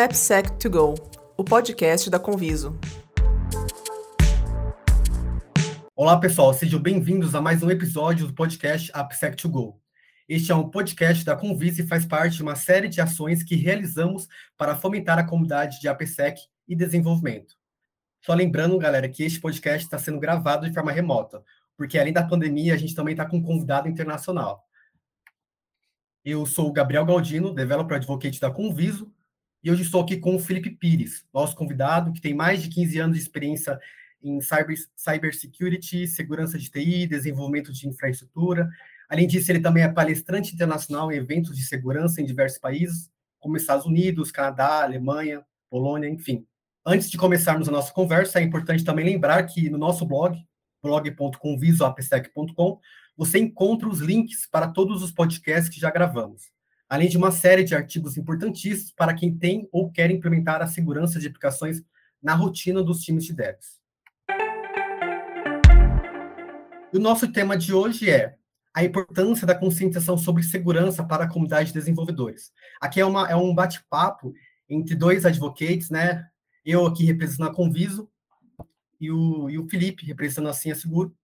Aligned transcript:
AppSec2Go, 0.00 0.94
o 1.36 1.44
podcast 1.44 2.08
da 2.08 2.18
Conviso. 2.18 2.74
Olá, 5.94 6.18
pessoal, 6.18 6.54
sejam 6.54 6.80
bem-vindos 6.80 7.34
a 7.34 7.40
mais 7.42 7.62
um 7.62 7.70
episódio 7.70 8.26
do 8.26 8.32
podcast 8.32 8.90
AppSec2Go. 8.92 9.74
Este 10.26 10.52
é 10.52 10.54
um 10.54 10.70
podcast 10.70 11.22
da 11.22 11.36
Conviso 11.36 11.82
e 11.82 11.86
faz 11.86 12.06
parte 12.06 12.36
de 12.36 12.42
uma 12.42 12.56
série 12.56 12.88
de 12.88 12.98
ações 12.98 13.42
que 13.42 13.54
realizamos 13.54 14.26
para 14.56 14.74
fomentar 14.74 15.18
a 15.18 15.24
comunidade 15.24 15.78
de 15.82 15.86
AppSec 15.86 16.40
e 16.66 16.74
desenvolvimento. 16.74 17.54
Só 18.22 18.32
lembrando, 18.32 18.78
galera, 18.78 19.06
que 19.06 19.22
este 19.22 19.38
podcast 19.38 19.84
está 19.84 19.98
sendo 19.98 20.18
gravado 20.18 20.66
de 20.66 20.72
forma 20.72 20.90
remota, 20.90 21.44
porque 21.76 21.98
além 21.98 22.14
da 22.14 22.26
pandemia, 22.26 22.72
a 22.72 22.78
gente 22.78 22.94
também 22.94 23.12
está 23.12 23.26
com 23.26 23.36
um 23.36 23.42
convidado 23.42 23.86
internacional. 23.86 24.64
Eu 26.24 26.46
sou 26.46 26.70
o 26.70 26.72
Gabriel 26.72 27.04
Galdino, 27.04 27.54
Developer 27.54 27.98
Advocate 27.98 28.40
da 28.40 28.50
Conviso, 28.50 29.12
e 29.62 29.70
hoje 29.70 29.82
estou 29.82 30.00
aqui 30.00 30.16
com 30.16 30.34
o 30.34 30.38
Felipe 30.38 30.70
Pires, 30.70 31.26
nosso 31.34 31.54
convidado, 31.54 32.12
que 32.12 32.20
tem 32.20 32.32
mais 32.32 32.62
de 32.62 32.70
15 32.70 32.98
anos 32.98 33.16
de 33.16 33.22
experiência 33.22 33.78
em 34.22 34.40
cyber, 34.40 34.74
cybersecurity, 34.96 36.06
segurança 36.06 36.58
de 36.58 36.70
TI, 36.70 37.06
desenvolvimento 37.06 37.70
de 37.70 37.86
infraestrutura. 37.86 38.70
Além 39.08 39.26
disso, 39.26 39.52
ele 39.52 39.60
também 39.60 39.82
é 39.82 39.88
palestrante 39.88 40.54
internacional 40.54 41.12
em 41.12 41.16
eventos 41.16 41.54
de 41.54 41.62
segurança 41.62 42.22
em 42.22 42.24
diversos 42.24 42.58
países, 42.58 43.10
como 43.38 43.56
Estados 43.56 43.84
Unidos, 43.84 44.32
Canadá, 44.32 44.82
Alemanha, 44.82 45.44
Polônia, 45.68 46.08
enfim. 46.08 46.46
Antes 46.84 47.10
de 47.10 47.18
começarmos 47.18 47.68
a 47.68 47.72
nossa 47.72 47.92
conversa, 47.92 48.40
é 48.40 48.42
importante 48.42 48.82
também 48.82 49.04
lembrar 49.04 49.42
que 49.44 49.68
no 49.68 49.76
nosso 49.76 50.06
blog, 50.06 50.38
blog.convisoapsec.com, 50.82 52.80
você 53.14 53.38
encontra 53.38 53.86
os 53.88 54.00
links 54.00 54.46
para 54.50 54.68
todos 54.68 55.02
os 55.02 55.12
podcasts 55.12 55.68
que 55.68 55.78
já 55.78 55.90
gravamos 55.90 56.50
além 56.90 57.08
de 57.08 57.16
uma 57.16 57.30
série 57.30 57.62
de 57.62 57.72
artigos 57.72 58.16
importantíssimos 58.16 58.90
para 58.90 59.14
quem 59.14 59.32
tem 59.32 59.68
ou 59.70 59.92
quer 59.92 60.10
implementar 60.10 60.60
a 60.60 60.66
segurança 60.66 61.20
de 61.20 61.28
aplicações 61.28 61.84
na 62.20 62.34
rotina 62.34 62.82
dos 62.82 63.00
times 63.02 63.24
de 63.24 63.32
devs. 63.32 63.78
E 66.92 66.96
o 66.96 67.00
nosso 67.00 67.30
tema 67.30 67.56
de 67.56 67.72
hoje 67.72 68.10
é 68.10 68.34
a 68.74 68.82
importância 68.82 69.46
da 69.46 69.54
conscientização 69.54 70.18
sobre 70.18 70.42
segurança 70.42 71.04
para 71.04 71.24
a 71.24 71.28
comunidade 71.28 71.68
de 71.68 71.74
desenvolvedores. 71.74 72.52
Aqui 72.80 73.00
é, 73.00 73.06
uma, 73.06 73.30
é 73.30 73.36
um 73.36 73.54
bate-papo 73.54 74.34
entre 74.68 74.96
dois 74.96 75.24
advocates, 75.24 75.90
né? 75.90 76.26
Eu 76.64 76.84
aqui 76.84 77.04
representando 77.04 77.50
a 77.50 77.54
Conviso 77.54 78.10
e 79.00 79.12
o, 79.12 79.48
e 79.48 79.58
o 79.58 79.68
Felipe 79.68 80.04
representando 80.04 80.48
a 80.48 80.52
Cinha 80.52 80.74
Seguro. 80.74 81.16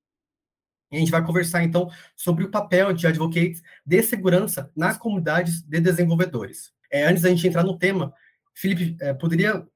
E 0.90 0.96
a 0.96 0.98
gente 0.98 1.10
vai 1.10 1.24
conversar, 1.24 1.64
então, 1.64 1.90
sobre 2.14 2.44
o 2.44 2.50
papel 2.50 2.92
de 2.92 3.06
advocates 3.06 3.62
de 3.84 4.02
segurança 4.02 4.70
nas 4.76 4.96
comunidades 4.96 5.62
de 5.62 5.80
desenvolvedores. 5.80 6.72
É, 6.90 7.06
antes 7.06 7.22
da 7.22 7.28
gente 7.28 7.46
entrar 7.46 7.64
no 7.64 7.76
tema, 7.76 8.12
Felipe, 8.54 8.96
é, 9.00 9.12
poderia 9.12 9.66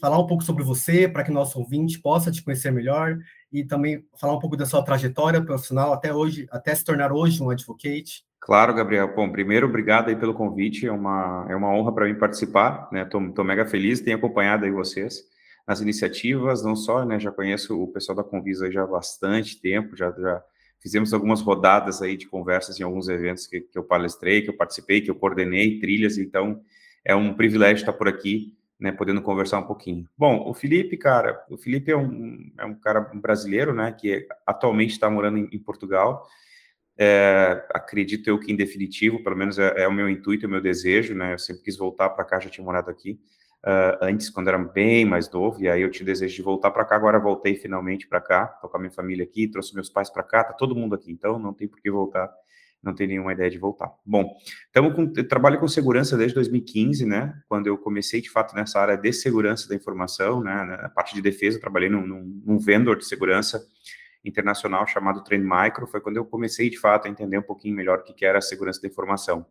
falar 0.00 0.18
um 0.18 0.26
pouco 0.26 0.44
sobre 0.44 0.62
você, 0.62 1.08
para 1.08 1.24
que 1.24 1.30
nosso 1.30 1.58
ouvinte 1.58 2.00
possa 2.00 2.30
te 2.30 2.42
conhecer 2.42 2.70
melhor, 2.70 3.18
e 3.52 3.64
também 3.64 4.04
falar 4.20 4.34
um 4.34 4.38
pouco 4.38 4.56
da 4.56 4.66
sua 4.66 4.82
trajetória 4.82 5.42
profissional 5.42 5.92
até 5.92 6.12
hoje, 6.12 6.46
até 6.50 6.74
se 6.74 6.84
tornar 6.84 7.12
hoje 7.12 7.42
um 7.42 7.50
advocate? 7.50 8.24
Claro, 8.40 8.74
Gabriel. 8.74 9.14
Bom, 9.14 9.30
primeiro, 9.30 9.66
obrigado 9.66 10.08
aí 10.08 10.16
pelo 10.16 10.34
convite, 10.34 10.86
é 10.86 10.92
uma, 10.92 11.46
é 11.48 11.56
uma 11.56 11.72
honra 11.72 11.92
para 11.92 12.06
mim 12.06 12.14
participar, 12.14 12.88
né, 12.92 13.02
estou 13.02 13.44
mega 13.44 13.66
feliz, 13.66 14.00
tenho 14.00 14.16
acompanhado 14.16 14.64
aí 14.64 14.70
vocês 14.70 15.24
nas 15.68 15.82
iniciativas, 15.82 16.64
não 16.64 16.74
só, 16.74 17.04
né, 17.04 17.20
já 17.20 17.30
conheço 17.30 17.78
o 17.78 17.86
pessoal 17.88 18.16
da 18.16 18.24
Convisa 18.24 18.72
já 18.72 18.84
há 18.84 18.86
bastante 18.86 19.60
tempo, 19.60 19.94
já, 19.94 20.10
já 20.12 20.42
fizemos 20.80 21.12
algumas 21.12 21.42
rodadas 21.42 22.00
aí 22.00 22.16
de 22.16 22.26
conversas 22.26 22.80
em 22.80 22.82
alguns 22.82 23.06
eventos 23.06 23.46
que, 23.46 23.60
que 23.60 23.78
eu 23.78 23.84
palestrei, 23.84 24.40
que 24.40 24.48
eu 24.48 24.56
participei, 24.56 25.02
que 25.02 25.10
eu 25.10 25.14
coordenei, 25.14 25.78
trilhas, 25.78 26.16
então 26.16 26.62
é 27.04 27.14
um 27.14 27.34
privilégio 27.34 27.82
estar 27.82 27.92
por 27.92 28.08
aqui, 28.08 28.56
né, 28.80 28.92
podendo 28.92 29.20
conversar 29.20 29.58
um 29.58 29.66
pouquinho. 29.66 30.08
Bom, 30.16 30.48
o 30.48 30.54
Felipe, 30.54 30.96
cara, 30.96 31.44
o 31.50 31.58
Felipe 31.58 31.90
é 31.90 31.96
um, 31.96 32.50
é 32.56 32.64
um 32.64 32.74
cara 32.74 33.00
brasileiro, 33.00 33.74
né, 33.74 33.92
que 33.92 34.26
atualmente 34.46 34.92
está 34.92 35.10
morando 35.10 35.36
em, 35.36 35.50
em 35.52 35.58
Portugal, 35.58 36.26
é, 36.96 37.62
acredito 37.74 38.26
eu 38.26 38.40
que 38.40 38.50
em 38.50 38.56
definitivo, 38.56 39.22
pelo 39.22 39.36
menos 39.36 39.58
é, 39.58 39.82
é, 39.82 39.86
o 39.86 39.92
meu 39.92 40.08
intuito, 40.08 40.46
é 40.46 40.48
o 40.48 40.50
meu 40.50 40.62
desejo, 40.62 41.14
né, 41.14 41.34
eu 41.34 41.38
sempre 41.38 41.62
quis 41.62 41.76
voltar 41.76 42.08
para 42.08 42.24
cá, 42.24 42.40
já 42.40 42.48
tinha 42.48 42.64
morado 42.64 42.90
aqui, 42.90 43.20
uh, 43.64 43.98
antes, 44.02 44.30
quando 44.30 44.48
era 44.48 44.58
bem 44.58 45.04
mais 45.04 45.30
novo, 45.30 45.62
e 45.62 45.68
aí 45.68 45.82
eu 45.82 45.90
tinha 45.90 46.06
desejo 46.06 46.34
de 46.34 46.42
voltar 46.42 46.70
para 46.70 46.84
cá, 46.84 46.96
agora 46.96 47.18
voltei 47.18 47.54
finalmente 47.54 48.06
para 48.06 48.20
cá, 48.20 48.46
tô 48.46 48.68
com 48.68 48.76
a 48.76 48.80
minha 48.80 48.92
família 48.92 49.24
aqui, 49.24 49.48
trouxe 49.48 49.74
meus 49.74 49.88
pais 49.88 50.10
para 50.10 50.22
cá, 50.22 50.44
tá 50.44 50.52
todo 50.52 50.74
mundo 50.74 50.94
aqui, 50.94 51.10
então 51.10 51.38
não 51.38 51.52
tem 51.52 51.66
por 51.66 51.80
que 51.80 51.90
voltar, 51.90 52.30
não 52.82 52.94
tem 52.94 53.06
nenhuma 53.06 53.32
ideia 53.32 53.50
de 53.50 53.58
voltar. 53.58 53.90
Bom, 54.04 54.36
estamos 54.66 54.94
com, 54.94 55.12
trabalho 55.24 55.58
com 55.58 55.66
segurança 55.66 56.16
desde 56.16 56.34
2015, 56.34 57.04
né, 57.06 57.34
quando 57.48 57.66
eu 57.66 57.76
comecei, 57.76 58.20
de 58.20 58.30
fato, 58.30 58.54
nessa 58.54 58.80
área 58.80 58.96
de 58.96 59.12
segurança 59.12 59.68
da 59.68 59.74
informação, 59.74 60.42
né, 60.42 60.64
na 60.64 60.88
parte 60.88 61.14
de 61.14 61.22
defesa, 61.22 61.60
trabalhei 61.60 61.88
num, 61.88 62.06
num, 62.06 62.42
num 62.44 62.58
vendor 62.58 62.96
de 62.96 63.06
segurança 63.06 63.60
internacional 64.24 64.86
chamado 64.86 65.22
Trend 65.22 65.44
Micro, 65.44 65.86
foi 65.86 66.00
quando 66.00 66.16
eu 66.16 66.24
comecei, 66.24 66.68
de 66.68 66.78
fato, 66.78 67.06
a 67.06 67.10
entender 67.10 67.38
um 67.38 67.42
pouquinho 67.42 67.74
melhor 67.74 67.98
o 67.98 68.02
que 68.02 68.24
era 68.24 68.38
a 68.38 68.42
segurança 68.42 68.80
da 68.80 68.88
informação. 68.88 69.46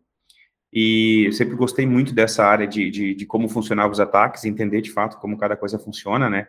E 0.72 1.26
eu 1.28 1.32
sempre 1.32 1.56
gostei 1.56 1.86
muito 1.86 2.14
dessa 2.14 2.46
área 2.46 2.68
de, 2.68 2.90
de, 2.90 3.16
de, 3.16 3.26
como 3.26 3.48
funcionavam 3.48 3.92
os 3.92 4.00
ataques, 4.00 4.46
entender 4.46 4.82
de 4.82 4.92
fato 4.92 5.18
como 5.18 5.38
cada 5.38 5.56
coisa 5.56 5.80
funciona, 5.80 6.30
né? 6.30 6.48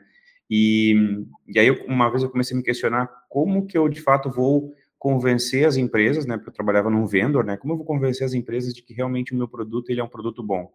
E, 0.51 1.25
e 1.47 1.59
aí, 1.59 1.67
eu, 1.67 1.85
uma 1.87 2.11
vez 2.11 2.23
eu 2.23 2.31
comecei 2.31 2.55
a 2.55 2.59
me 2.59 2.65
questionar 2.65 3.09
como 3.29 3.67
que 3.67 3.77
eu, 3.77 3.89
de 3.89 4.01
fato, 4.01 4.31
vou 4.31 4.75
convencer 4.99 5.67
as 5.67 5.77
empresas, 5.77 6.27
né? 6.27 6.37
Porque 6.37 6.51
eu 6.51 6.55
trabalhava 6.55 6.91
num 6.91 7.07
vendor, 7.07 7.45
né? 7.45 7.57
Como 7.57 7.73
eu 7.73 7.77
vou 7.77 7.87
convencer 7.87 8.27
as 8.27 8.35
empresas 8.35 8.75
de 8.75 8.83
que 8.83 8.93
realmente 8.93 9.33
o 9.33 9.37
meu 9.37 9.47
produto 9.47 9.91
ele 9.91 10.01
é 10.01 10.05
um 10.05 10.09
produto 10.09 10.43
bom? 10.43 10.73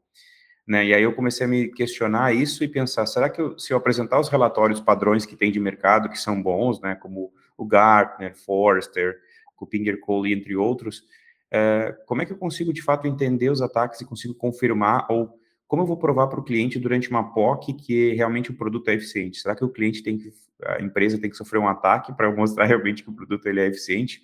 Né? 0.65 0.85
E 0.85 0.93
aí 0.93 1.03
eu 1.03 1.13
comecei 1.13 1.45
a 1.45 1.49
me 1.49 1.67
questionar 1.67 2.33
isso 2.33 2.63
e 2.63 2.69
pensar, 2.69 3.05
será 3.05 3.29
que 3.29 3.41
eu, 3.41 3.59
se 3.59 3.73
eu 3.73 3.77
apresentar 3.77 4.17
os 4.17 4.29
relatórios 4.29 4.79
padrões 4.79 5.25
que 5.25 5.35
tem 5.35 5.51
de 5.51 5.59
mercado, 5.59 6.07
que 6.07 6.17
são 6.17 6.41
bons, 6.41 6.79
né? 6.79 6.95
Como 6.95 7.33
o 7.57 7.65
Gartner, 7.65 8.33
Forrester, 8.35 9.19
Kupinger 9.55 9.99
Cole, 9.99 10.33
entre 10.33 10.55
outros, 10.55 11.03
é, 11.53 11.96
como 12.08 12.22
é 12.22 12.25
que 12.25 12.34
eu 12.34 12.38
consigo 12.38 12.74
de 12.74 12.81
fato 12.81 13.08
entender 13.08 13.52
os 13.52 13.62
ataques 13.62 14.02
e 14.02 14.06
consigo 14.06 14.34
confirmar 14.34 15.06
ou 15.08 15.40
como 15.68 15.84
eu 15.84 15.88
vou 15.88 15.97
provar 15.97 16.28
para 16.28 16.40
o 16.40 16.44
cliente 16.44 16.80
durante 16.80 17.09
uma 17.09 17.31
POC 17.31 17.74
que 17.74 18.14
realmente 18.14 18.52
o 18.52 18.56
produto 18.56 18.90
é 18.90 18.96
eficiente? 18.96 19.40
Será 19.40 19.56
que 19.56 19.64
o 19.64 19.69
cliente 19.69 20.02
tem 20.02 20.18
que, 20.18 20.31
a 20.66 20.81
empresa 20.81 21.19
tem 21.19 21.30
que 21.30 21.38
sofrer 21.38 21.59
um 21.59 21.68
ataque 21.68 22.12
para 22.14 22.30
mostrar 22.36 22.66
realmente 22.66 23.03
que 23.03 23.09
o 23.09 23.14
produto 23.14 23.46
ele 23.47 23.59
é 23.59 23.68
eficiente? 23.68 24.22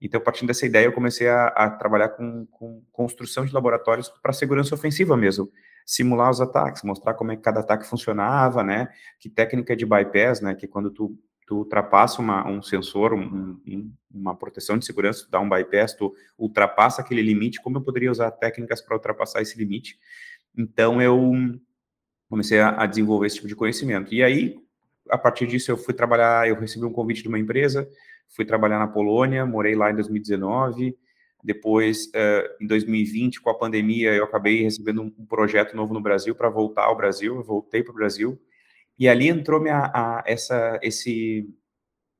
Então, 0.00 0.20
partindo 0.20 0.48
dessa 0.48 0.64
ideia, 0.64 0.86
eu 0.86 0.92
comecei 0.92 1.28
a, 1.28 1.48
a 1.48 1.70
trabalhar 1.70 2.10
com, 2.10 2.46
com, 2.46 2.82
construção 2.90 3.44
de 3.44 3.52
laboratórios 3.52 4.08
para 4.08 4.32
segurança 4.32 4.74
ofensiva 4.74 5.16
mesmo, 5.16 5.50
simular 5.84 6.30
os 6.30 6.40
ataques, 6.40 6.82
mostrar 6.82 7.14
como 7.14 7.32
é 7.32 7.36
que 7.36 7.42
cada 7.42 7.60
ataque 7.60 7.86
funcionava, 7.86 8.64
né? 8.64 8.88
Que 9.18 9.28
técnica 9.28 9.76
de 9.76 9.84
bypass, 9.84 10.40
né? 10.40 10.54
Que 10.54 10.64
é 10.64 10.68
quando 10.68 10.90
tu 10.90 11.18
tu 11.50 11.56
ultrapassa 11.56 12.22
uma, 12.22 12.48
um 12.48 12.62
sensor, 12.62 13.12
um, 13.12 13.60
um, 13.66 13.92
uma 14.08 14.36
proteção 14.36 14.78
de 14.78 14.86
segurança, 14.86 15.24
tu 15.24 15.30
dá 15.32 15.40
um 15.40 15.48
bypass, 15.48 15.94
tu 15.94 16.14
ultrapassa 16.38 17.02
aquele 17.02 17.20
limite, 17.22 17.60
como 17.60 17.76
eu 17.76 17.82
poderia 17.82 18.08
usar 18.08 18.30
técnicas 18.30 18.80
para 18.80 18.94
ultrapassar 18.94 19.42
esse 19.42 19.58
limite? 19.58 19.98
Então, 20.56 21.02
eu 21.02 21.32
comecei 22.28 22.60
a, 22.60 22.80
a, 22.80 22.86
desenvolver 22.86 23.26
esse 23.26 23.34
tipo 23.34 23.48
de 23.48 23.56
conhecimento. 23.56 24.14
E 24.14 24.22
aí, 24.22 24.60
a 25.10 25.18
partir 25.18 25.48
disso, 25.48 25.72
eu 25.72 25.76
fui 25.76 25.92
trabalhar, 25.92 26.48
eu 26.48 26.54
recebi 26.54 26.84
um 26.84 26.92
convite 26.92 27.20
de 27.20 27.28
uma 27.28 27.38
empresa, 27.38 27.90
fui 28.28 28.44
trabalhar 28.44 28.78
na 28.78 28.86
Polônia, 28.86 29.44
morei 29.44 29.74
lá 29.74 29.90
em 29.90 29.96
2019, 29.96 30.96
depois, 31.42 32.06
uh, 32.14 32.62
em 32.62 32.66
2020, 32.68 33.40
com 33.40 33.50
a 33.50 33.58
pandemia, 33.58 34.14
eu 34.14 34.22
acabei 34.22 34.62
recebendo 34.62 35.02
um, 35.02 35.26
projeto 35.26 35.74
novo 35.74 35.92
no 35.92 36.00
Brasil 36.00 36.32
para 36.32 36.48
voltar 36.48 36.84
ao 36.84 36.96
Brasil, 36.96 37.34
eu 37.34 37.42
voltei 37.42 37.82
para 37.82 37.90
o 37.90 37.96
Brasil, 37.96 38.40
e 39.00 39.08
ali 39.08 39.28
entrou 39.28 39.58
minha, 39.58 39.90
a, 39.94 40.22
essa, 40.26 40.78
esse, 40.82 41.48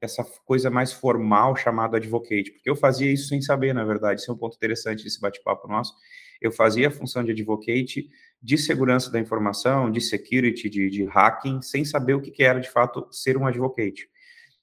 essa 0.01 0.25
coisa 0.47 0.71
mais 0.71 0.91
formal 0.95 1.55
chamada 1.55 1.99
advocate, 1.99 2.53
porque 2.53 2.71
eu 2.71 2.75
fazia 2.75 3.13
isso 3.13 3.29
sem 3.29 3.43
saber, 3.43 3.75
na 3.75 3.85
verdade, 3.85 4.23
isso 4.23 4.31
é 4.31 4.35
um 4.35 4.39
ponto 4.39 4.57
interessante 4.57 5.05
desse 5.05 5.21
bate-papo 5.21 5.69
nosso. 5.69 5.95
Eu 6.41 6.51
fazia 6.51 6.89
a 6.89 6.91
função 6.91 7.23
de 7.23 7.33
advocate 7.33 8.09
de 8.43 8.57
segurança 8.57 9.11
da 9.11 9.21
informação, 9.21 9.91
de 9.91 10.01
security, 10.01 10.71
de, 10.71 10.89
de 10.89 11.05
hacking, 11.05 11.61
sem 11.61 11.85
saber 11.85 12.15
o 12.15 12.21
que, 12.23 12.31
que 12.31 12.43
era 12.43 12.59
de 12.59 12.71
fato 12.71 13.07
ser 13.11 13.37
um 13.37 13.47
advocate. 13.47 14.09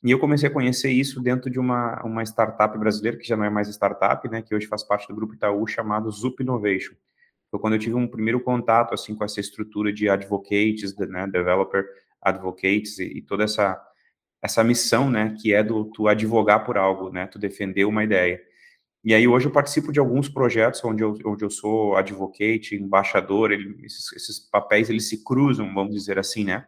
E 0.04 0.10
eu 0.10 0.18
comecei 0.18 0.50
a 0.50 0.52
conhecer 0.52 0.90
isso 0.90 1.22
dentro 1.22 1.52
de 1.52 1.60
uma, 1.60 2.02
uma 2.04 2.24
startup 2.24 2.76
brasileira, 2.80 3.18
que 3.18 3.28
já 3.28 3.38
não 3.38 3.44
é 3.44 3.50
mais 3.52 3.68
startup, 3.68 4.28
né, 4.28 4.42
que 4.42 4.56
hoje 4.56 4.66
faz 4.66 4.84
parte 4.84 5.08
do 5.08 5.14
grupo 5.14 5.36
Itaú, 5.36 5.68
chamado 5.68 6.10
Zup 6.10 6.42
Innovation. 6.42 6.96
Foi 7.52 7.60
quando 7.60 7.74
eu 7.74 7.80
tive 7.80 7.94
um 7.94 8.08
primeiro 8.08 8.40
contato 8.40 8.96
assim 8.96 9.14
com 9.14 9.24
essa 9.24 9.40
estrutura 9.40 9.94
de 9.94 10.10
advocates, 10.10 10.96
né, 10.98 11.28
developer 11.28 11.86
advocates 12.22 13.00
e, 13.00 13.18
e 13.18 13.22
toda 13.22 13.44
essa 13.44 13.82
essa 14.42 14.64
missão, 14.64 15.10
né, 15.10 15.36
que 15.42 15.54
é 15.54 15.64
do 15.64 15.86
tu 15.86 16.08
advogar 16.08 16.64
por 16.64 16.78
algo, 16.78 17.10
né, 17.10 17.28
tu 17.28 17.40
defender 17.40 17.86
uma 17.86 18.04
ideia. 18.04 18.42
E 19.04 19.14
aí 19.14 19.28
hoje 19.28 19.48
eu 19.48 19.52
participo 19.52 19.92
de 19.92 20.00
alguns 20.00 20.30
projetos 20.30 20.84
onde 20.84 21.04
eu, 21.04 21.18
onde 21.26 21.44
eu 21.44 21.50
sou 21.50 21.96
advocate, 21.96 22.76
embaixador, 22.76 23.52
ele, 23.52 23.76
esses, 23.84 24.12
esses, 24.14 24.40
papéis 24.40 24.90
eles 24.90 25.08
se 25.08 25.24
cruzam, 25.24 25.74
vamos 25.74 25.94
dizer 25.94 26.20
assim, 26.20 26.44
né, 26.44 26.66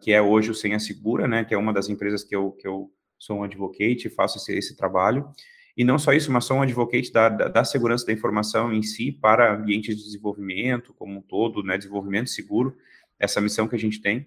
que 0.00 0.12
é 0.12 0.20
hoje 0.20 0.50
o 0.50 0.54
Senha 0.54 0.78
Segura, 0.78 1.28
né, 1.28 1.44
que 1.44 1.54
é 1.54 1.58
uma 1.58 1.72
das 1.72 1.88
empresas 1.88 2.24
que 2.24 2.34
eu, 2.34 2.52
que 2.52 2.66
eu 2.66 2.90
sou 3.18 3.38
um 3.38 3.42
advocate, 3.42 4.08
faço 4.08 4.38
esse, 4.38 4.52
esse 4.56 4.76
trabalho, 4.76 5.28
e 5.76 5.84
não 5.84 5.98
só 5.98 6.12
isso, 6.12 6.32
mas 6.32 6.44
sou 6.44 6.56
um 6.56 6.62
advocate 6.62 7.12
da, 7.12 7.28
da, 7.28 7.48
da, 7.48 7.64
segurança 7.64 8.04
da 8.04 8.12
informação 8.12 8.72
em 8.72 8.82
si 8.82 9.12
para 9.12 9.54
ambientes 9.54 9.96
de 9.96 10.02
desenvolvimento 10.02 10.92
como 10.94 11.18
um 11.18 11.22
todo, 11.22 11.62
né, 11.62 11.78
desenvolvimento 11.78 12.30
seguro, 12.30 12.76
essa 13.18 13.40
missão 13.40 13.66
que 13.66 13.76
a 13.76 13.78
gente 13.78 14.00
tem, 14.00 14.26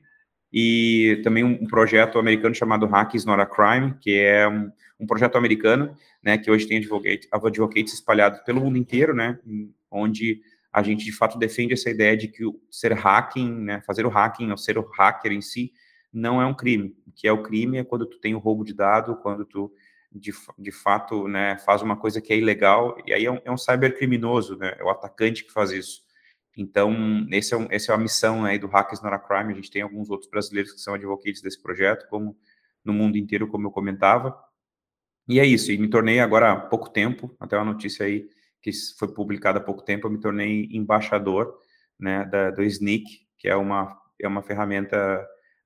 e 0.54 1.22
também 1.24 1.44
um, 1.44 1.66
projeto 1.66 2.20
americano 2.20 2.54
chamado 2.54 2.86
Hack 2.86 3.16
is 3.16 3.24
Not 3.24 3.42
a 3.42 3.46
Crime, 3.46 3.96
que 4.02 4.20
é 4.20 4.48
um, 4.48 4.70
um 5.00 5.08
projeto 5.08 5.38
americano, 5.38 5.96
né, 6.22 6.38
que 6.38 6.52
hoje 6.52 6.68
tem 6.68 6.78
advocate, 6.78 7.28
advocates 7.32 7.94
espalhados 7.94 8.42
pelo 8.42 8.60
mundo 8.60 8.78
inteiro, 8.78 9.14
né, 9.14 9.40
onde 9.90 10.42
a 10.72 10.84
gente 10.84 11.06
de 11.06 11.12
fato 11.12 11.38
defende 11.38 11.74
essa 11.74 11.90
ideia 11.90 12.18
de 12.18 12.28
que 12.28 12.46
o 12.46 12.60
ser 12.70 12.94
hacking, 12.94 13.50
né, 13.50 13.82
fazer 13.86 14.06
o 14.06 14.10
hacking 14.10 14.52
ou 14.52 14.58
ser 14.58 14.78
o 14.78 14.90
hacker 14.94 15.32
em 15.32 15.42
si 15.42 15.72
não 16.14 16.42
é 16.42 16.46
um 16.46 16.54
crime. 16.54 16.96
O 17.08 17.12
que 17.12 17.28
é 17.28 17.32
o 17.32 17.42
crime 17.42 17.78
é 17.78 17.84
quando 17.84 18.06
tu 18.06 18.20
tem 18.20 18.36
o 18.36 18.40
roubo 18.40 18.66
de 18.66 18.74
dado, 18.74 19.16
quando 19.18 19.46
tu 19.46 19.74
de, 20.12 20.34
de 20.60 20.72
fato 20.72 21.28
né, 21.30 21.58
faz 21.60 21.82
uma 21.82 21.96
coisa 21.96 22.20
que 22.20 22.34
é 22.34 22.38
ilegal, 22.38 22.98
e 23.06 23.14
aí 23.14 23.26
é 23.26 23.32
um, 23.32 23.40
é 23.46 23.52
um 23.52 23.58
cybercriminoso, 23.58 24.58
né, 24.58 24.76
é 24.78 24.84
o 24.84 24.90
atacante 24.90 25.46
que 25.46 25.54
faz 25.54 25.72
isso. 25.72 26.02
Então, 26.58 27.26
esse 27.32 27.54
é, 27.54 27.58
um, 27.58 27.68
esse 27.72 27.90
é 27.90 27.94
a 27.94 27.98
missão 27.98 28.44
aí 28.44 28.60
do 28.60 28.68
Hackers 28.68 29.02
Not 29.02 29.16
a 29.16 29.20
Crime, 29.20 29.54
a 29.54 29.56
gente 29.56 29.72
tem 29.72 29.82
alguns 29.82 30.10
outros 30.10 30.30
brasileiros 30.30 30.74
que 30.74 30.82
são 30.82 30.94
advocates 30.94 31.42
desse 31.42 31.62
projeto, 31.62 32.08
como 32.10 32.38
no 32.84 32.94
mundo 32.94 33.18
inteiro, 33.18 33.48
como 33.48 33.68
eu 33.68 33.72
comentava, 33.72 34.38
e 35.28 35.40
é 35.40 35.46
isso, 35.46 35.72
e 35.72 35.78
me 35.78 35.90
tornei 35.90 36.20
agora 36.20 36.52
há 36.52 36.56
pouco 36.60 36.90
tempo, 36.90 37.34
até 37.40 37.56
uma 37.56 37.72
notícia 37.72 38.06
aí 38.06 38.28
que 38.62 38.72
foi 38.98 39.08
publicada 39.14 39.60
há 39.60 39.62
pouco 39.62 39.84
tempo, 39.84 40.08
eu 40.08 40.12
me 40.12 40.20
tornei 40.20 40.68
embaixador 40.72 41.58
né, 42.00 42.26
da, 42.26 42.52
do 42.52 42.64
Sneak, 42.64 43.06
que 43.38 43.48
é 43.48 43.56
uma, 43.56 43.98
é 44.22 44.28
uma 44.28 44.44
ferramenta 44.44 45.26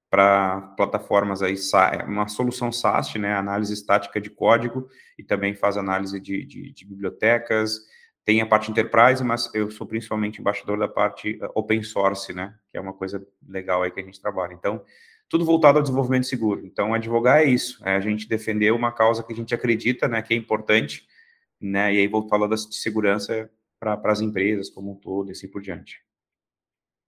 para 0.09 0.61
plataformas 0.77 1.41
aí, 1.41 1.55
é 1.93 2.03
uma 2.03 2.27
solução 2.27 2.71
SAST, 2.71 3.17
né, 3.17 3.33
análise 3.33 3.73
estática 3.73 4.21
de 4.21 4.29
código, 4.29 4.87
e 5.17 5.23
também 5.23 5.55
faz 5.55 5.77
análise 5.77 6.19
de, 6.19 6.45
de, 6.45 6.71
de, 6.71 6.85
bibliotecas, 6.85 7.79
tem 8.25 8.41
a 8.41 8.45
parte 8.45 8.71
enterprise, 8.71 9.23
mas 9.23 9.53
eu 9.53 9.69
sou 9.69 9.85
principalmente 9.85 10.41
embaixador 10.41 10.79
da 10.79 10.87
parte 10.87 11.39
eh, 11.41 11.49
open 11.53 11.83
source, 11.83 12.33
né, 12.33 12.55
que 12.71 12.77
é 12.77 12.81
uma 12.81 12.93
coisa 12.93 13.25
legal 13.47 13.83
aí 13.83 13.91
que 13.91 13.99
a 13.99 14.03
gente 14.03 14.19
trabalha. 14.19 14.53
Então, 14.53 14.83
tudo 15.29 15.45
voltado 15.45 15.77
ao 15.77 15.83
desenvolvimento 15.83 16.25
seguro. 16.25 16.65
Então, 16.65 16.93
advogar 16.93 17.41
é 17.41 17.45
isso, 17.45 17.81
é 17.87 17.95
a 17.95 17.99
gente 17.99 18.27
defender 18.27 18.71
uma 18.71 18.91
causa 18.91 19.23
que 19.23 19.31
a 19.31 19.35
gente 19.35 19.53
acredita, 19.53 20.07
né, 20.07 20.21
que 20.21 20.33
é 20.33 20.37
importante, 20.37 21.07
né, 21.61 21.93
e 21.93 21.99
aí 21.99 22.07
vou 22.07 22.27
falar 22.27 22.47
de 22.47 22.75
segurança 22.75 23.49
para 23.79 24.11
as 24.11 24.21
empresas 24.21 24.69
como 24.69 24.91
um 24.91 24.95
todo 24.95 25.29
e 25.29 25.31
assim 25.31 25.47
por 25.47 25.61
diante. 25.61 26.01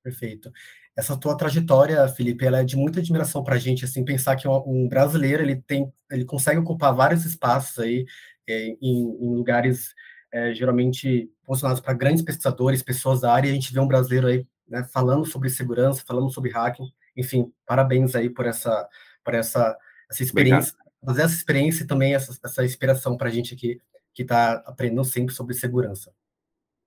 Perfeito 0.04 0.52
essa 0.98 1.16
tua 1.16 1.38
trajetória, 1.38 2.08
Felipe, 2.08 2.44
ela 2.44 2.62
é 2.62 2.64
de 2.64 2.76
muita 2.76 3.00
admiração 3.00 3.44
para 3.44 3.54
a 3.54 3.60
gente, 3.60 3.86
assim, 3.86 4.04
pensar 4.04 4.36
que 4.36 4.48
um 4.48 4.90
brasileiro, 4.90 5.44
ele 5.44 5.58
tem, 5.58 5.94
ele 6.12 6.26
consegue 6.26 6.60
ocupar 6.60 6.96
vários 6.96 7.24
espaços 7.24 7.78
aí, 7.78 8.04
é, 8.50 8.70
em, 8.82 9.04
em, 9.22 9.36
lugares 9.36 9.94
é, 10.32 10.54
geralmente 10.54 11.30
posicionados 11.46 11.82
para 11.82 11.94
grandes 11.94 12.24
pesquisadores, 12.24 12.84
pessoas 12.84 13.22
da 13.22 13.34
área, 13.34 13.48
e 13.48 13.52
a 13.52 13.54
gente 13.54 13.74
vê 13.74 13.80
um 13.80 13.88
brasileiro 13.88 14.28
aí, 14.28 14.46
né, 14.68 14.84
falando 14.92 15.26
sobre 15.26 15.50
segurança, 15.50 16.04
falando 16.06 16.30
sobre 16.30 16.52
hacking, 16.52 16.92
enfim, 17.16 17.52
parabéns 17.66 18.16
aí 18.16 18.30
por 18.30 18.46
essa, 18.46 18.88
por 19.24 19.34
essa, 19.34 19.76
essa 20.10 20.24
experiência, 20.24 20.74
fazer 21.04 21.22
essa 21.24 21.36
experiência 21.36 21.84
e 21.84 21.88
também 21.88 22.14
essa, 22.14 22.38
essa 22.44 22.66
inspiração 22.66 23.18
para 23.18 23.30
a 23.30 23.32
gente 23.32 23.54
aqui, 23.54 23.82
que 24.14 24.24
está 24.24 24.54
aprendendo 24.66 25.06
sempre 25.06 25.34
sobre 25.34 25.54
segurança. 25.54 26.12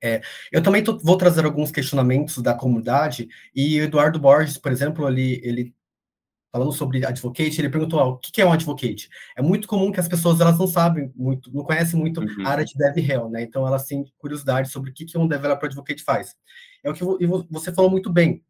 É, 0.02 0.22
eu 0.50 0.62
também 0.62 0.82
tô, 0.82 0.98
vou 0.98 1.16
trazer 1.16 1.44
alguns 1.44 1.70
questionamentos 1.70 2.38
da 2.42 2.54
comunidade, 2.54 3.28
e 3.54 3.81
o 3.81 3.84
Eduardo 3.84 4.19
Borges, 4.19 4.58
por 4.58 4.72
exemplo, 4.72 5.08
ele, 5.08 5.40
ele 5.44 5.75
falando 6.52 6.73
sobre 6.73 7.05
advocate, 7.05 7.61
ele 7.61 7.69
perguntou 7.69 8.00
ah, 8.00 8.08
o 8.08 8.19
que 8.19 8.41
é 8.41 8.47
um 8.47 8.52
advocate. 8.52 9.08
É 9.37 9.43
muito 9.43 9.69
comum 9.69 9.93
que 9.93 10.00
as 10.00 10.08
pessoas 10.08 10.41
elas 10.41 10.58
não 10.58 10.67
sabem 10.67 11.12
muito, 11.14 11.52
não 11.55 11.62
conhecem 11.62 11.99
muito 11.99 12.20
uhum. 12.20 12.47
a 12.47 12.50
área 12.50 12.64
de 12.64 12.75
dev 12.75 12.99
hell, 12.99 13.29
né? 13.29 13.43
Então 13.43 13.67
elas 13.67 13.85
têm 13.85 14.05
curiosidade 14.19 14.69
sobre 14.69 14.91
o 14.91 14.93
que, 14.93 15.05
que 15.05 15.17
um 15.17 15.29
developer 15.29 15.67
advocate 15.67 16.02
faz. 16.02 16.37
É 16.82 16.91
o 16.91 16.94
que 16.94 17.05
você 17.49 17.73
falou 17.73 17.91
muito 17.91 18.11
bem. 18.11 18.43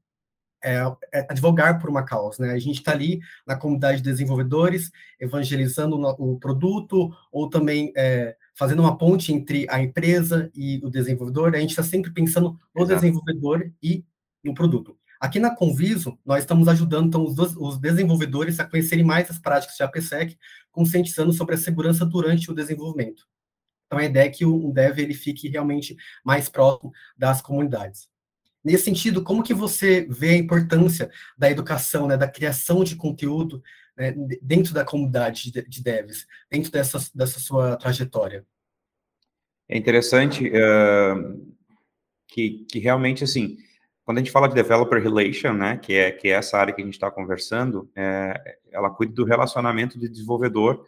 É, 0.63 0.77
é 1.13 1.27
advogar 1.31 1.81
por 1.81 1.89
uma 1.89 2.03
causa, 2.03 2.45
né? 2.45 2.53
A 2.53 2.59
gente 2.59 2.79
está 2.79 2.93
ali 2.93 3.21
na 3.47 3.57
comunidade 3.57 3.99
de 3.99 4.11
desenvolvedores, 4.11 4.91
evangelizando 5.19 5.97
o 6.19 6.39
produto, 6.39 7.11
ou 7.33 7.49
também 7.49 7.93
é, 7.97 8.37
fazendo 8.55 8.81
uma 8.81 8.97
ponte 8.97 9.33
entre 9.33 9.67
a 9.71 9.81
empresa 9.81 10.51
e 10.55 10.79
o 10.85 10.91
desenvolvedor, 10.91 11.55
a 11.55 11.59
gente 11.59 11.71
está 11.71 11.83
sempre 11.83 12.11
pensando 12.13 12.59
no 12.75 12.83
Exato. 12.83 13.01
desenvolvedor 13.01 13.73
e 13.83 14.05
no 14.45 14.53
produto. 14.53 15.00
Aqui 15.21 15.39
na 15.39 15.55
Conviso, 15.55 16.19
nós 16.25 16.41
estamos 16.41 16.67
ajudando 16.67 17.09
então, 17.09 17.25
os, 17.25 17.55
os, 17.55 17.79
desenvolvedores 17.79 18.59
a 18.59 18.65
conhecerem 18.65 19.05
mais 19.05 19.31
as 19.31 19.39
práticas 19.39 19.77
de 19.77 19.83
APSEC, 19.83 20.39
conscientizando 20.73 21.31
sobre 21.31 21.55
a 21.55 21.59
segurança 21.59 22.07
durante 22.07 22.51
o 22.51 22.55
desenvolvimento. 22.55 23.29
Então, 23.87 23.99
a 23.99 24.05
ideia 24.05 24.27
é 24.27 24.31
que 24.31 24.47
o 24.47 24.73
dev 24.73 24.99
ele 24.99 25.13
fique 25.13 25.47
realmente 25.47 25.95
mais 26.25 26.49
próximo 26.49 26.91
das 27.19 27.43
comunidades. 27.43 28.09
Nesse 28.65 28.85
sentido, 28.85 29.23
como 29.23 29.43
que 29.43 29.53
você 29.53 30.07
vê 30.09 30.31
a 30.31 30.37
importância 30.37 31.11
da 31.37 31.51
educação, 31.51 32.07
né, 32.07 32.17
da 32.17 32.29
criação 32.29 32.83
de 32.83 32.97
conteúdo 32.97 33.63
né, 33.97 34.15
dentro 34.41 34.73
da 34.73 34.85
comunidade 34.85 35.51
de, 35.51 35.69
de 35.69 35.83
devs, 35.83 36.27
dentro 36.51 36.71
dessa, 36.71 36.99
dessa 37.15 37.41
sua 37.41 37.77
trajetória? 37.77 38.47
É 39.69 39.77
interessante 39.77 40.49
uh, 40.49 41.57
que, 42.27 42.65
que 42.71 42.79
realmente, 42.79 43.23
assim, 43.23 43.59
quando 44.05 44.19
a 44.19 44.21
gente 44.21 44.33
fala 44.33 44.49
de 44.49 44.55
developer 44.55 45.01
relation, 45.01 45.53
né, 45.53 45.77
que 45.77 45.95
é, 45.95 46.11
que 46.11 46.29
é 46.29 46.33
essa 46.33 46.59
área 46.59 46.73
que 46.73 46.81
a 46.81 46.85
gente 46.85 46.95
está 46.95 47.11
conversando, 47.11 47.91
é, 47.95 48.59
ela 48.73 48.91
cuida 48.91 49.13
do 49.13 49.25
relacionamento 49.25 49.99
do 49.99 50.09
desenvolvedor, 50.09 50.85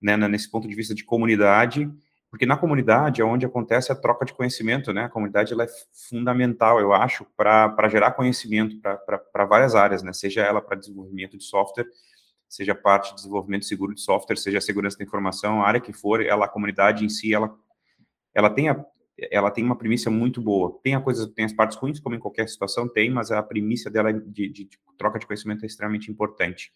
né, 0.00 0.16
nesse 0.16 0.50
ponto 0.50 0.68
de 0.68 0.74
vista 0.74 0.94
de 0.94 1.04
comunidade, 1.04 1.90
porque 2.30 2.44
na 2.44 2.56
comunidade 2.56 3.22
é 3.22 3.24
onde 3.24 3.46
acontece 3.46 3.90
a 3.90 3.94
troca 3.94 4.26
de 4.26 4.34
conhecimento, 4.34 4.92
né, 4.92 5.04
a 5.04 5.08
comunidade 5.08 5.52
ela 5.52 5.64
é 5.64 5.68
fundamental, 6.10 6.78
eu 6.80 6.92
acho, 6.92 7.24
para 7.36 7.88
gerar 7.88 8.12
conhecimento 8.12 8.78
para 8.80 9.44
várias 9.46 9.74
áreas, 9.74 10.02
né, 10.02 10.12
seja 10.12 10.42
ela 10.42 10.60
para 10.60 10.76
desenvolvimento 10.76 11.38
de 11.38 11.44
software, 11.44 11.86
seja 12.48 12.74
parte 12.74 13.10
de 13.10 13.16
desenvolvimento 13.16 13.64
seguro 13.64 13.94
de 13.94 14.00
software, 14.00 14.36
seja 14.36 14.60
segurança 14.60 14.98
da 14.98 15.04
informação, 15.04 15.62
a 15.62 15.66
área 15.66 15.80
que 15.80 15.92
for, 15.92 16.24
ela, 16.24 16.44
a 16.46 16.48
comunidade 16.48 17.04
em 17.04 17.08
si, 17.08 17.32
ela, 17.32 17.54
ela 18.34 18.50
tem 18.50 18.68
a, 18.68 18.84
ela 19.30 19.50
tem 19.50 19.64
uma 19.64 19.76
premissa 19.76 20.10
muito 20.10 20.40
boa. 20.40 20.78
Tem 20.82 20.94
a 20.94 21.00
coisa, 21.00 21.26
tem 21.32 21.44
as 21.44 21.52
partes 21.52 21.76
ruins, 21.76 21.98
como 21.98 22.14
em 22.14 22.18
qualquer 22.20 22.48
situação 22.48 22.88
tem, 22.88 23.10
mas 23.10 23.30
a 23.30 23.42
premissa 23.42 23.90
dela 23.90 24.12
de, 24.12 24.48
de, 24.48 24.64
de 24.64 24.78
troca 24.98 25.18
de 25.18 25.26
conhecimento 25.26 25.64
é 25.64 25.66
extremamente 25.66 26.10
importante. 26.10 26.70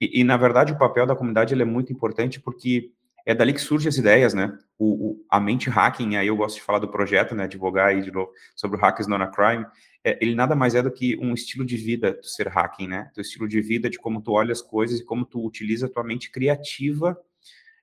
E, 0.00 0.20
e, 0.20 0.24
na 0.24 0.36
verdade, 0.36 0.72
o 0.72 0.78
papel 0.78 1.06
da 1.06 1.16
comunidade 1.16 1.54
é 1.54 1.64
muito 1.64 1.92
importante 1.92 2.40
porque 2.40 2.90
é 3.26 3.34
dali 3.34 3.52
que 3.52 3.60
surgem 3.60 3.88
as 3.88 3.96
ideias, 3.96 4.34
né? 4.34 4.56
O, 4.78 5.10
o, 5.10 5.26
a 5.30 5.40
mente 5.40 5.70
hacking, 5.70 6.16
aí 6.16 6.26
eu 6.26 6.36
gosto 6.36 6.56
de 6.56 6.62
falar 6.62 6.78
do 6.78 6.88
projeto, 6.88 7.34
né? 7.34 7.48
Divulgar 7.48 7.88
aí 7.88 8.02
de 8.02 8.12
novo 8.12 8.30
sobre 8.54 8.76
o 8.76 8.80
Hackers 8.80 9.08
Not 9.08 9.22
a 9.22 9.26
Crime, 9.28 9.66
é, 10.04 10.18
ele 10.20 10.34
nada 10.34 10.54
mais 10.54 10.74
é 10.74 10.82
do 10.82 10.90
que 10.90 11.16
um 11.16 11.32
estilo 11.32 11.64
de 11.64 11.76
vida 11.76 12.12
do 12.12 12.26
ser 12.26 12.48
hacking, 12.48 12.86
né? 12.86 13.10
Do 13.14 13.22
estilo 13.22 13.48
de 13.48 13.60
vida 13.62 13.88
de 13.88 13.98
como 13.98 14.20
tu 14.20 14.32
olha 14.32 14.52
as 14.52 14.60
coisas 14.60 15.00
e 15.00 15.04
como 15.04 15.24
tu 15.24 15.44
utiliza 15.44 15.86
a 15.86 15.88
tua 15.88 16.04
mente 16.04 16.30
criativa 16.30 17.18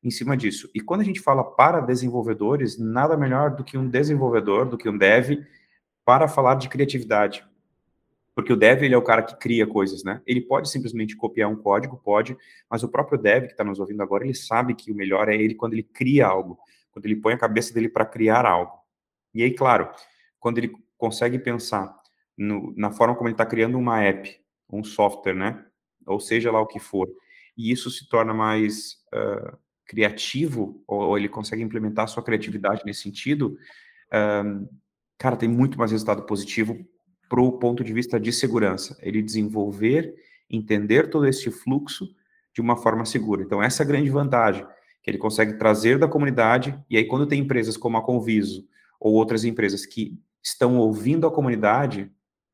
em 0.04 0.10
cima 0.10 0.36
disso. 0.36 0.70
E 0.74 0.80
quando 0.80 1.02
a 1.02 1.04
gente 1.04 1.20
fala 1.20 1.44
para 1.44 1.80
desenvolvedores, 1.80 2.78
nada 2.78 3.16
melhor 3.16 3.56
do 3.56 3.64
que 3.64 3.78
um 3.78 3.88
desenvolvedor, 3.88 4.68
do 4.68 4.78
que 4.78 4.90
um 4.90 4.98
dev, 4.98 5.46
para 6.04 6.28
falar 6.28 6.56
de 6.56 6.68
criatividade. 6.68 7.46
Porque 8.34 8.52
o 8.52 8.56
dev, 8.56 8.84
ele 8.84 8.96
é 8.96 8.98
o 8.98 9.04
cara 9.04 9.22
que 9.22 9.38
cria 9.38 9.68
coisas, 9.68 10.04
né? 10.04 10.22
Ele 10.26 10.42
pode 10.42 10.70
simplesmente 10.70 11.16
copiar 11.16 11.50
um 11.50 11.56
código, 11.56 11.98
pode, 11.98 12.36
mas 12.70 12.82
o 12.82 12.90
próprio 12.90 13.20
dev 13.20 13.46
que 13.46 13.52
está 13.52 13.64
nos 13.64 13.80
ouvindo 13.80 14.02
agora, 14.02 14.24
ele 14.24 14.34
sabe 14.34 14.74
que 14.74 14.92
o 14.92 14.96
melhor 14.96 15.30
é 15.30 15.36
ele 15.36 15.54
quando 15.54 15.74
ele 15.74 15.84
cria 15.84 16.28
algo, 16.28 16.58
quando 16.92 17.06
ele 17.06 17.18
põe 17.18 17.34
a 17.34 17.38
cabeça 17.38 17.74
dele 17.74 17.90
para 17.90 18.06
criar 18.06 18.46
algo. 18.46 18.74
E 19.34 19.44
aí, 19.44 19.54
claro, 19.54 19.90
quando 20.40 20.58
ele 20.58 20.72
consegue 20.98 21.38
pensar 21.38 21.94
no, 22.38 22.74
na 22.76 22.92
forma 22.92 23.16
como 23.16 23.28
ele 23.28 23.34
está 23.34 23.46
criando 23.46 23.78
uma 23.78 24.02
app, 24.02 24.40
um 24.72 24.84
software, 24.84 25.36
né? 25.36 25.66
Ou 26.08 26.20
seja 26.20 26.52
lá 26.52 26.60
o 26.60 26.68
que 26.68 26.80
for. 26.80 27.10
E 27.58 27.72
isso 27.72 27.92
se 27.92 28.08
torna 28.08 28.34
mais 28.34 28.96
uh, 29.14 29.58
criativo, 29.86 30.84
ou, 30.88 31.02
ou, 31.02 31.18
ele 31.18 31.30
consegue 31.30 31.62
implementar 31.62 32.06
a 32.06 32.08
sua 32.08 32.24
criatividade 32.24 32.84
nesse 32.86 33.02
sentido, 33.02 33.58
uh, 34.08 34.70
cara, 35.18 35.36
tem 35.36 35.50
muito 35.50 35.78
mais 35.78 35.92
resultado 35.92 36.24
positivo 36.24 36.78
para 37.30 37.42
o 37.42 37.54
ponto 37.54 37.84
de 37.84 37.94
vista 37.94 38.20
de 38.20 38.32
segurança. 38.32 38.98
Ele 39.02 39.22
desenvolver, 39.22 40.14
entender 40.50 41.10
todo 41.10 41.28
esse 41.28 41.50
fluxo 41.50 42.14
de 42.54 42.62
uma 42.62 42.76
forma 42.76 43.06
segura. 43.06 43.44
Então, 43.44 43.62
essa 43.62 43.84
é 43.84 43.86
a 43.86 43.88
grande 43.88 44.10
vantagem, 44.10 44.66
que 45.02 45.10
ele 45.10 45.18
consegue 45.18 45.54
trazer 45.54 45.98
da 45.98 46.08
comunidade, 46.08 46.78
e 46.90 46.98
aí 46.98 47.06
quando 47.06 47.26
tem 47.26 47.40
empresas 47.40 47.78
como 47.78 47.98
a 47.98 48.04
Conviso, 48.04 48.68
ou 49.00 49.14
outras 49.14 49.44
empresas 49.44 49.86
que 49.86 50.20
estão 50.44 50.78
ouvindo 50.78 51.26
a 51.26 51.32
comunidade, 51.32 52.12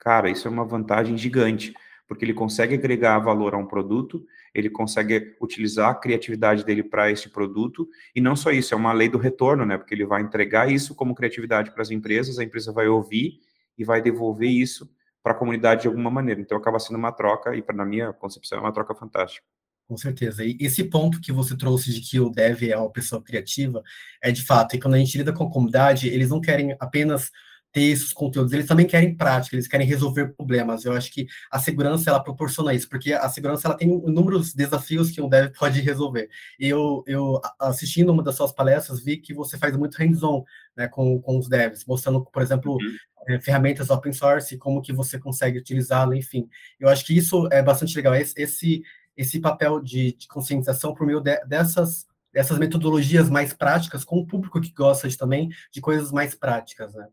Cara, 0.08 0.30
isso 0.30 0.48
é 0.48 0.52
uma 0.52 0.64
vantagem 0.64 1.18
gigante, 1.18 1.74
porque 2.08 2.24
ele 2.24 2.34
consegue 2.34 2.76
agregar 2.76 3.20
valor 3.20 3.54
a 3.54 3.58
um 3.58 3.66
produto, 3.66 4.26
ele 4.54 4.70
consegue 4.70 5.36
utilizar 5.42 5.90
a 5.90 5.96
criatividade 5.96 6.66
dele 6.66 6.84
para 6.84 7.12
esse 7.12 7.30
produto, 7.30 7.88
e 8.16 8.22
não 8.22 8.36
só 8.36 8.52
isso, 8.52 8.74
é 8.74 8.78
uma 8.78 8.94
lei 8.94 9.10
do 9.10 9.18
retorno, 9.18 9.66
né? 9.66 9.78
Porque 9.78 9.94
ele 9.94 10.06
vai 10.06 10.22
entregar 10.22 10.72
isso 10.72 10.96
como 10.96 11.16
criatividade 11.16 11.72
para 11.72 11.82
as 11.82 11.92
empresas, 11.92 12.40
a 12.40 12.44
empresa 12.44 12.72
vai 12.72 12.88
ouvir 12.88 13.40
e 13.78 13.84
vai 13.84 14.02
devolver 14.02 14.50
isso 14.50 14.90
para 15.22 15.34
a 15.34 15.36
comunidade 15.36 15.82
de 15.82 15.88
alguma 15.88 16.10
maneira. 16.10 16.40
Então 16.40 16.58
acaba 16.58 16.80
sendo 16.80 16.98
uma 16.98 17.12
troca, 17.12 17.56
e 17.56 17.64
na 17.74 17.86
minha 17.86 18.14
concepção 18.14 18.60
é 18.60 18.62
uma 18.62 18.72
troca 18.72 18.96
fantástica. 18.96 19.46
Com 19.88 19.96
certeza. 19.96 20.44
E 20.44 20.58
esse 20.60 20.84
ponto 20.84 21.22
que 21.22 21.32
você 21.32 21.56
trouxe 21.56 21.94
de 21.94 22.02
que 22.02 22.20
o 22.20 22.30
dev 22.30 22.64
é 22.64 22.78
uma 22.78 22.92
pessoa 22.92 23.24
criativa, 23.24 23.82
é 24.22 24.32
de 24.32 24.44
fato, 24.44 24.76
e 24.76 24.80
quando 24.80 24.96
a 24.96 24.98
gente 24.98 25.18
lida 25.18 25.32
com 25.32 25.46
a 25.46 25.52
comunidade, 25.52 26.10
eles 26.10 26.30
não 26.30 26.42
querem 26.42 26.76
apenas 26.80 27.32
textos, 27.78 28.12
conteúdos, 28.12 28.52
eles 28.54 28.66
também 28.66 28.88
querem 28.88 29.16
prática, 29.16 29.56
eles 29.56 29.68
querem 29.68 29.86
resolver 29.86 30.30
problemas. 30.30 30.84
Eu 30.84 30.94
acho 30.94 31.12
que 31.12 31.28
a 31.52 31.60
segurança 31.60 32.10
ela 32.10 32.20
proporciona 32.20 32.74
isso, 32.74 32.90
porque 32.90 33.14
a 33.14 33.30
segurança 33.30 33.68
ela 33.68 33.78
tem 33.78 33.88
inúmeros 33.88 34.52
desafios 34.52 35.12
que 35.12 35.22
um 35.22 35.30
dev 35.30 35.52
pode 35.60 35.80
resolver. 35.80 36.28
E 36.60 36.68
eu, 36.68 37.04
eu 37.06 37.40
assistindo 37.60 38.12
uma 38.12 38.24
das 38.24 38.34
suas 38.34 38.52
palestras 38.52 39.00
vi 39.00 39.18
que 39.18 39.32
você 39.32 39.60
faz 39.60 39.78
muito 39.78 39.96
hands-on 39.96 40.44
né, 40.76 40.88
com, 40.88 41.22
com 41.22 41.38
os 41.38 41.48
devs, 41.48 41.86
mostrando, 41.86 42.26
por 42.26 42.42
exemplo, 42.42 42.74
uhum. 42.74 42.96
é, 43.28 43.40
ferramentas 43.40 43.92
open 43.92 44.12
source, 44.12 44.58
como 44.58 44.82
que 44.82 44.92
você 44.92 45.20
consegue 45.20 45.60
utilizá-la, 45.60 46.18
enfim. 46.18 46.50
Eu 46.80 46.90
acho 46.90 47.06
que 47.06 47.16
isso 47.16 47.48
é 47.52 47.62
bastante 47.62 47.96
legal. 47.96 48.16
Esse, 48.16 48.34
esse, 48.42 48.82
esse 49.16 49.40
papel 49.40 49.80
de, 49.80 50.14
de 50.14 50.28
conscientização 50.28 50.96
por 50.96 51.06
meio 51.06 51.22
de, 51.22 51.40
dessas 51.46 52.08
dessas 52.34 52.60
metodologias 52.60 53.30
mais 53.32 53.52
práticas 53.52 54.04
com 54.04 54.18
o 54.18 54.26
público 54.26 54.62
que 54.62 54.72
gosta 54.72 55.08
de, 55.08 55.18
também 55.18 55.50
de 55.72 55.82
coisas 55.82 56.12
mais 56.12 56.36
práticas, 56.36 56.94
né? 56.94 57.08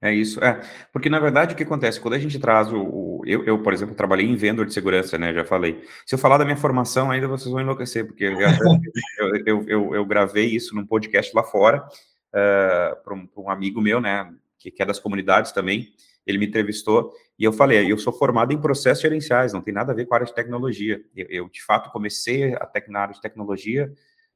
É 0.00 0.12
isso, 0.12 0.42
é. 0.44 0.60
Porque, 0.92 1.08
na 1.08 1.18
verdade, 1.18 1.54
o 1.54 1.56
que 1.56 1.62
acontece? 1.62 1.98
Quando 1.98 2.14
a 2.14 2.18
gente 2.18 2.38
traz 2.38 2.70
o. 2.70 2.80
o 2.80 3.22
eu, 3.24 3.44
eu, 3.44 3.62
por 3.62 3.72
exemplo, 3.72 3.94
trabalhei 3.94 4.26
em 4.26 4.36
vendedor 4.36 4.66
de 4.66 4.74
segurança, 4.74 5.16
né? 5.16 5.32
Já 5.32 5.44
falei. 5.44 5.82
Se 6.04 6.14
eu 6.14 6.18
falar 6.18 6.36
da 6.36 6.44
minha 6.44 6.56
formação, 6.56 7.10
ainda 7.10 7.26
vocês 7.26 7.50
vão 7.50 7.62
enlouquecer, 7.62 8.06
porque 8.06 8.24
eu, 8.24 8.36
eu, 9.46 9.64
eu, 9.66 9.94
eu 9.94 10.04
gravei 10.04 10.46
isso 10.46 10.74
num 10.74 10.86
podcast 10.86 11.34
lá 11.34 11.42
fora, 11.42 11.78
uh, 11.78 11.88
eh, 12.34 12.94
para 13.02 13.14
um, 13.14 13.26
um, 13.38 13.50
amigo 13.50 13.80
meu, 13.80 14.00
né? 14.00 14.30
Que, 14.58 14.70
que 14.70 14.82
é 14.82 14.86
das 14.86 14.98
comunidades 14.98 15.50
também. 15.52 15.88
Ele 16.26 16.38
me 16.38 16.46
entrevistou 16.46 17.12
e 17.38 17.44
eu 17.44 17.52
falei: 17.52 17.90
eu 17.90 17.96
sou 17.96 18.12
formado 18.12 18.52
em 18.52 18.60
processos 18.60 19.00
gerenciais, 19.02 19.54
não 19.54 19.62
tem 19.62 19.72
nada 19.72 19.92
a 19.92 19.94
ver 19.94 20.04
com 20.04 20.14
a 20.14 20.18
área 20.18 20.26
de 20.26 20.34
tecnologia. 20.34 21.02
Eu, 21.14 21.26
eu 21.30 21.48
de 21.48 21.62
fato, 21.62 21.90
comecei 21.90 22.54
a 22.54 22.70
na 22.88 23.00
área 23.00 23.14
de 23.14 23.20
tecnologia 23.20 23.90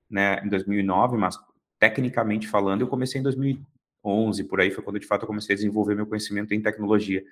né, 0.08 0.40
em 0.42 0.48
2009, 0.48 1.18
mas 1.18 1.38
tecnicamente 1.78 2.48
falando, 2.48 2.80
eu 2.80 2.88
comecei 2.88 3.20
em 3.20 3.24
2000 3.24 3.60
11, 4.04 4.44
por 4.44 4.60
aí 4.60 4.70
foi 4.70 4.82
quando 4.82 4.98
de 4.98 5.06
fato 5.06 5.22
eu 5.22 5.26
comecei 5.26 5.54
a 5.54 5.56
desenvolver 5.56 5.94
meu 5.94 6.06
conhecimento 6.06 6.54
em 6.54 6.60
tecnologia. 6.60 7.24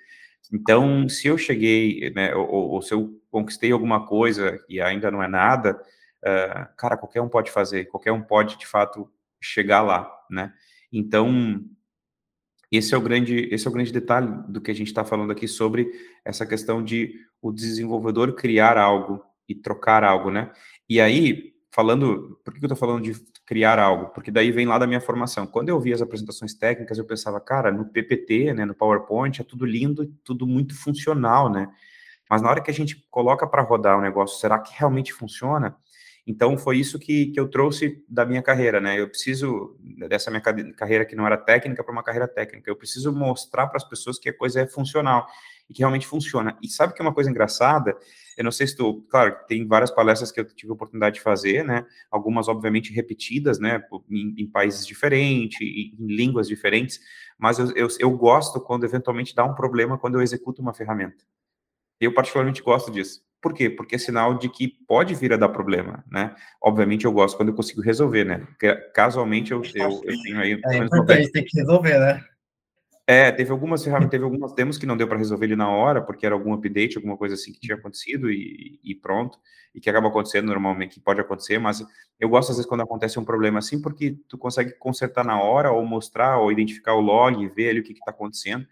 Então, 0.53 1.09
se 1.09 1.27
eu 1.27 1.37
cheguei, 1.37 2.11
né, 2.15 2.35
ou, 2.35 2.71
ou 2.71 2.83
se 2.83 2.95
eu 2.95 3.21
conquistei 3.31 3.73
alguma 3.73 4.07
coisa 4.07 4.59
e 4.69 4.81
ainda 4.81 5.11
não 5.11 5.23
é 5.23 5.29
nada, 5.29 5.81
uh, 6.23 6.77
cara, 6.77 6.97
qualquer 6.97 7.21
um 7.21 7.29
pode 7.29 7.51
fazer, 7.51 7.87
qualquer 7.87 8.13
um 8.13 8.23
pode 8.23 8.59
de 8.59 8.67
fato 8.67 9.11
chegar 9.41 9.83
lá, 9.83 10.11
né? 10.31 10.53
Então, 10.93 11.65
esse 12.71 12.95
é 12.95 12.99
o 12.99 13.01
grande, 13.01 13.49
esse 13.51 13.67
é 13.67 13.71
o 13.71 13.73
grande 13.73 13.93
detalhe 13.93 14.29
do 14.49 14.61
que 14.61 14.71
a 14.71 14.75
gente 14.75 14.89
está 14.89 15.05
falando 15.05 15.33
aqui 15.33 15.49
sobre 15.49 15.91
essa 16.25 16.47
questão 16.47 16.83
de 16.83 17.15
o 17.41 17.53
desenvolvedor 17.53 18.35
criar 18.35 18.77
algo 18.77 19.23
e 19.49 19.55
trocar 19.55 20.05
algo, 20.05 20.31
né? 20.31 20.53
E 20.89 21.01
aí, 21.01 21.55
falando, 21.71 22.41
por 22.45 22.55
que 22.55 22.61
eu 22.61 22.67
estou 22.67 22.77
falando 22.77 23.03
de 23.03 23.15
criar 23.47 23.79
algo? 23.79 24.07
Porque 24.09 24.31
daí 24.31 24.51
vem 24.51 24.67
lá 24.67 24.79
da 24.79 24.87
minha 24.87 25.01
formação. 25.01 25.47
Quando 25.47 25.69
eu 25.69 25.81
vi 25.81 25.93
as 25.93 26.03
apresentações 26.03 26.55
técnicas, 26.55 26.99
eu 26.99 27.05
pensava, 27.05 27.41
cara, 27.41 27.71
no 27.71 27.85
PPT, 27.85 28.55
né, 28.55 28.65
no 28.65 28.75
PowerPoint, 28.75 29.41
é 29.41 29.45
tudo 29.45 29.65
lindo, 29.65 30.07
tudo 30.25 30.47
muito 30.47 30.75
funcional, 30.75 31.51
né? 31.51 31.69
Mas 32.29 32.43
na 32.43 32.51
hora 32.51 32.61
que 32.61 32.71
a 32.71 32.75
gente 32.75 33.07
coloca 33.11 33.47
para 33.47 33.63
rodar 33.63 33.99
o 33.99 34.03
negócio, 34.03 34.39
será 34.39 34.59
que 34.59 34.73
realmente 34.77 35.13
funciona? 35.13 35.77
Então 36.27 36.59
foi 36.59 36.77
isso 36.77 36.99
que, 36.99 37.29
que 37.29 37.41
eu 37.41 37.49
trouxe 37.49 38.05
da 38.07 38.27
minha 38.27 38.43
carreira, 38.43 38.83
né? 38.83 39.01
Eu 39.01 39.09
preciso 39.09 39.79
dessa 40.09 40.31
minha 40.31 40.43
carreira 40.43 41.07
que 41.07 41.17
não 41.17 41.27
era 41.27 41.39
técnica 41.39 41.83
para 41.83 41.91
uma 41.91 42.03
carreira 42.03 42.29
técnica. 42.29 42.71
Eu 42.71 42.77
preciso 42.77 43.11
mostrar 43.11 43.67
para 43.67 43.79
as 43.79 43.89
pessoas 43.89 44.19
que 44.19 44.29
a 44.29 44.37
coisa 44.37 44.61
é 44.61 44.67
funcional 44.67 45.27
e 45.69 45.75
que 45.75 45.81
realmente 45.81 46.07
funciona. 46.07 46.57
E 46.63 46.69
sabe 46.69 46.95
que 46.95 47.03
é 47.03 47.05
uma 47.05 47.15
coisa 47.15 47.31
engraçada? 47.31 47.97
Eu 48.37 48.45
não 48.45 48.53
sei 48.53 48.67
se 48.67 48.77
tu, 48.77 49.03
claro, 49.11 49.37
tem 49.47 49.67
várias 49.67 49.91
palestras 49.91 50.31
que 50.31 50.41
eu 50.41 50.45
tive 50.45 50.71
a 50.71 50.75
oportunidade 50.75 51.17
de 51.17 51.21
fazer, 51.21 51.65
né? 51.65 51.85
Algumas, 52.11 52.49
obviamente, 52.49 52.93
repetidas, 52.93 53.59
né? 53.59 53.83
Em, 54.09 54.35
em 54.39 54.47
países 54.47 54.87
diferentes, 54.87 55.61
em, 55.61 55.95
em 55.99 56.07
línguas 56.07 56.49
diferentes, 56.49 57.01
mas 57.39 57.59
eu, 57.59 57.73
eu, 57.75 57.89
eu 57.99 58.11
gosto 58.13 58.61
quando 58.61 58.85
eventualmente 58.85 59.35
dá 59.35 59.45
um 59.45 59.55
problema 59.55 59.99
quando 59.99 60.15
eu 60.15 60.23
executo 60.23 60.63
uma 60.63 60.73
ferramenta. 60.73 61.25
Eu, 62.01 62.15
particularmente, 62.15 62.63
gosto 62.63 62.91
disso. 62.91 63.27
Por 63.41 63.55
quê? 63.55 63.71
Porque 63.71 63.95
é 63.95 63.99
sinal 63.99 64.37
de 64.37 64.49
que 64.49 64.69
pode 64.87 65.15
vir 65.15 65.33
a 65.33 65.37
dar 65.37 65.49
problema, 65.49 66.05
né? 66.11 66.35
Obviamente 66.61 67.05
eu 67.05 67.13
gosto 67.13 67.37
quando 67.37 67.51
eu 67.51 67.55
consigo 67.55 67.81
resolver, 67.81 68.25
né? 68.25 68.39
Porque 68.39 68.75
casualmente 68.93 69.53
eu, 69.53 69.63
eu, 69.75 70.01
eu 70.05 70.23
tenho 70.23 70.41
aí... 70.41 70.61
É 70.65 70.77
importante, 70.79 71.31
tem 71.31 71.45
que 71.45 71.59
resolver, 71.59 71.99
né? 72.01 72.25
É, 73.11 73.33
teve 73.33 73.51
algumas 73.51 73.83
ferramentas, 73.83 74.11
teve 74.11 74.25
algumas 74.25 74.53
demos 74.53 74.77
que 74.77 74.85
não 74.85 74.95
deu 74.95 75.09
para 75.09 75.17
resolver 75.17 75.47
ele 75.47 75.57
na 75.57 75.71
hora, 75.71 76.03
porque 76.03 76.27
era 76.27 76.35
algum 76.35 76.53
update, 76.53 76.99
alguma 76.99 77.17
coisa 77.17 77.37
assim 77.37 77.51
que 77.55 77.59
tinha 77.59 77.75
acontecido 77.75 78.31
e, 78.31 78.79
e, 78.85 78.95
pronto, 78.95 79.39
e 79.75 79.81
que 79.81 79.89
acaba 79.89 80.09
acontecendo 80.09 80.49
normalmente, 80.49 80.97
que 80.97 81.01
pode 81.01 81.19
acontecer, 81.19 81.59
mas 81.59 81.83
eu 82.21 82.29
gosto 82.29 82.51
às 82.51 82.59
vezes 82.59 82.69
quando 82.69 82.83
acontece 82.83 83.19
um 83.19 83.25
problema 83.25 83.61
assim, 83.61 83.81
porque 83.81 84.19
tu 84.29 84.37
consegue 84.37 84.75
consertar 84.79 85.25
na 85.25 85.41
hora, 85.41 85.73
ou 85.73 85.87
mostrar, 85.87 86.39
ou 86.39 86.53
identificar 86.53 86.97
o 86.97 87.01
log, 87.01 87.49
ver 87.49 87.71
ali 87.71 87.81
o 87.81 87.83
que 87.83 87.95
está 87.95 88.11
acontecendo, 88.11 88.67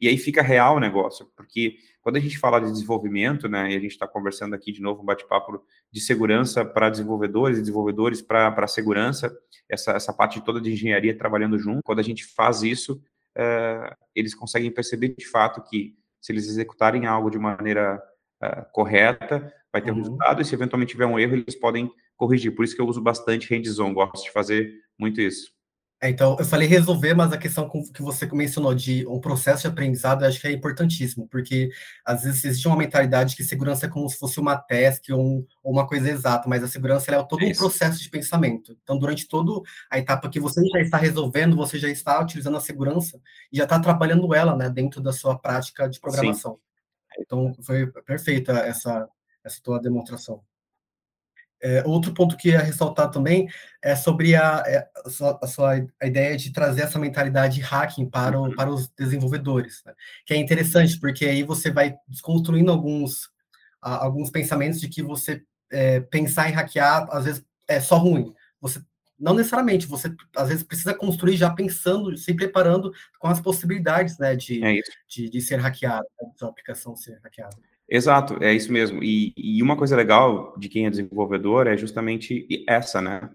e 0.00 0.06
aí 0.06 0.16
fica 0.16 0.40
real 0.40 0.76
o 0.76 0.80
negócio, 0.80 1.26
porque 1.36 1.74
quando 2.00 2.14
a 2.14 2.20
gente 2.20 2.38
fala 2.38 2.60
de 2.60 2.70
desenvolvimento, 2.70 3.48
né, 3.48 3.72
e 3.72 3.76
a 3.76 3.80
gente 3.80 3.90
está 3.90 4.06
conversando 4.06 4.54
aqui 4.54 4.70
de 4.70 4.80
novo 4.80 5.02
um 5.02 5.04
bate-papo 5.04 5.64
de 5.90 6.00
segurança 6.00 6.64
para 6.64 6.90
desenvolvedores 6.90 7.58
e 7.58 7.60
desenvolvedores 7.60 8.22
para 8.22 8.68
segurança, 8.68 9.36
essa, 9.68 9.90
essa 9.90 10.12
parte 10.12 10.40
toda 10.44 10.60
de 10.60 10.72
engenharia 10.72 11.18
trabalhando 11.18 11.58
junto, 11.58 11.82
quando 11.82 11.98
a 11.98 12.04
gente 12.04 12.24
faz 12.24 12.62
isso, 12.62 13.02
uh, 13.36 13.94
eles 14.14 14.34
conseguem 14.34 14.70
perceber 14.70 15.14
de 15.16 15.26
fato 15.26 15.62
que 15.62 15.94
se 16.20 16.32
eles 16.32 16.46
executarem 16.48 17.06
algo 17.06 17.30
de 17.30 17.38
maneira 17.38 18.00
uh, 18.42 18.72
correta, 18.72 19.52
vai 19.72 19.80
ter 19.80 19.90
uhum. 19.90 19.98
um 19.98 20.00
resultado, 20.00 20.42
e 20.42 20.44
se 20.44 20.54
eventualmente 20.54 20.92
tiver 20.92 21.06
um 21.06 21.18
erro, 21.18 21.36
eles 21.36 21.54
podem 21.54 21.90
corrigir. 22.16 22.54
Por 22.54 22.64
isso 22.64 22.74
que 22.74 22.82
eu 22.82 22.86
uso 22.86 23.00
bastante 23.00 23.52
hands-on, 23.52 23.94
gosto 23.94 24.24
de 24.24 24.30
fazer 24.30 24.70
muito 24.98 25.20
isso. 25.20 25.50
É, 26.02 26.08
então, 26.08 26.34
eu 26.38 26.46
falei 26.46 26.66
resolver, 26.66 27.12
mas 27.12 27.30
a 27.30 27.36
questão 27.36 27.68
que 27.68 28.00
você 28.00 28.26
mencionou 28.32 28.74
de 28.74 29.06
um 29.06 29.20
processo 29.20 29.62
de 29.62 29.68
aprendizado, 29.68 30.24
eu 30.24 30.28
acho 30.28 30.40
que 30.40 30.46
é 30.48 30.52
importantíssimo, 30.52 31.28
porque 31.28 31.70
às 32.02 32.22
vezes 32.22 32.42
existe 32.42 32.66
uma 32.66 32.76
mentalidade 32.76 33.36
que 33.36 33.44
segurança 33.44 33.84
é 33.84 33.88
como 33.88 34.08
se 34.08 34.16
fosse 34.16 34.40
uma 34.40 34.56
task 34.56 35.04
ou, 35.10 35.20
um, 35.20 35.46
ou 35.62 35.72
uma 35.72 35.86
coisa 35.86 36.08
exata, 36.08 36.48
mas 36.48 36.64
a 36.64 36.68
segurança 36.68 37.14
é 37.14 37.22
todo 37.22 37.44
um 37.44 37.52
processo 37.52 38.00
de 38.02 38.08
pensamento. 38.08 38.74
Então, 38.82 38.98
durante 38.98 39.28
toda 39.28 39.60
a 39.90 39.98
etapa 39.98 40.30
que 40.30 40.40
você 40.40 40.66
já 40.68 40.80
está 40.80 40.96
resolvendo, 40.96 41.54
você 41.54 41.78
já 41.78 41.90
está 41.90 42.18
utilizando 42.18 42.56
a 42.56 42.60
segurança 42.60 43.20
e 43.52 43.58
já 43.58 43.64
está 43.64 43.78
trabalhando 43.78 44.34
ela 44.34 44.56
né, 44.56 44.70
dentro 44.70 45.02
da 45.02 45.12
sua 45.12 45.38
prática 45.38 45.86
de 45.86 46.00
programação. 46.00 46.54
Sim. 46.54 47.22
Então, 47.22 47.54
foi 47.60 47.86
perfeita 47.88 48.52
essa, 48.52 49.06
essa 49.44 49.60
tua 49.62 49.78
demonstração. 49.78 50.42
É, 51.62 51.82
outro 51.86 52.12
ponto 52.14 52.36
que 52.36 52.48
ia 52.48 52.60
ressaltar 52.60 53.10
também 53.10 53.48
é 53.82 53.94
sobre 53.94 54.34
a, 54.34 54.62
é, 54.66 54.88
a, 55.04 55.10
sua, 55.10 55.38
a, 55.42 55.46
sua, 55.46 55.86
a 56.00 56.06
ideia 56.06 56.36
de 56.36 56.52
trazer 56.52 56.82
essa 56.82 56.98
mentalidade 56.98 57.60
hacking 57.60 58.08
para, 58.08 58.38
o, 58.38 58.44
uhum. 58.44 58.54
para 58.54 58.70
os 58.70 58.88
desenvolvedores, 58.88 59.82
né? 59.84 59.92
que 60.24 60.32
é 60.32 60.36
interessante, 60.36 60.98
porque 60.98 61.26
aí 61.26 61.42
você 61.42 61.70
vai 61.70 61.96
desconstruindo 62.08 62.70
alguns, 62.70 63.30
a, 63.80 64.04
alguns 64.04 64.30
pensamentos 64.30 64.80
de 64.80 64.88
que 64.88 65.02
você 65.02 65.42
é, 65.70 66.00
pensar 66.00 66.48
em 66.48 66.52
hackear, 66.52 67.06
às 67.10 67.24
vezes, 67.24 67.44
é 67.68 67.78
só 67.78 67.96
ruim. 67.96 68.34
Você 68.60 68.80
não 69.20 69.34
necessariamente, 69.34 69.86
você 69.86 70.12
às 70.34 70.48
vezes 70.48 70.64
precisa 70.64 70.94
construir 70.94 71.36
já 71.36 71.50
pensando, 71.50 72.16
se 72.16 72.32
preparando 72.32 72.90
com 73.18 73.28
as 73.28 73.38
possibilidades 73.38 74.16
né, 74.18 74.34
de, 74.34 74.64
é 74.64 74.80
de, 75.06 75.28
de, 75.28 75.40
ser 75.42 75.56
hackeado, 75.56 76.06
né, 76.20 76.30
de 76.30 76.38
sua 76.38 76.48
aplicação 76.48 76.96
ser 76.96 77.20
hackeada. 77.22 77.56
Exato, 77.90 78.42
é 78.42 78.54
isso 78.54 78.72
mesmo. 78.72 79.02
E, 79.02 79.34
e, 79.36 79.60
uma 79.60 79.76
coisa 79.76 79.96
legal 79.96 80.54
de 80.56 80.68
quem 80.68 80.86
é 80.86 80.90
desenvolvedor 80.90 81.66
é 81.66 81.76
justamente 81.76 82.46
essa, 82.68 83.02
né? 83.02 83.28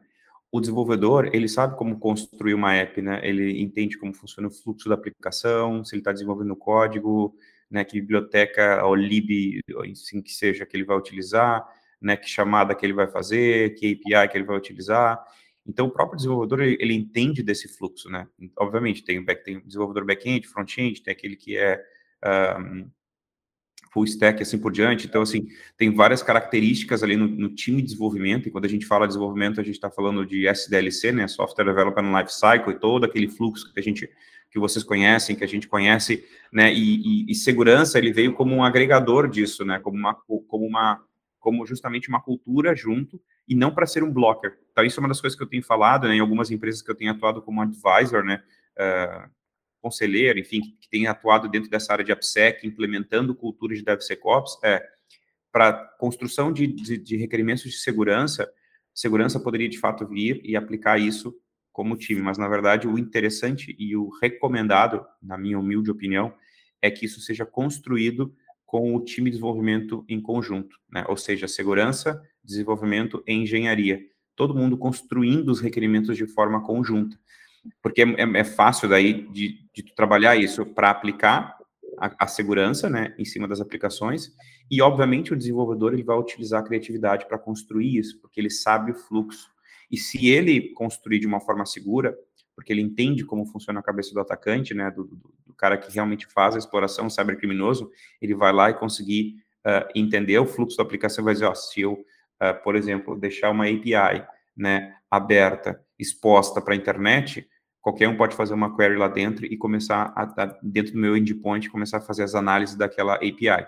O 0.49 0.61
desenvolvedor, 0.61 1.29
ele 1.33 1.49
sabe 1.49 1.77
como 1.77 1.99
construir 1.99 2.53
uma 2.53 2.73
app, 2.73 3.01
né? 3.01 3.19
Ele 3.21 3.61
entende 3.61 3.97
como 3.97 4.13
funciona 4.13 4.47
o 4.47 4.51
fluxo 4.51 4.87
da 4.87 4.95
aplicação, 4.95 5.83
se 5.83 5.93
ele 5.93 5.99
está 5.99 6.13
desenvolvendo 6.13 6.55
código, 6.55 7.35
né? 7.69 7.83
Que 7.83 7.99
biblioteca 7.99 8.85
ou 8.85 8.95
lib, 8.95 9.59
assim 9.91 10.21
que 10.21 10.31
seja, 10.31 10.65
que 10.65 10.77
ele 10.77 10.85
vai 10.85 10.97
utilizar, 10.97 11.67
né? 12.01 12.15
Que 12.15 12.29
chamada 12.29 12.73
que 12.73 12.85
ele 12.85 12.93
vai 12.93 13.07
fazer, 13.07 13.75
que 13.75 13.99
API 14.05 14.29
que 14.31 14.37
ele 14.37 14.45
vai 14.45 14.57
utilizar. 14.57 15.21
Então, 15.67 15.87
o 15.87 15.91
próprio 15.91 16.15
desenvolvedor, 16.15 16.61
ele, 16.61 16.77
ele 16.79 16.93
entende 16.93 17.43
desse 17.43 17.67
fluxo, 17.77 18.09
né? 18.09 18.25
Obviamente, 18.57 19.03
tem, 19.03 19.23
back, 19.23 19.43
tem 19.43 19.59
desenvolvedor 19.65 20.05
back-end, 20.05 20.47
front-end, 20.47 21.03
tem 21.03 21.11
aquele 21.11 21.35
que 21.35 21.57
é... 21.57 21.83
Um, 22.57 22.89
full 23.95 24.03
stack 24.03 24.43
assim 24.43 24.57
por 24.57 24.73
diante. 24.73 25.07
Então, 25.07 25.21
assim, 25.21 25.47
tem 25.77 25.89
várias 25.89 26.21
características 26.21 27.01
ali 27.01 27.15
no, 27.15 27.25
no 27.25 27.47
time 27.47 27.77
de 27.77 27.87
desenvolvimento, 27.87 28.49
e 28.49 28.51
quando 28.51 28.65
a 28.65 28.67
gente 28.67 28.85
fala 28.85 29.05
de 29.05 29.13
desenvolvimento, 29.13 29.61
a 29.61 29.63
gente 29.63 29.75
está 29.75 29.89
falando 29.89 30.25
de 30.25 30.45
SDLC, 30.45 31.13
né, 31.13 31.27
Software 31.29 31.63
Development 31.63 32.19
Life 32.19 32.33
Cycle, 32.33 32.73
e 32.73 32.79
todo 32.79 33.05
aquele 33.05 33.29
fluxo 33.29 33.71
que 33.73 33.79
a 33.79 33.83
gente, 33.83 34.09
que 34.51 34.59
vocês 34.59 34.83
conhecem, 34.83 35.33
que 35.33 35.45
a 35.45 35.47
gente 35.47 35.69
conhece, 35.69 36.25
né, 36.51 36.73
e, 36.73 37.23
e, 37.25 37.31
e 37.31 37.35
segurança, 37.35 37.97
ele 37.97 38.11
veio 38.11 38.33
como 38.33 38.53
um 38.53 38.63
agregador 38.65 39.29
disso, 39.29 39.63
né, 39.63 39.79
como 39.79 39.97
uma, 39.97 40.13
como 40.13 40.65
uma, 40.65 41.01
como 41.39 41.65
justamente 41.65 42.09
uma 42.09 42.19
cultura 42.19 42.75
junto, 42.75 43.21
e 43.47 43.55
não 43.55 43.73
para 43.73 43.85
ser 43.85 44.03
um 44.03 44.11
blocker. 44.11 44.57
Então, 44.73 44.83
isso 44.83 44.99
é 44.99 45.01
uma 45.01 45.07
das 45.07 45.21
coisas 45.21 45.37
que 45.37 45.43
eu 45.43 45.47
tenho 45.47 45.63
falado, 45.63 46.05
né, 46.09 46.15
em 46.15 46.19
algumas 46.19 46.51
empresas 46.51 46.81
que 46.81 46.91
eu 46.91 46.95
tenho 46.95 47.11
atuado 47.11 47.41
como 47.41 47.61
advisor, 47.61 48.25
né, 48.25 48.43
uh, 48.77 49.29
conselheiro, 49.85 50.39
enfim, 50.39 50.61
que, 50.81 50.89
tem 50.89 51.05
atuado 51.05 51.47
dentro 51.47 51.69
dessa 51.69 51.93
área 51.93 52.03
de 52.03 52.11
AppSec, 52.11 52.65
implementando 52.65 53.35
culturas 53.35 53.77
de 53.77 53.85
DevSecOps, 53.85 54.57
é 54.63 54.83
para 55.51 55.73
construção 55.99 56.51
de, 56.51 56.65
de, 56.65 56.97
de 56.97 57.15
requerimentos 57.15 57.63
de 57.65 57.77
segurança, 57.77 58.51
segurança 58.95 59.39
poderia 59.39 59.69
de 59.69 59.77
fato 59.77 60.07
vir 60.07 60.41
e 60.43 60.55
aplicar 60.55 60.99
isso 60.99 61.35
como 61.71 61.95
time, 61.95 62.19
mas 62.19 62.39
na 62.39 62.47
verdade 62.47 62.87
o 62.87 62.97
interessante 62.97 63.75
e 63.77 63.95
o 63.95 64.09
recomendado, 64.19 65.05
na 65.21 65.37
minha 65.37 65.59
humilde 65.59 65.91
opinião, 65.91 66.33
é 66.81 66.89
que 66.89 67.05
isso 67.05 67.21
seja 67.21 67.45
construído 67.45 68.35
com 68.65 68.95
o 68.95 69.03
time 69.03 69.29
de 69.29 69.35
desenvolvimento 69.35 70.03
em 70.09 70.19
conjunto, 70.19 70.79
né? 70.91 71.05
ou 71.07 71.15
seja, 71.15 71.47
segurança, 71.47 72.19
desenvolvimento 72.43 73.23
e 73.27 73.33
engenharia, 73.33 74.01
todo 74.35 74.55
mundo 74.55 74.79
construindo 74.79 75.49
os 75.49 75.61
requerimentos 75.61 76.17
de 76.17 76.25
forma 76.25 76.63
conjunta, 76.63 77.19
porque 77.81 78.01
é, 78.01 78.05
é, 78.05 78.39
é 78.39 78.43
fácil 78.43 78.89
daí 78.89 79.27
de, 79.29 79.59
de 79.73 79.83
trabalhar 79.95 80.35
isso 80.35 80.65
para 80.65 80.89
aplicar 80.89 81.57
a, 81.99 82.25
a, 82.25 82.27
segurança, 82.27 82.89
né, 82.89 83.13
em 83.17 83.25
cima 83.25 83.47
das 83.47 83.61
aplicações, 83.61 84.31
e 84.69 84.81
obviamente 84.81 85.33
o 85.33 85.37
desenvolvedor 85.37 85.93
ele 85.93 86.03
vai 86.03 86.17
utilizar 86.17 86.61
a 86.61 86.65
criatividade 86.65 87.27
para 87.27 87.37
construir 87.37 87.97
isso, 87.97 88.19
porque 88.21 88.39
ele 88.39 88.49
sabe 88.49 88.91
o 88.91 88.95
fluxo. 88.95 89.49
E 89.89 89.97
se 89.97 90.27
ele 90.27 90.73
construir 90.73 91.19
de 91.19 91.27
uma 91.27 91.39
forma 91.39 91.65
segura, 91.65 92.17
porque 92.55 92.71
ele 92.71 92.81
entende 92.81 93.25
como 93.25 93.45
funciona 93.45 93.79
a 93.79 93.83
cabeça 93.83 94.13
do 94.13 94.19
atacante, 94.19 94.73
né, 94.73 94.89
do, 94.89 95.03
do, 95.03 95.15
do 95.45 95.53
cara 95.53 95.77
que 95.77 95.91
realmente 95.93 96.25
faz 96.27 96.55
a 96.55 96.57
exploração, 96.57 97.09
cybercriminoso, 97.09 97.91
ele 98.21 98.33
vai 98.33 98.51
lá 98.51 98.69
e 98.69 98.73
conseguir 98.73 99.35
uh, 99.65 99.87
entender 99.93 100.37
o 100.39 100.45
fluxo 100.45 100.77
da 100.77 100.83
aplicação 100.83 101.23
vai 101.23 101.33
dizer, 101.33 101.45
ó, 101.45 101.53
se 101.53 101.81
eu, 101.81 101.93
uh, 101.93 102.63
por 102.63 102.75
exemplo, 102.75 103.19
deixar 103.19 103.51
uma 103.51 103.65
API, 103.65 104.25
né, 104.55 104.95
aberta, 105.11 105.83
exposta 105.99 106.61
para 106.61 106.73
a 106.73 106.77
internet, 106.77 107.47
qualquer 107.85 108.09
um 108.09 108.17
pode 108.17 108.35
fazer 108.35 108.55
uma 108.55 108.75
query 108.75 108.95
lá 108.95 109.07
dentro 109.07 109.45
e 109.45 109.55
começar, 109.55 110.11
a, 110.15 110.23
a, 110.23 110.59
dentro 110.63 110.93
do 110.93 110.97
meu 110.97 111.15
endpoint, 111.15 111.69
começar 111.69 111.97
a 111.97 112.01
fazer 112.01 112.23
as 112.23 112.33
análises 112.33 112.75
daquela 112.75 113.13
API. 113.13 113.67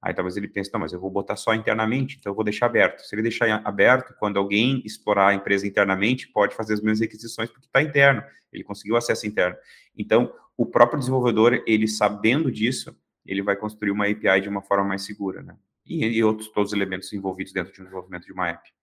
Aí 0.00 0.14
talvez 0.14 0.36
ele 0.36 0.46
pense, 0.46 0.72
não, 0.72 0.78
mas 0.78 0.92
eu 0.92 1.00
vou 1.00 1.10
botar 1.10 1.34
só 1.34 1.52
internamente, 1.52 2.16
então 2.16 2.30
eu 2.30 2.34
vou 2.36 2.44
deixar 2.44 2.66
aberto. 2.66 3.00
Se 3.00 3.12
ele 3.12 3.22
deixar 3.22 3.60
aberto, 3.64 4.14
quando 4.20 4.36
alguém 4.36 4.80
explorar 4.84 5.30
a 5.30 5.34
empresa 5.34 5.66
internamente, 5.66 6.28
pode 6.28 6.54
fazer 6.54 6.74
as 6.74 6.80
mesmas 6.80 7.00
requisições 7.00 7.50
porque 7.50 7.66
está 7.66 7.82
interno, 7.82 8.22
ele 8.52 8.62
conseguiu 8.62 8.96
acesso 8.96 9.26
interno. 9.26 9.56
Então, 9.98 10.32
o 10.56 10.64
próprio 10.64 11.00
desenvolvedor, 11.00 11.60
ele 11.66 11.88
sabendo 11.88 12.52
disso, 12.52 12.96
ele 13.26 13.42
vai 13.42 13.56
construir 13.56 13.90
uma 13.90 14.06
API 14.06 14.42
de 14.42 14.48
uma 14.48 14.62
forma 14.62 14.84
mais 14.84 15.02
segura, 15.04 15.42
né? 15.42 15.56
E, 15.84 16.06
e 16.06 16.22
outros 16.22 16.48
todos 16.50 16.70
os 16.70 16.76
elementos 16.76 17.12
envolvidos 17.12 17.52
dentro 17.52 17.72
de 17.72 17.80
um 17.80 17.84
desenvolvimento 17.84 18.26
de 18.26 18.32
uma 18.32 18.48
app. 18.48 18.75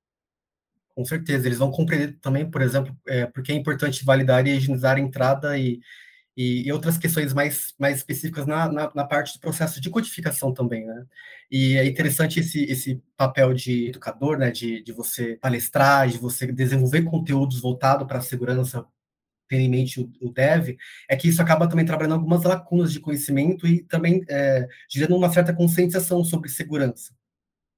Com 0.96 1.06
certeza, 1.06 1.48
eles 1.48 1.58
vão 1.58 1.72
compreender 1.72 2.20
também, 2.22 2.50
por 2.50 2.62
exemplo, 2.62 2.96
é, 3.08 3.26
porque 3.26 3.52
é 3.52 3.56
importante 3.56 4.06
validar 4.06 4.46
e 4.46 4.52
higienizar 4.56 4.98
a 4.98 5.00
entrada 5.00 5.58
e 5.58 5.80
e, 6.36 6.72
outras 6.72 6.98
questões 6.98 7.34
mais, 7.34 7.74
mais 7.78 7.98
específicas 7.98 8.46
na, 8.48 8.72
na, 8.72 8.92
na, 8.94 9.06
parte 9.06 9.34
do 9.34 9.40
processo 9.40 9.80
de 9.80 9.90
codificação 9.90 10.54
também, 10.54 10.86
né? 10.86 11.06
E 11.52 11.78
é 11.78 11.86
interessante 11.86 12.40
esse, 12.40 12.64
esse 12.66 13.02
papel 13.16 13.54
de 13.54 13.90
educador, 13.90 14.38
né? 14.38 14.52
De, 14.52 14.82
de 14.84 14.92
você 14.92 15.38
palestrar, 15.38 16.08
de 16.10 16.18
você 16.18 16.52
desenvolver 16.52 17.04
conteúdos 17.04 17.62
voltados 17.62 18.08
para 18.08 18.18
a 18.20 18.22
segurança, 18.22 18.86
tendo 19.48 19.62
em 19.62 19.70
mente 19.70 20.00
o, 20.02 20.12
o, 20.22 20.32
dev, 20.32 20.76
é 21.10 21.16
que 21.16 21.28
isso 21.28 21.42
acaba 21.42 21.68
também 21.68 21.86
trabalhando 21.86 22.16
algumas 22.16 22.44
lacunas 22.44 22.92
de 22.92 23.00
conhecimento 23.00 23.68
e 23.68 23.84
também 23.84 24.24
é, 24.30 24.68
gerando 24.90 25.16
uma 25.16 25.32
certa 25.32 25.54
conscientização 25.54 26.24
sobre 26.24 26.50
segurança 26.50 27.14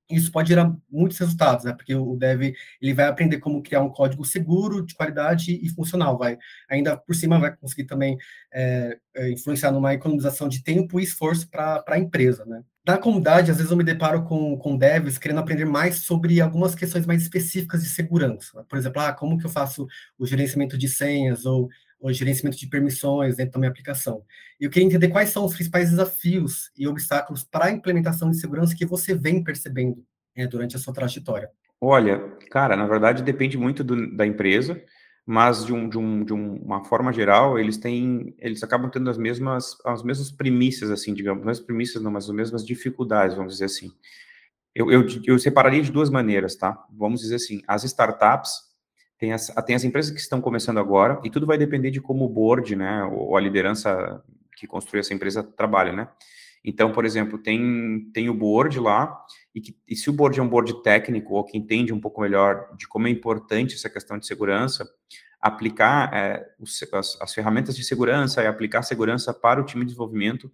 isso 0.10 0.32
pode 0.32 0.50
gerar 0.50 0.76
muitos 0.90 1.18
resultados, 1.18 1.66
né? 1.66 1.74
Porque 1.74 1.96
o 1.96 2.16
dev 2.16 2.54
ele 2.82 2.94
vai 2.94 3.06
aprender 3.08 3.40
como 3.40 3.62
criar 3.64 3.82
um 3.82 3.90
código 3.90 4.24
seguro, 4.24 4.86
de 4.86 4.94
qualidade 4.94 5.60
e 5.62 5.70
funcional, 5.70 6.18
vai 6.18 6.38
ainda 6.70 6.96
por 6.98 7.16
cima 7.16 7.40
vai 7.40 7.56
conseguir 7.56 7.86
também 7.86 8.18
é, 8.54 8.98
é 9.16 9.32
influenciar 9.32 9.72
numa 9.72 9.94
economização 9.94 10.48
de 10.48 10.64
tempo 10.64 11.00
e 11.00 11.04
esforço 11.04 11.50
para 11.50 11.84
a 11.88 12.00
empresa, 12.00 12.46
né? 12.46 12.62
Na 12.88 13.00
comunidade, 13.00 13.50
às 13.50 13.58
vezes 13.58 13.72
eu 13.72 13.78
me 13.78 13.84
deparo 13.84 14.24
com, 14.24 14.56
com 14.60 14.78
devs 14.78 15.18
querendo 15.18 15.40
aprender 15.40 15.66
mais 15.66 16.02
sobre 16.02 16.40
algumas 16.40 16.76
questões 16.76 17.04
mais 17.08 17.24
específicas 17.24 17.82
de 17.82 17.90
segurança. 17.90 18.64
Por 18.70 18.78
exemplo, 18.78 19.02
ah, 19.02 19.12
como 19.12 19.40
que 19.40 19.46
eu 19.46 19.50
faço 19.50 19.88
o 20.20 20.28
gerenciamento 20.28 20.78
de 20.78 20.88
senhas 20.88 21.46
ou 21.48 21.68
o 22.00 22.12
gerenciamento 22.12 22.58
de 22.58 22.68
permissões 22.68 23.36
dentro 23.36 23.54
da 23.54 23.60
minha 23.60 23.72
aplicação. 23.72 24.24
E 24.60 24.66
eu 24.66 24.70
queria 24.70 24.88
entender 24.88 25.10
quais 25.10 25.30
são 25.30 25.46
os 25.46 25.54
principais 25.54 25.90
desafios 25.90 26.72
e 26.78 26.88
obstáculos 26.88 27.44
para 27.44 27.66
a 27.66 27.72
implementação 27.72 28.30
de 28.30 28.40
segurança 28.40 28.76
que 28.76 28.86
você 28.86 29.14
vem 29.14 29.44
percebendo 29.44 30.04
né, 30.36 30.48
durante 30.48 30.76
a 30.76 30.80
sua 30.80 30.94
trajetória. 30.94 31.50
Olha, 31.80 32.20
cara, 32.50 32.76
na 32.76 32.86
verdade 32.86 33.24
depende 33.24 33.58
muito 33.58 33.84
do, 33.84 34.16
da 34.16 34.26
empresa, 34.26 34.82
mas 35.26 35.66
de, 35.66 35.74
um, 35.74 35.90
de, 35.90 35.98
um, 35.98 36.24
de 36.24 36.34
uma 36.34 36.84
forma 36.86 37.12
geral, 37.12 37.58
eles 37.58 37.78
têm, 37.78 38.36
eles 38.38 38.64
acabam 38.64 38.90
tendo 38.90 39.10
as 39.10 39.18
mesmas, 39.18 39.76
as 39.84 40.04
mesmas 40.04 40.32
premissas, 40.32 40.92
assim, 40.92 41.14
digamos, 41.14 41.48
as 41.48 41.60
premissas 41.60 42.02
não, 42.02 42.12
mas 42.12 42.26
as 42.26 42.36
mesmas 42.36 42.66
dificuldades, 42.66 43.36
vamos 43.36 43.54
dizer 43.54 43.66
assim. 43.66 43.92
Eu, 44.74 44.92
eu, 44.92 45.06
eu 45.26 45.40
separaria 45.40 45.82
de 45.82 45.92
duas 45.92 46.10
maneiras, 46.10 46.56
tá? 46.56 46.78
Vamos 46.92 47.22
dizer 47.22 47.36
assim, 47.36 47.62
as 47.68 47.84
startups, 47.84 48.52
tem 49.18 49.34
as, 49.34 49.48
tem 49.66 49.76
as 49.76 49.84
empresas 49.84 50.12
que 50.12 50.20
estão 50.20 50.42
começando 50.42 50.80
agora, 50.80 51.20
e 51.24 51.30
tudo 51.30 51.46
vai 51.46 51.58
depender 51.58 51.92
de 51.92 52.02
como 52.02 52.26
o 52.26 52.30
board, 52.30 52.76
né, 52.76 53.04
ou 53.06 53.36
a 53.38 53.42
liderança 53.42 54.24
que 54.58 54.68
construiu 54.68 55.02
essa 55.02 55.14
empresa 55.14 55.44
trabalha, 55.44 55.92
né? 55.92 56.08
Então, 56.64 56.92
por 56.92 57.06
exemplo, 57.06 57.38
tem, 57.38 58.10
tem 58.12 58.28
o 58.28 58.34
board 58.34 58.80
lá, 58.80 59.16
e, 59.54 59.62
que, 59.62 59.78
e 59.88 59.96
se 59.96 60.10
o 60.10 60.14
board 60.14 60.40
é 60.40 60.44
um 60.44 60.50
board 60.50 60.82
técnico, 60.82 61.36
ou 61.36 61.44
que 61.44 61.58
entende 61.58 61.94
um 61.94 62.00
pouco 62.00 62.20
melhor 62.20 62.76
de 62.76 62.88
como 62.88 63.08
é 63.08 63.12
importante 63.12 63.76
essa 63.76 63.90
questão 63.90 64.18
de 64.18 64.26
segurança, 64.26 64.84
aplicar 65.40 66.12
é, 66.12 66.44
os, 66.60 66.82
as, 66.92 67.22
as, 67.22 67.34
ferramentas 67.34 67.76
de 67.76 67.84
segurança 67.84 68.42
e 68.42 68.48
aplicar 68.48 68.82
segurança 68.82 69.32
para 69.32 69.62
o 69.62 69.64
time 69.64 69.84
de 69.84 69.90
desenvolvimento, 69.90 70.52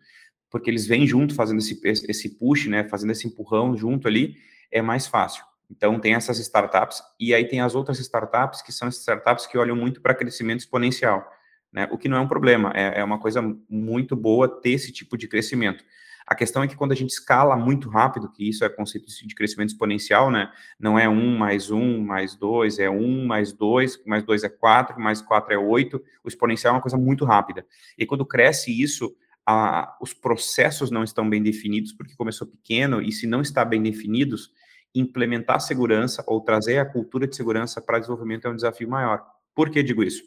porque 0.50 0.69
eles 0.69 0.86
vêm 0.86 1.08
junto 1.08 1.34
fazendo 1.34 1.60
esse, 1.60 1.80
esse 1.86 2.38
push, 2.38 2.67
né, 2.67 2.84
fazendo 2.89 3.12
esse 3.12 3.26
empurrão 3.26 3.78
junto 3.78 4.06
ali, 4.10 4.36
é 4.69 4.82
mais 4.82 5.08
fácil. 5.08 5.45
Então, 5.72 5.98
tem 5.98 6.14
essas 6.14 6.38
startups, 6.38 7.02
e 7.18 7.34
aí 7.34 7.48
tem 7.48 7.62
as 7.62 7.76
outras 7.76 7.98
startups, 8.00 8.62
que 8.62 8.74
são 8.74 8.90
startups 8.90 9.48
que 9.48 9.58
olham 9.58 9.76
muito 9.76 10.02
para 10.02 10.14
crescimento 10.14 10.60
exponencial, 10.60 11.26
né? 11.72 11.88
O 11.90 11.98
que 11.98 12.10
não 12.10 12.18
é 12.18 12.20
um 12.20 12.28
problema, 12.28 12.74
é, 12.76 13.00
é 13.00 13.04
uma 13.04 13.18
coisa 13.18 13.42
muito 13.70 14.14
boa 14.14 14.50
ter 14.50 14.72
esse 14.72 14.92
tipo 14.92 15.18
de 15.18 15.30
crescimento. 15.30 15.82
A 16.28 16.36
questão 16.36 16.62
é 16.62 16.68
que 16.68 16.76
quando 16.76 16.92
a 16.92 16.96
gente 16.96 17.12
escala 17.12 17.56
muito 17.56 17.90
rápido, 17.90 18.30
que 18.32 18.48
isso 18.48 18.66
é 18.66 18.70
conceito 18.70 19.08
de 19.26 19.34
crescimento 19.34 19.70
exponencial, 19.70 20.30
né? 20.30 20.52
Não 20.78 21.00
é 21.00 21.08
um 21.08 21.38
mais 21.38 21.72
um 21.72 22.00
mais 22.02 22.36
dois, 22.36 22.78
é 22.78 22.90
um 22.90 23.26
mais 23.26 23.54
dois, 23.54 24.02
mais 24.06 24.24
dois 24.24 24.44
é 24.44 24.50
quatro, 24.50 25.00
mais 25.00 25.22
quatro 25.22 25.54
é 25.54 25.58
oito. 25.58 26.04
O 26.24 26.28
exponencial 26.28 26.74
é 26.74 26.76
uma 26.76 26.82
coisa 26.82 26.98
muito 26.98 27.26
rápida. 27.26 27.66
E 27.98 28.06
quando 28.06 28.26
cresce 28.26 28.72
isso, 28.72 29.16
a, 29.46 29.98
os 30.02 30.14
processos 30.14 30.92
não 30.92 31.04
estão 31.04 31.30
bem 31.30 31.42
definidos, 31.42 31.94
porque 31.94 32.16
começou 32.16 32.46
pequeno, 32.46 33.02
e 33.02 33.12
se 33.12 33.26
não 33.26 33.42
está 33.42 33.66
bem 33.66 33.82
definidos, 33.82 34.52
implementar 34.94 35.62
segurança 35.62 36.24
ou 36.28 36.42
trazer 36.42 36.78
a 36.78 36.86
cultura 36.86 37.28
de 37.28 37.36
segurança 37.36 37.82
para 37.82 38.00
desenvolvimento 38.00 38.48
é 38.48 38.52
um 38.52 38.56
desafio 38.56 38.90
maior. 38.90 39.26
Por 39.56 39.70
que 39.70 39.82
digo 39.82 40.04
isso? 40.04 40.24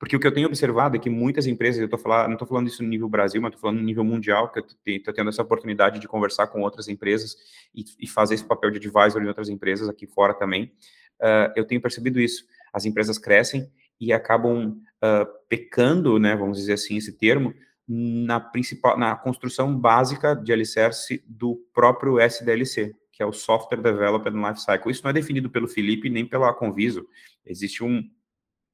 Porque 0.00 0.16
o 0.16 0.18
que 0.18 0.26
eu 0.26 0.32
tenho 0.32 0.46
observado 0.46 0.96
é 0.96 0.98
que 0.98 1.10
muitas 1.10 1.46
empresas, 1.46 1.82
eu 1.82 1.88
tô 1.88 1.98
falando, 1.98 2.28
não 2.28 2.32
estou 2.32 2.48
falando 2.48 2.68
isso 2.68 2.82
no 2.82 2.88
nível 2.88 3.06
Brasil, 3.06 3.42
mas 3.42 3.50
estou 3.50 3.60
falando 3.60 3.80
no 3.80 3.84
nível 3.84 4.02
mundial, 4.02 4.50
que 4.50 4.58
eu 4.58 4.64
estou 4.86 5.12
tendo 5.12 5.28
essa 5.28 5.42
oportunidade 5.42 6.00
de 6.00 6.08
conversar 6.08 6.46
com 6.46 6.62
outras 6.62 6.88
empresas 6.88 7.36
e, 7.74 7.84
e, 8.00 8.08
fazer 8.08 8.34
esse 8.34 8.44
papel 8.44 8.70
de 8.70 8.78
advisor 8.78 9.22
em 9.22 9.26
outras 9.26 9.50
empresas 9.50 9.90
aqui 9.90 10.06
fora 10.06 10.32
também. 10.32 10.72
Uh, 11.20 11.52
eu 11.54 11.66
tenho 11.66 11.82
percebido 11.82 12.18
isso. 12.18 12.46
As 12.72 12.86
empresas 12.86 13.18
crescem 13.18 13.70
e 14.00 14.10
acabam 14.10 14.68
uh, 15.04 15.26
pecando, 15.50 16.18
né, 16.18 16.34
vamos 16.34 16.56
dizer 16.56 16.72
assim, 16.72 16.96
esse 16.96 17.12
termo, 17.18 17.52
na 17.86 18.40
principal, 18.40 18.96
na 18.96 19.14
construção 19.16 19.76
básica 19.76 20.34
de 20.34 20.50
alicerce 20.50 21.22
do 21.26 21.56
próprio 21.74 22.18
SDLC, 22.18 22.94
que 23.20 23.22
é 23.22 23.26
o 23.26 23.34
Software 23.34 23.82
Development 23.82 24.48
Lifecycle. 24.48 24.90
Isso 24.90 25.02
não 25.04 25.10
é 25.10 25.12
definido 25.12 25.50
pelo 25.50 25.68
Felipe 25.68 26.08
nem 26.08 26.24
pela 26.24 26.54
Conviso. 26.54 27.06
Existe 27.44 27.84
um, 27.84 28.02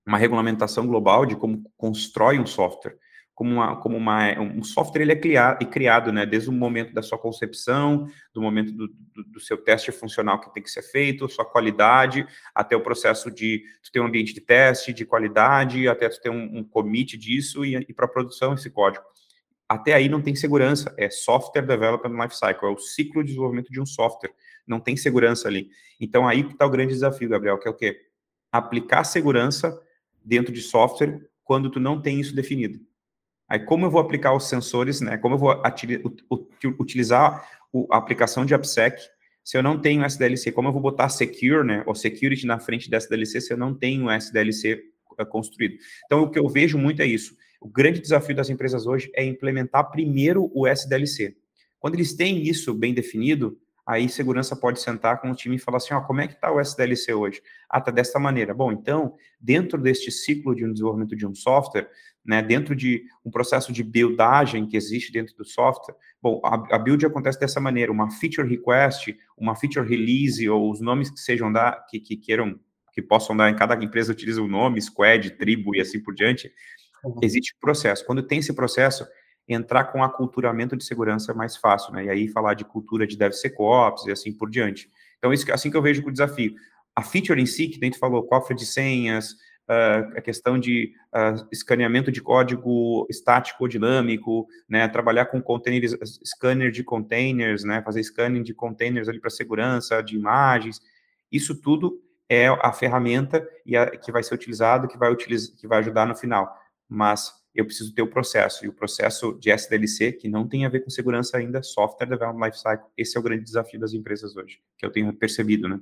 uma 0.07 0.17
regulamentação 0.17 0.87
global 0.87 1.27
de 1.27 1.35
como 1.35 1.69
constrói 1.77 2.39
um 2.39 2.47
software. 2.47 2.97
Como, 3.35 3.55
uma, 3.55 3.77
como 3.81 3.97
uma, 3.97 4.39
um 4.39 4.63
software 4.63 5.03
ele 5.03 5.11
é 5.11 5.17
criado, 5.17 5.67
criado 5.67 6.13
né, 6.13 6.25
desde 6.25 6.49
o 6.49 6.53
momento 6.53 6.95
da 6.95 7.03
sua 7.03 7.19
concepção, 7.19 8.09
do 8.33 8.41
momento 8.41 8.71
do, 8.71 8.87
do, 8.87 9.25
do, 9.25 9.41
seu 9.41 9.59
teste 9.59 9.91
funcional 9.91 10.41
que 10.41 10.55
tem 10.55 10.63
que 10.63 10.71
ser 10.71 10.83
feito, 10.83 11.29
sua 11.29 11.45
qualidade, 11.45 12.25
até 12.55 12.77
o 12.77 12.81
processo 12.81 13.33
de 13.33 13.65
tu 13.83 13.91
ter 13.91 13.99
um 14.01 14.07
ambiente 14.07 14.33
de 14.33 14.41
teste, 14.41 14.93
de 14.93 15.05
qualidade, 15.05 15.89
até 15.89 16.09
tu 16.09 16.21
ter 16.21 16.31
um, 16.31 16.59
um 16.59 16.65
commit 16.65 17.19
disso 17.19 17.65
e, 17.65 17.75
e 17.75 17.93
para 17.93 18.07
produção 18.07 18.55
esse 18.55 18.71
código 18.71 19.05
até 19.69 19.95
aí 19.95 20.09
não 20.09 20.23
tem 20.23 20.35
segurança, 20.35 20.95
é 20.97 21.11
software 21.11 21.63
development 21.63 22.23
lifecycle, 22.23 22.69
é 22.69 22.73
o 22.73 22.79
ciclo 22.79 23.23
de 23.23 23.29
desenvolvimento 23.29 23.71
de 23.71 23.81
um 23.81 23.87
software, 23.87 24.33
não 24.67 24.79
tem 24.79 24.97
segurança 24.97 25.49
ali. 25.49 25.69
Então 26.01 26.27
aí 26.27 26.45
que 26.45 26.53
está 26.53 26.65
o 26.65 26.71
grande 26.71 26.93
desafio, 26.93 27.29
Gabriel, 27.29 27.59
que 27.59 27.67
é 27.67 27.71
o 27.71 27.75
quê? 27.75 28.01
Aplicar 28.53 29.03
segurança 29.05 29.77
dentro 30.25 30.53
de 30.53 30.63
software 30.63 31.21
quando 31.43 31.71
tu 31.71 31.81
não 31.81 32.01
tem 32.01 32.21
isso 32.21 32.35
definido. 32.35 32.79
Aí 33.49 33.59
como 33.61 33.87
eu 33.87 33.91
vou 33.91 34.01
aplicar 34.01 34.35
os 34.35 34.49
sensores, 34.49 35.01
né? 35.01 35.17
Como 35.17 35.35
eu 35.35 35.39
vou 35.39 35.63
utilizar 36.79 37.49
a 37.91 37.97
aplicação 37.97 38.45
de 38.45 38.55
AppSec 38.55 39.01
se 39.45 39.57
eu 39.57 39.63
não 39.63 39.81
tenho 39.81 40.05
SDLC? 40.05 40.51
Como 40.53 40.69
eu 40.69 40.73
vou 40.73 40.83
botar 40.83 41.09
secure, 41.09 41.65
né? 41.65 41.83
Ou 41.87 41.95
security 41.95 42.47
na 42.47 42.59
frente 42.59 42.91
da 42.91 42.97
SDLC 42.97 43.41
se 43.41 43.53
eu 43.53 43.57
não 43.57 43.75
tenho 43.75 44.11
SDLC 44.11 44.83
eh, 45.19 45.25
construído? 45.25 45.77
Então 46.05 46.23
o 46.23 46.31
que 46.31 46.39
eu 46.39 46.49
vejo 46.49 46.77
muito 46.77 47.03
é 47.03 47.07
isso 47.07 47.37
o 47.61 47.69
grande 47.69 48.01
desafio 48.01 48.37
das 48.37 48.51
empresas 48.51 48.87
hoje 48.87 49.11
é 49.15 49.25
implementar 49.25 49.91
primeiro 49.91 50.51
o 50.55 50.67
SDLC. 50.67 51.37
Quando 51.79 51.95
eles 51.95 52.15
têm 52.15 52.43
isso 52.43 52.75
bem 52.75 52.93
definido, 52.93 53.59
aí 53.87 54.09
segurança 54.09 54.57
pode 54.57 54.81
sentar 54.81 55.21
com 55.21 55.31
o 55.31 55.35
time 55.35 55.57
e 55.57 55.59
falar 55.61 55.77
assim, 55.77 55.95
ó, 55.95 56.01
como 56.01 56.21
é 56.21 56.27
que 56.27 56.35
está 56.35 56.51
o 56.51 56.61
SDLC 56.61 57.15
hoje? 57.15 57.41
Ah, 57.71 57.79
está 57.79 57.93
desta 57.93 58.19
maneira. 58.19 58.53
Bom, 58.53 58.73
então, 58.73 59.15
dentro 59.41 59.81
deste 59.81 60.11
ciclo 60.11 60.55
de 60.55 60.65
um 60.65 60.73
desenvolvimento 60.73 61.15
de 61.15 61.25
um 61.25 61.35
software, 61.35 61.89
né, 62.25 62.43
dentro 62.43 62.75
de 62.75 63.05
um 63.25 63.31
processo 63.31 63.73
de 63.73 63.85
buildagem 63.85 64.67
que 64.67 64.77
existe 64.77 65.13
dentro 65.13 65.37
do 65.37 65.45
software, 65.45 65.95
bom, 66.21 66.41
a, 66.45 66.75
a 66.75 66.79
build 66.79 67.07
acontece 67.07 67.39
dessa 67.39 67.61
maneira, 67.61 67.93
uma 67.93 68.11
feature 68.11 68.49
request, 68.49 69.17
uma 69.39 69.55
feature 69.55 69.89
release, 69.89 70.49
ou 70.49 70.69
os 70.73 70.81
nomes 70.81 71.09
que 71.09 71.21
sejam 71.21 71.53
da, 71.53 71.73
que, 71.89 72.01
que 72.01 72.17
queiram, 72.17 72.59
que 72.93 73.01
possam 73.01 73.37
dar, 73.37 73.49
em 73.49 73.55
cada 73.55 73.77
empresa 73.77 74.11
utiliza 74.11 74.43
o 74.43 74.49
nome, 74.49 74.83
squad, 74.83 75.31
tribo 75.33 75.77
e 75.77 75.81
assim 75.81 76.03
por 76.03 76.13
diante. 76.13 76.51
Existe 77.23 77.55
processo. 77.61 78.05
Quando 78.05 78.23
tem 78.23 78.39
esse 78.39 78.55
processo, 78.55 79.07
entrar 79.49 79.85
com 79.85 80.03
aculturamento 80.03 80.77
de 80.77 80.85
segurança 80.85 81.33
é 81.33 81.35
mais 81.35 81.57
fácil, 81.57 81.93
né? 81.93 82.05
E 82.07 82.11
aí 82.11 82.29
falar 82.29 82.55
de 82.55 82.65
cultura 82.65 83.07
de 83.07 83.17
DevSecOps 83.17 84.07
e 84.07 84.11
assim 84.11 84.33
por 84.33 84.51
diante. 84.51 84.91
Então, 85.19 85.33
isso, 85.33 85.51
assim 85.53 85.71
que 85.71 85.77
eu 85.77 85.83
vejo 85.83 86.07
o 86.07 86.13
desafio. 86.13 86.55
A 86.95 87.03
feature 87.03 87.41
em 87.41 87.47
si, 87.47 87.69
que 87.69 87.79
gente 87.83 87.99
falou, 87.99 88.27
cofre 88.27 88.57
de 88.57 88.67
senhas, 88.67 89.33
uh, 89.69 90.17
a 90.17 90.21
questão 90.21 90.59
de 90.59 90.93
uh, 91.15 91.47
escaneamento 91.53 92.11
de 92.11 92.21
código 92.21 93.07
estático 93.09 93.65
ou 93.65 93.69
dinâmico, 93.69 94.47
né? 94.69 94.89
Trabalhar 94.89 95.27
com 95.27 95.41
containers, 95.41 95.97
scanner 96.25 96.71
de 96.71 96.83
containers, 96.83 97.65
né? 97.65 97.83
Fazer 97.83 98.03
scanning 98.03 98.43
de 98.43 98.55
containers 98.55 99.09
ali 99.09 99.21
para 99.21 99.31
segurança, 99.31 100.03
de 100.03 100.17
imagens. 100.17 100.81
Isso 101.31 101.55
tudo 101.61 102.01
é 102.29 102.49
a 102.49 102.73
ferramenta 102.73 103.47
e 103.65 103.77
a, 103.77 103.87
que 103.97 104.11
vai 104.11 104.23
ser 104.23 104.35
utilizado, 104.35 104.89
que 104.89 104.99
vai, 104.99 105.13
utilizar, 105.13 105.57
que 105.57 105.67
vai 105.67 105.79
ajudar 105.79 106.07
no 106.07 106.17
final. 106.17 106.53
Mas 106.89 107.33
eu 107.55 107.65
preciso 107.65 107.95
ter 107.95 108.03
o 108.03 108.11
processo. 108.11 108.65
E 108.65 108.69
o 108.69 108.73
processo 108.73 109.33
de 109.41 109.51
SDLC, 109.51 110.13
que 110.13 110.29
não 110.29 110.47
tem 110.47 110.67
a 110.67 110.69
ver 110.69 110.81
com 110.81 110.91
segurança 110.91 111.39
ainda, 111.39 111.63
Software 111.63 112.07
Development 112.07 112.47
Lifecycle, 112.47 112.87
esse 112.97 113.17
é 113.17 113.21
o 113.21 113.23
grande 113.23 113.45
desafio 113.45 113.81
das 113.81 113.95
empresas 113.95 114.37
hoje, 114.37 114.61
que 114.77 114.85
eu 114.85 114.91
tenho 114.91 115.13
percebido, 115.13 115.69
né? 115.69 115.81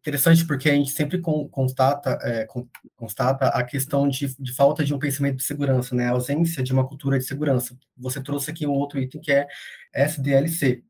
Interessante, 0.00 0.46
porque 0.46 0.68
a 0.68 0.74
gente 0.74 0.90
sempre 0.90 1.18
constata, 1.18 2.18
é, 2.22 2.46
constata 2.94 3.46
a 3.48 3.64
questão 3.64 4.06
de, 4.06 4.34
de, 4.38 4.52
falta 4.52 4.84
de 4.84 4.92
um 4.92 4.98
pensamento 4.98 5.36
de 5.36 5.44
segurança, 5.44 5.94
né? 5.94 6.08
A 6.08 6.10
ausência 6.10 6.62
de 6.62 6.74
uma 6.74 6.86
cultura 6.86 7.18
de 7.18 7.24
segurança. 7.24 7.74
Você 7.96 8.22
trouxe 8.22 8.50
aqui 8.50 8.66
um 8.66 8.72
outro 8.72 8.98
item 9.00 9.18
que 9.18 9.32
é 9.32 9.46
SDLC. 9.94 10.84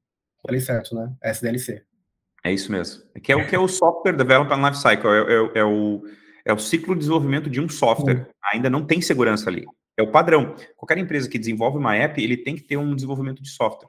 Falei 0.44 0.60
certo, 0.60 0.96
né? 0.96 1.14
SDLC. 1.22 1.84
É 2.42 2.52
isso 2.52 2.72
mesmo. 2.72 3.04
Que 3.22 3.30
é 3.30 3.36
o 3.36 3.46
que 3.46 3.54
é 3.54 3.58
o 3.58 3.68
Software 3.68 4.16
Development 4.16 4.68
Lifecycle, 4.68 5.08
é, 5.08 5.58
é, 5.58 5.60
é 5.60 5.64
o 5.64 6.02
é 6.44 6.52
o 6.52 6.58
ciclo 6.58 6.94
de 6.94 7.00
desenvolvimento 7.00 7.48
de 7.48 7.60
um 7.60 7.68
software. 7.68 8.28
Ainda 8.52 8.68
não 8.68 8.84
tem 8.84 9.00
segurança 9.00 9.48
ali. 9.48 9.64
É 9.96 10.02
o 10.02 10.10
padrão. 10.10 10.54
Qualquer 10.76 10.98
empresa 10.98 11.28
que 11.28 11.38
desenvolve 11.38 11.78
uma 11.78 11.96
app, 11.96 12.22
ele 12.22 12.36
tem 12.36 12.54
que 12.56 12.62
ter 12.62 12.76
um 12.76 12.94
desenvolvimento 12.94 13.42
de 13.42 13.50
software. 13.50 13.88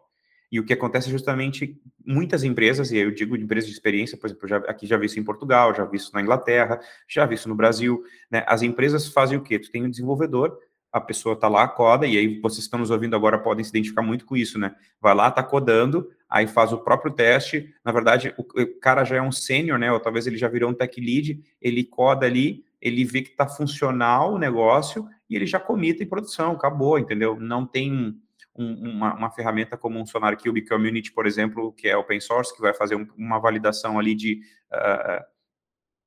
E 0.52 0.60
o 0.60 0.66
que 0.66 0.74
acontece 0.74 1.08
é 1.08 1.12
justamente 1.12 1.78
muitas 2.06 2.44
empresas, 2.44 2.92
e 2.92 2.98
eu 2.98 3.12
digo 3.12 3.38
de 3.38 3.44
empresas 3.44 3.68
de 3.68 3.76
experiência, 3.76 4.18
por 4.18 4.28
exemplo, 4.28 4.48
já, 4.48 4.58
aqui 4.58 4.86
já 4.86 4.96
vi 4.96 5.08
isso 5.08 5.20
em 5.20 5.24
Portugal, 5.24 5.74
já 5.76 5.84
vi 5.84 5.98
isso 5.98 6.12
na 6.14 6.22
Inglaterra, 6.22 6.80
já 7.10 7.26
vi 7.26 7.36
isso 7.36 7.50
no 7.50 7.56
Brasil, 7.56 8.04
né? 8.32 8.44
As 8.48 8.62
empresas 8.62 9.08
fazem 9.08 9.38
o 9.38 9.42
quê? 9.42 9.58
Tu 9.58 9.72
tem 9.72 9.84
um 9.84 9.90
desenvolvedor, 9.90 10.58
a 10.92 11.02
pessoa 11.02 11.34
está 11.34 11.50
lá, 11.50 11.68
coda, 11.68 12.06
e 12.06 12.18
aí 12.18 12.40
vocês 12.40 12.60
que 12.60 12.64
estão 12.66 12.80
nos 12.80 12.92
ouvindo 12.92 13.16
agora 13.16 13.40
podem 13.40 13.66
se 13.66 13.72
identificar 13.72 14.02
muito 14.02 14.26
com 14.26 14.38
isso, 14.38 14.58
né? 14.58 14.74
Vai 15.02 15.16
lá, 15.16 15.28
está 15.28 15.44
codando, 15.44 16.10
aí 16.36 16.48
faz 16.48 16.74
o 16.74 16.78
próprio 16.80 17.14
teste. 17.14 17.74
Na 17.82 17.94
verdade, 17.94 18.34
o, 18.38 18.44
cara 18.82 19.06
já 19.06 19.16
é 19.16 19.22
um 19.22 19.32
sênior, 19.32 19.80
né? 19.80 19.90
Ou 19.90 20.02
talvez 20.02 20.28
ele 20.28 20.36
já 20.36 20.50
virou 20.50 20.70
um 20.70 20.74
tech 20.74 21.00
lead, 21.00 21.42
ele 21.62 21.82
coda 21.86 22.26
ali, 22.26 22.66
ele 22.82 23.06
vê 23.06 23.22
que 23.22 23.30
está 23.30 23.48
funcional 23.48 24.34
o 24.34 24.38
negócio 24.38 25.08
e 25.30 25.36
ele 25.38 25.46
já 25.46 25.62
comita 25.62 26.04
em 26.04 26.08
produção, 26.08 26.52
acabou, 26.52 27.00
entendeu? 27.00 27.40
Não 27.40 27.66
tem 27.66 28.20
um, 28.54 28.90
uma, 28.90 29.14
uma, 29.14 29.32
ferramenta 29.32 29.78
como 29.78 29.98
um 29.98 30.06
Sonar 30.06 30.38
Cube 30.38 30.68
Community, 30.68 31.14
por 31.14 31.26
exemplo, 31.26 31.72
que 31.72 31.88
é 31.88 31.96
open 31.96 32.20
source, 32.20 32.54
que 32.54 32.62
vai 32.62 32.74
fazer 32.74 32.96
um, 32.96 33.08
uma 33.18 33.40
validação 33.40 33.98
ali 33.98 34.14
de. 34.14 34.42
Uh, 34.74 35.35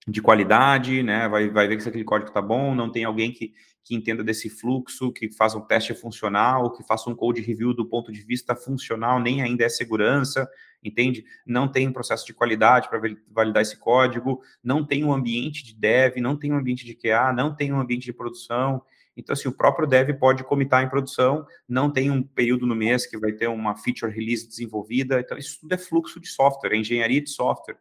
de 0.08 0.22
qualidade, 0.22 1.02
né? 1.02 1.28
Vai, 1.28 1.50
vai 1.50 1.68
ver 1.68 1.80
se 1.80 1.88
aquele 1.88 2.04
código 2.04 2.30
está 2.30 2.40
bom, 2.40 2.74
não 2.74 2.90
tem 2.90 3.04
alguém 3.04 3.30
que, 3.30 3.52
que 3.84 3.94
entenda 3.94 4.24
desse 4.24 4.48
fluxo, 4.48 5.12
que 5.12 5.30
faça 5.30 5.58
um 5.58 5.60
teste 5.60 5.94
funcional, 5.94 6.72
que 6.72 6.82
faça 6.82 7.10
um 7.10 7.14
code 7.14 7.42
review 7.42 7.74
do 7.74 7.86
ponto 7.86 8.10
de 8.10 8.22
vista 8.22 8.56
funcional, 8.56 9.20
nem 9.20 9.42
ainda 9.42 9.64
é 9.64 9.68
segurança, 9.68 10.48
entende? 10.82 11.24
Não 11.46 11.68
tem 11.68 11.92
processo 11.92 12.24
de 12.24 12.32
qualidade 12.32 12.88
para 12.88 13.00
validar 13.30 13.62
esse 13.62 13.76
código, 13.76 14.40
não 14.64 14.84
tem 14.84 15.04
um 15.04 15.12
ambiente 15.12 15.62
de 15.62 15.74
dev, 15.74 16.16
não 16.16 16.36
tem 16.36 16.52
um 16.52 16.56
ambiente 16.56 16.86
de 16.86 16.94
QA, 16.94 17.32
não 17.32 17.54
tem 17.54 17.70
um 17.72 17.78
ambiente 17.78 18.04
de 18.04 18.12
produção. 18.12 18.82
Então, 19.14 19.34
assim, 19.34 19.48
o 19.48 19.52
próprio 19.52 19.86
dev 19.86 20.10
pode 20.18 20.42
comitar 20.44 20.82
em 20.82 20.88
produção, 20.88 21.44
não 21.68 21.90
tem 21.90 22.10
um 22.10 22.22
período 22.22 22.66
no 22.66 22.74
mês 22.74 23.04
que 23.04 23.18
vai 23.18 23.32
ter 23.32 23.48
uma 23.48 23.76
feature 23.76 24.12
release 24.12 24.48
desenvolvida. 24.48 25.20
Então, 25.20 25.36
isso 25.36 25.58
tudo 25.60 25.72
é 25.72 25.76
fluxo 25.76 26.18
de 26.18 26.28
software, 26.28 26.72
é 26.72 26.76
engenharia 26.76 27.20
de 27.20 27.28
software 27.28 27.76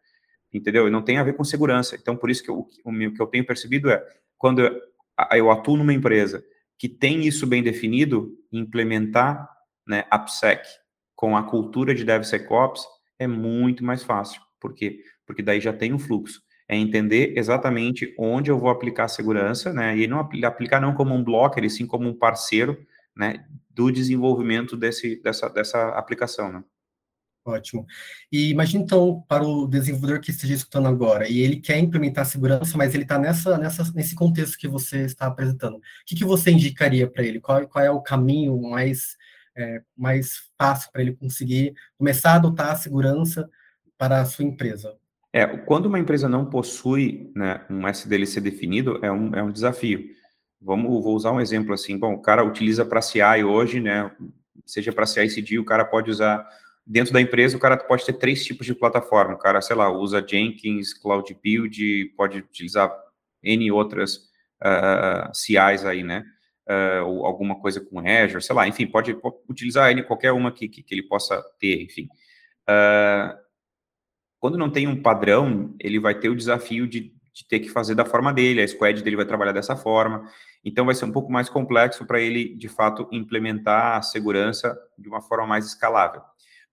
entendeu? 0.52 0.88
E 0.88 0.90
não 0.90 1.02
tem 1.02 1.18
a 1.18 1.22
ver 1.22 1.34
com 1.34 1.44
segurança. 1.44 1.96
Então, 1.96 2.16
por 2.16 2.30
isso 2.30 2.42
que 2.42 2.50
eu, 2.50 2.66
o 2.84 2.92
que 2.92 3.22
eu 3.22 3.26
tenho 3.26 3.46
percebido 3.46 3.90
é, 3.90 4.04
quando 4.36 4.60
eu, 5.32 5.50
atuo 5.50 5.76
numa 5.76 5.92
empresa 5.92 6.44
que 6.78 6.88
tem 6.88 7.26
isso 7.26 7.46
bem 7.46 7.62
definido, 7.62 8.32
implementar 8.52 9.48
né, 9.86 10.04
AppSec 10.10 10.62
com 11.16 11.36
a 11.36 11.42
cultura 11.42 11.94
de 11.94 12.04
DevSecOps 12.04 12.86
é 13.18 13.26
muito 13.26 13.84
mais 13.84 14.04
fácil. 14.04 14.40
Por 14.60 14.74
quê? 14.74 15.02
Porque 15.26 15.42
daí 15.42 15.60
já 15.60 15.72
tem 15.72 15.92
um 15.92 15.98
fluxo. 15.98 16.40
É 16.68 16.76
entender 16.76 17.36
exatamente 17.36 18.14
onde 18.18 18.50
eu 18.50 18.58
vou 18.58 18.68
aplicar 18.70 19.04
a 19.04 19.08
segurança, 19.08 19.72
né? 19.72 19.96
E 19.96 20.06
não 20.06 20.20
aplicar 20.20 20.80
não 20.80 20.94
como 20.94 21.14
um 21.14 21.24
blocker, 21.24 21.64
e 21.64 21.70
sim 21.70 21.86
como 21.86 22.08
um 22.08 22.14
parceiro, 22.14 22.78
né? 23.16 23.44
Do 23.70 23.90
desenvolvimento 23.90 24.76
desse, 24.76 25.20
dessa, 25.22 25.48
dessa 25.48 25.88
aplicação, 25.90 26.52
né? 26.52 26.62
Ótimo. 27.48 27.86
E 28.30 28.50
imagine 28.50 28.84
então 28.84 29.24
para 29.26 29.42
o 29.42 29.66
desenvolvedor 29.66 30.20
que 30.20 30.30
esteja 30.30 30.52
escutando 30.52 30.86
agora 30.86 31.26
e 31.26 31.40
ele 31.40 31.56
quer 31.56 31.78
implementar 31.78 32.26
segurança, 32.26 32.76
mas 32.76 32.94
ele 32.94 33.04
está 33.04 33.18
nessa, 33.18 33.56
nessa, 33.56 33.90
nesse 33.94 34.14
contexto 34.14 34.58
que 34.58 34.68
você 34.68 35.04
está 35.06 35.26
apresentando. 35.26 35.76
O 35.76 35.80
que, 36.04 36.14
que 36.14 36.26
você 36.26 36.50
indicaria 36.50 37.08
para 37.10 37.24
ele? 37.24 37.40
Qual, 37.40 37.66
qual 37.66 37.82
é 37.82 37.90
o 37.90 38.02
caminho 38.02 38.60
mais, 38.60 39.16
é, 39.56 39.80
mais 39.96 40.50
fácil 40.58 40.92
para 40.92 41.00
ele 41.00 41.16
conseguir 41.16 41.72
começar 41.96 42.32
a 42.32 42.36
adotar 42.36 42.72
a 42.72 42.76
segurança 42.76 43.48
para 43.96 44.20
a 44.20 44.26
sua 44.26 44.44
empresa? 44.44 44.94
É, 45.32 45.46
quando 45.46 45.86
uma 45.86 45.98
empresa 45.98 46.28
não 46.28 46.44
possui 46.44 47.32
né, 47.34 47.64
um 47.70 47.88
SDLC 47.88 48.42
definido, 48.42 48.98
é 49.02 49.10
um, 49.10 49.34
é 49.34 49.42
um 49.42 49.50
desafio. 49.50 50.04
Vamos, 50.60 51.02
vou 51.02 51.14
usar 51.16 51.32
um 51.32 51.40
exemplo 51.40 51.72
assim. 51.72 51.96
Bom, 51.96 52.12
o 52.12 52.20
cara 52.20 52.44
utiliza 52.44 52.84
para 52.84 53.00
CI 53.00 53.42
hoje, 53.42 53.80
né? 53.80 54.10
Seja 54.66 54.92
para 54.92 55.06
CI/CD, 55.06 55.58
o 55.58 55.64
cara 55.64 55.84
pode 55.84 56.10
usar 56.10 56.46
dentro 56.88 57.12
da 57.12 57.20
empresa 57.20 57.56
o 57.56 57.60
cara 57.60 57.76
pode 57.76 58.06
ter 58.06 58.14
três 58.14 58.42
tipos 58.44 58.64
de 58.64 58.74
plataforma. 58.74 59.34
O 59.34 59.38
cara, 59.38 59.60
sei 59.60 59.76
lá, 59.76 59.90
usa 59.92 60.24
Jenkins, 60.26 60.94
Cloud 60.94 61.36
Build, 61.42 62.14
pode 62.16 62.38
utilizar 62.38 62.90
N 63.42 63.70
outras 63.70 64.16
uh, 64.62 65.30
CIs 65.34 65.84
aí, 65.84 66.02
né? 66.02 66.24
Uh, 66.66 67.04
ou 67.04 67.26
alguma 67.26 67.60
coisa 67.60 67.80
com 67.80 68.00
Azure, 68.00 68.42
sei 68.42 68.54
lá, 68.54 68.66
enfim, 68.66 68.86
pode, 68.86 69.14
pode 69.14 69.36
utilizar 69.48 69.90
N, 69.90 70.02
qualquer 70.02 70.32
uma 70.32 70.52
que, 70.52 70.68
que, 70.68 70.82
que 70.82 70.94
ele 70.94 71.02
possa 71.02 71.42
ter, 71.58 71.82
enfim. 71.82 72.08
Uh, 72.68 73.36
quando 74.38 74.58
não 74.58 74.70
tem 74.70 74.86
um 74.86 75.00
padrão, 75.00 75.74
ele 75.80 75.98
vai 75.98 76.18
ter 76.18 76.28
o 76.28 76.36
desafio 76.36 76.86
de, 76.86 77.12
de 77.32 77.48
ter 77.48 77.60
que 77.60 77.70
fazer 77.70 77.94
da 77.94 78.04
forma 78.04 78.32
dele, 78.32 78.62
a 78.62 78.68
squad 78.68 79.02
dele 79.02 79.16
vai 79.16 79.24
trabalhar 79.24 79.52
dessa 79.52 79.76
forma, 79.76 80.30
então 80.62 80.84
vai 80.84 80.94
ser 80.94 81.06
um 81.06 81.12
pouco 81.12 81.32
mais 81.32 81.48
complexo 81.48 82.06
para 82.06 82.20
ele, 82.20 82.54
de 82.54 82.68
fato, 82.68 83.08
implementar 83.10 83.96
a 83.96 84.02
segurança 84.02 84.78
de 84.98 85.08
uma 85.08 85.22
forma 85.22 85.46
mais 85.46 85.66
escalável. 85.66 86.20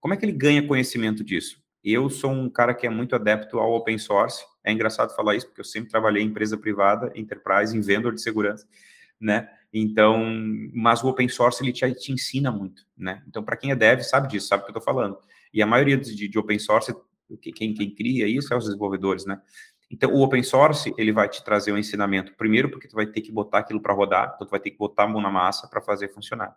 Como 0.06 0.14
é 0.14 0.16
que 0.16 0.24
ele 0.24 0.30
ganha 0.30 0.64
conhecimento 0.64 1.24
disso? 1.24 1.60
Eu 1.82 2.08
sou 2.08 2.30
um 2.30 2.48
cara 2.48 2.72
que 2.72 2.86
é 2.86 2.88
muito 2.88 3.16
adepto 3.16 3.58
ao 3.58 3.72
open 3.72 3.98
source. 3.98 4.44
É 4.62 4.70
engraçado 4.70 5.12
falar 5.16 5.34
isso, 5.34 5.48
porque 5.48 5.60
eu 5.60 5.64
sempre 5.64 5.90
trabalhei 5.90 6.22
em 6.22 6.26
empresa 6.26 6.56
privada, 6.56 7.10
enterprise, 7.16 7.76
em 7.76 7.80
vendedor 7.80 8.14
de 8.14 8.22
segurança, 8.22 8.68
né? 9.20 9.50
Então, 9.74 10.24
mas 10.72 11.02
o 11.02 11.08
open 11.08 11.28
source 11.28 11.60
ele 11.60 11.72
te, 11.72 11.92
te 11.94 12.12
ensina 12.12 12.52
muito, 12.52 12.86
né? 12.96 13.20
Então, 13.26 13.42
para 13.42 13.56
quem 13.56 13.72
é 13.72 13.74
dev, 13.74 14.00
sabe 14.02 14.28
disso, 14.28 14.46
sabe 14.46 14.62
o 14.62 14.66
que 14.66 14.70
eu 14.70 14.78
estou 14.78 14.94
falando. 14.94 15.18
E 15.52 15.60
a 15.60 15.66
maioria 15.66 15.96
de, 15.96 16.28
de 16.28 16.38
open 16.38 16.60
source, 16.60 16.94
quem, 17.42 17.74
quem 17.74 17.92
cria 17.92 18.28
isso 18.28 18.54
é 18.54 18.56
os 18.56 18.66
desenvolvedores, 18.66 19.26
né? 19.26 19.40
Então, 19.90 20.12
o 20.12 20.22
open 20.22 20.44
source, 20.44 20.94
ele 20.96 21.10
vai 21.10 21.28
te 21.28 21.42
trazer 21.42 21.72
um 21.72 21.78
ensinamento. 21.78 22.32
Primeiro, 22.36 22.70
porque 22.70 22.86
tu 22.86 22.94
vai 22.94 23.06
ter 23.06 23.22
que 23.22 23.32
botar 23.32 23.58
aquilo 23.58 23.82
para 23.82 23.92
rodar, 23.92 24.34
então 24.36 24.46
tu 24.46 24.50
vai 24.52 24.60
ter 24.60 24.70
que 24.70 24.78
botar 24.78 25.02
a 25.02 25.08
mão 25.08 25.20
na 25.20 25.32
massa 25.32 25.66
para 25.66 25.82
fazer 25.82 26.14
funcionar. 26.14 26.56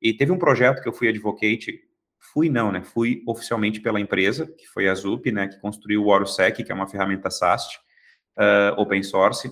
E 0.00 0.14
teve 0.14 0.32
um 0.32 0.38
projeto 0.38 0.80
que 0.80 0.88
eu 0.88 0.94
fui 0.94 1.08
advocate 1.08 1.84
Fui 2.32 2.48
não, 2.48 2.70
né? 2.70 2.82
Fui 2.82 3.22
oficialmente 3.26 3.80
pela 3.80 4.00
empresa, 4.00 4.46
que 4.46 4.66
foi 4.66 4.88
a 4.88 4.94
Zup, 4.94 5.30
né? 5.30 5.48
Que 5.48 5.60
construiu 5.60 6.04
o 6.04 6.08
OroSec, 6.08 6.62
que 6.62 6.72
é 6.72 6.74
uma 6.74 6.86
ferramenta 6.86 7.30
SAST, 7.30 7.78
uh, 8.36 8.80
open 8.80 9.02
source. 9.02 9.50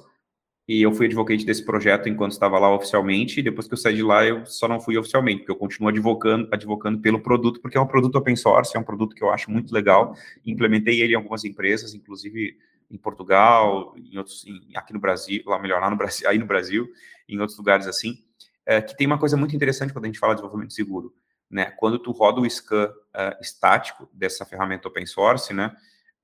E 0.66 0.80
eu 0.80 0.92
fui 0.92 1.06
advocate 1.06 1.44
desse 1.44 1.62
projeto 1.62 2.08
enquanto 2.08 2.32
estava 2.32 2.58
lá 2.58 2.74
oficialmente, 2.74 3.42
depois 3.42 3.66
que 3.66 3.74
eu 3.74 3.78
saí 3.78 3.96
de 3.96 4.02
lá, 4.02 4.24
eu 4.24 4.46
só 4.46 4.66
não 4.66 4.80
fui 4.80 4.96
oficialmente, 4.96 5.40
porque 5.40 5.52
eu 5.52 5.56
continuo 5.56 5.90
advocando, 5.90 6.48
advocando 6.50 7.00
pelo 7.00 7.20
produto, 7.20 7.60
porque 7.60 7.76
é 7.76 7.80
um 7.80 7.86
produto 7.86 8.16
open 8.16 8.34
source, 8.34 8.74
é 8.74 8.80
um 8.80 8.84
produto 8.84 9.14
que 9.14 9.22
eu 9.22 9.30
acho 9.30 9.50
muito 9.50 9.74
legal. 9.74 10.14
Implementei 10.44 11.02
ele 11.02 11.12
em 11.12 11.16
algumas 11.16 11.44
empresas, 11.44 11.92
inclusive 11.92 12.56
em 12.90 12.96
Portugal, 12.96 13.94
em 13.96 14.16
outros, 14.16 14.46
em, 14.46 14.74
aqui 14.74 14.94
no 14.94 15.00
Brasil, 15.00 15.42
lá 15.46 15.58
melhor, 15.58 15.82
lá 15.82 15.90
no 15.90 15.96
Brasil, 15.96 16.28
aí 16.30 16.38
no 16.38 16.46
Brasil, 16.46 16.88
em 17.28 17.38
outros 17.38 17.58
lugares 17.58 17.86
assim, 17.86 18.24
é, 18.64 18.80
que 18.80 18.96
tem 18.96 19.06
uma 19.06 19.18
coisa 19.18 19.36
muito 19.36 19.54
interessante 19.54 19.92
quando 19.92 20.06
a 20.06 20.08
gente 20.08 20.18
fala 20.18 20.34
de 20.34 20.40
desenvolvimento 20.40 20.72
seguro 20.72 21.12
né, 21.50 21.66
quando 21.76 21.98
tu 21.98 22.10
roda 22.10 22.40
o 22.40 22.50
scan 22.50 22.86
uh, 22.86 23.40
estático 23.40 24.08
dessa 24.12 24.44
ferramenta 24.44 24.88
open 24.88 25.06
source, 25.06 25.52
né, 25.52 25.74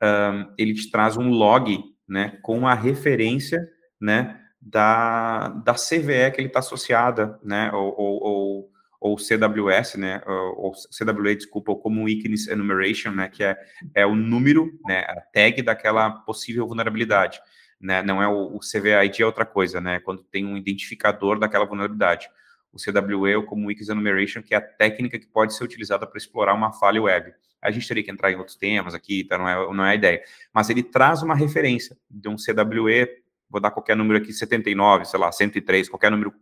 um, 0.03 0.55
ele 0.57 0.75
te 0.75 0.91
traz 0.91 1.17
um 1.17 1.31
log, 1.31 1.85
né, 2.09 2.39
com 2.43 2.67
a 2.67 2.75
referência, 2.75 3.69
né, 4.01 4.41
da, 4.61 5.49
da 5.49 5.75
CVE 5.75 6.31
que 6.33 6.41
ele 6.41 6.49
está 6.49 6.59
associada, 6.59 7.39
né, 7.43 7.71
ou, 7.73 7.95
ou, 7.97 8.23
ou, 8.23 8.73
ou, 9.01 9.19
CWS, 9.19 9.95
né, 9.97 10.23
ou, 10.27 10.73
CWE, 10.73 11.37
desculpa, 11.37 11.73
ou 11.73 11.79
como 11.79 12.05
Weakness 12.05 12.49
Enumeration, 12.49 13.13
né, 13.13 13.29
que 13.29 13.43
é, 13.43 13.57
é 13.95 14.07
o 14.07 14.15
número, 14.15 14.71
né, 14.87 15.01
a 15.01 15.21
tag 15.33 15.63
daquela 15.63 16.11
possível 16.11 16.67
vulnerabilidade, 16.67 17.41
né, 17.81 18.03
não 18.03 18.23
é 18.23 18.29
o, 18.29 18.57
o 18.57 18.59
CVID 18.59 19.23
é 19.23 19.27
outra 19.27 19.47
coisa, 19.47 19.81
né, 19.81 20.01
quando 20.01 20.23
tem 20.25 20.45
um 20.45 20.57
identificador 20.57 21.39
daquela 21.39 21.65
vulnerabilidade. 21.65 22.29
O 22.73 22.79
CWE, 22.79 23.45
como 23.47 23.67
Weakness 23.67 23.89
Enumeration, 23.89 24.43
que 24.43 24.55
é 24.55 24.59
a 24.59 24.61
técnica 24.61 25.19
que 25.19 25.27
pode 25.27 25.55
ser 25.55 25.65
utilizada 25.65 26.07
para 26.07 26.19
explorar 26.19 26.55
uma 26.55 26.73
falha 26.73 27.03
web. 27.03 27.33
A 27.61 27.71
gente 27.71 27.87
teria 27.87 28.03
que 28.03 28.11
entrar 28.11 28.31
em 28.31 28.37
outros 28.37 28.57
temas 28.57 28.95
aqui, 28.95 29.25
tá, 29.25 29.37
não, 29.37 29.49
é, 29.49 29.75
não 29.75 29.85
é 29.85 29.91
a 29.91 29.95
ideia. 29.95 30.23
Mas 30.53 30.71
ele 30.71 30.83
traz 30.83 31.23
uma 31.23 31.35
referência 31.35 31.97
de 32.09 32.29
um 32.29 32.37
CWE 32.37 33.21
vou 33.51 33.61
dar 33.61 33.73
qualquer 33.73 33.97
número 33.97 34.19
aqui, 34.19 34.33
79, 34.33 35.05
sei 35.05 35.19
lá, 35.19 35.33
103, 35.33 35.89
qualquer 35.89 36.11
número, 36.11 36.33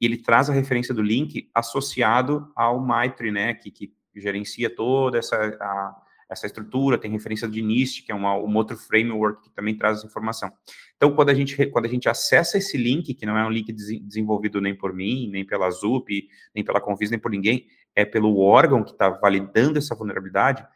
e 0.00 0.06
ele 0.06 0.16
traz 0.16 0.48
a 0.48 0.52
referência 0.52 0.94
do 0.94 1.02
link 1.02 1.50
associado 1.54 2.50
ao 2.56 2.80
Maitre, 2.80 3.30
né, 3.30 3.54
que, 3.54 3.70
que 3.70 3.92
gerencia 4.14 4.74
toda 4.74 5.18
essa, 5.18 5.36
a, 5.60 6.02
essa 6.28 6.46
estrutura, 6.46 6.98
tem 6.98 7.10
referência 7.10 7.48
de 7.48 7.62
NIST, 7.62 8.02
que 8.02 8.12
é 8.12 8.14
uma, 8.14 8.36
um 8.36 8.54
outro 8.56 8.76
framework 8.76 9.42
que 9.44 9.54
também 9.54 9.76
traz 9.76 9.98
essa 9.98 10.06
informação. 10.06 10.52
Então, 10.96 11.14
quando 11.14 11.30
a 11.30 11.34
gente, 11.34 11.66
quando 11.66 11.86
a 11.86 11.88
gente 11.88 12.08
acessa 12.08 12.58
esse 12.58 12.76
link, 12.76 13.14
que 13.14 13.26
não 13.26 13.38
é 13.38 13.46
um 13.46 13.50
link 13.50 13.72
desenvolvido 13.72 14.60
nem 14.60 14.74
por 14.74 14.92
mim, 14.92 15.28
nem 15.30 15.44
pela 15.44 15.70
ZUP, 15.70 16.28
nem 16.54 16.64
pela 16.64 16.80
Convis, 16.80 17.10
nem 17.10 17.18
por 17.18 17.30
ninguém, 17.30 17.66
é 17.94 18.04
pelo 18.04 18.38
órgão 18.38 18.82
que 18.82 18.90
está 18.90 19.08
validando 19.08 19.78
essa 19.78 19.94
vulnerabilidade, 19.94 20.66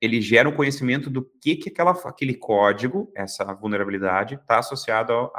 ele 0.00 0.20
gera 0.20 0.48
um 0.48 0.54
conhecimento 0.54 1.08
do 1.08 1.22
que, 1.40 1.56
que 1.56 1.70
aquela, 1.70 1.92
aquele 1.92 2.34
código, 2.34 3.10
essa 3.14 3.44
vulnerabilidade, 3.54 4.34
está 4.34 4.58
associado 4.58 5.12
ao, 5.12 5.32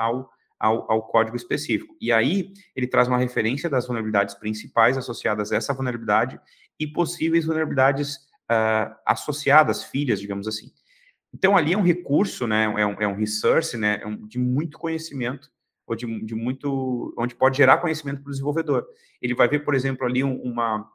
ao, 0.59 0.91
ao, 0.91 1.07
código 1.07 1.35
específico. 1.35 1.95
E 2.01 2.11
aí, 2.11 2.51
ele 2.75 2.87
traz 2.87 3.07
uma 3.07 3.19
referência 3.19 3.69
das 3.69 3.85
vulnerabilidades 3.85 4.33
principais 4.33 4.97
associadas 4.97 5.51
a 5.51 5.57
essa 5.57 5.73
vulnerabilidade 5.73 6.39
e 6.79 6.87
possíveis 6.87 7.45
vulnerabilidades 7.45 8.26
uh, 8.51 8.95
associadas, 9.05 9.83
filhas, 9.83 10.19
digamos 10.19 10.47
assim. 10.47 10.71
Então, 11.33 11.55
ali 11.55 11.73
é 11.73 11.77
um 11.77 11.83
recurso, 11.83 12.47
né, 12.47 12.63
é 12.63 12.85
um, 12.85 13.01
é 13.01 13.07
um 13.07 13.15
resource, 13.15 13.77
né, 13.77 13.99
é 14.01 14.07
um, 14.07 14.25
de 14.27 14.39
muito 14.39 14.79
conhecimento, 14.79 15.49
ou 15.85 15.95
de, 15.95 16.05
de 16.25 16.35
muito, 16.35 17.13
onde 17.17 17.35
pode 17.35 17.57
gerar 17.57 17.77
conhecimento 17.77 18.21
para 18.21 18.29
o 18.29 18.31
desenvolvedor. 18.31 18.85
Ele 19.21 19.33
vai 19.35 19.47
ver, 19.47 19.59
por 19.59 19.73
exemplo, 19.75 20.05
ali 20.05 20.23
uma, 20.23 20.89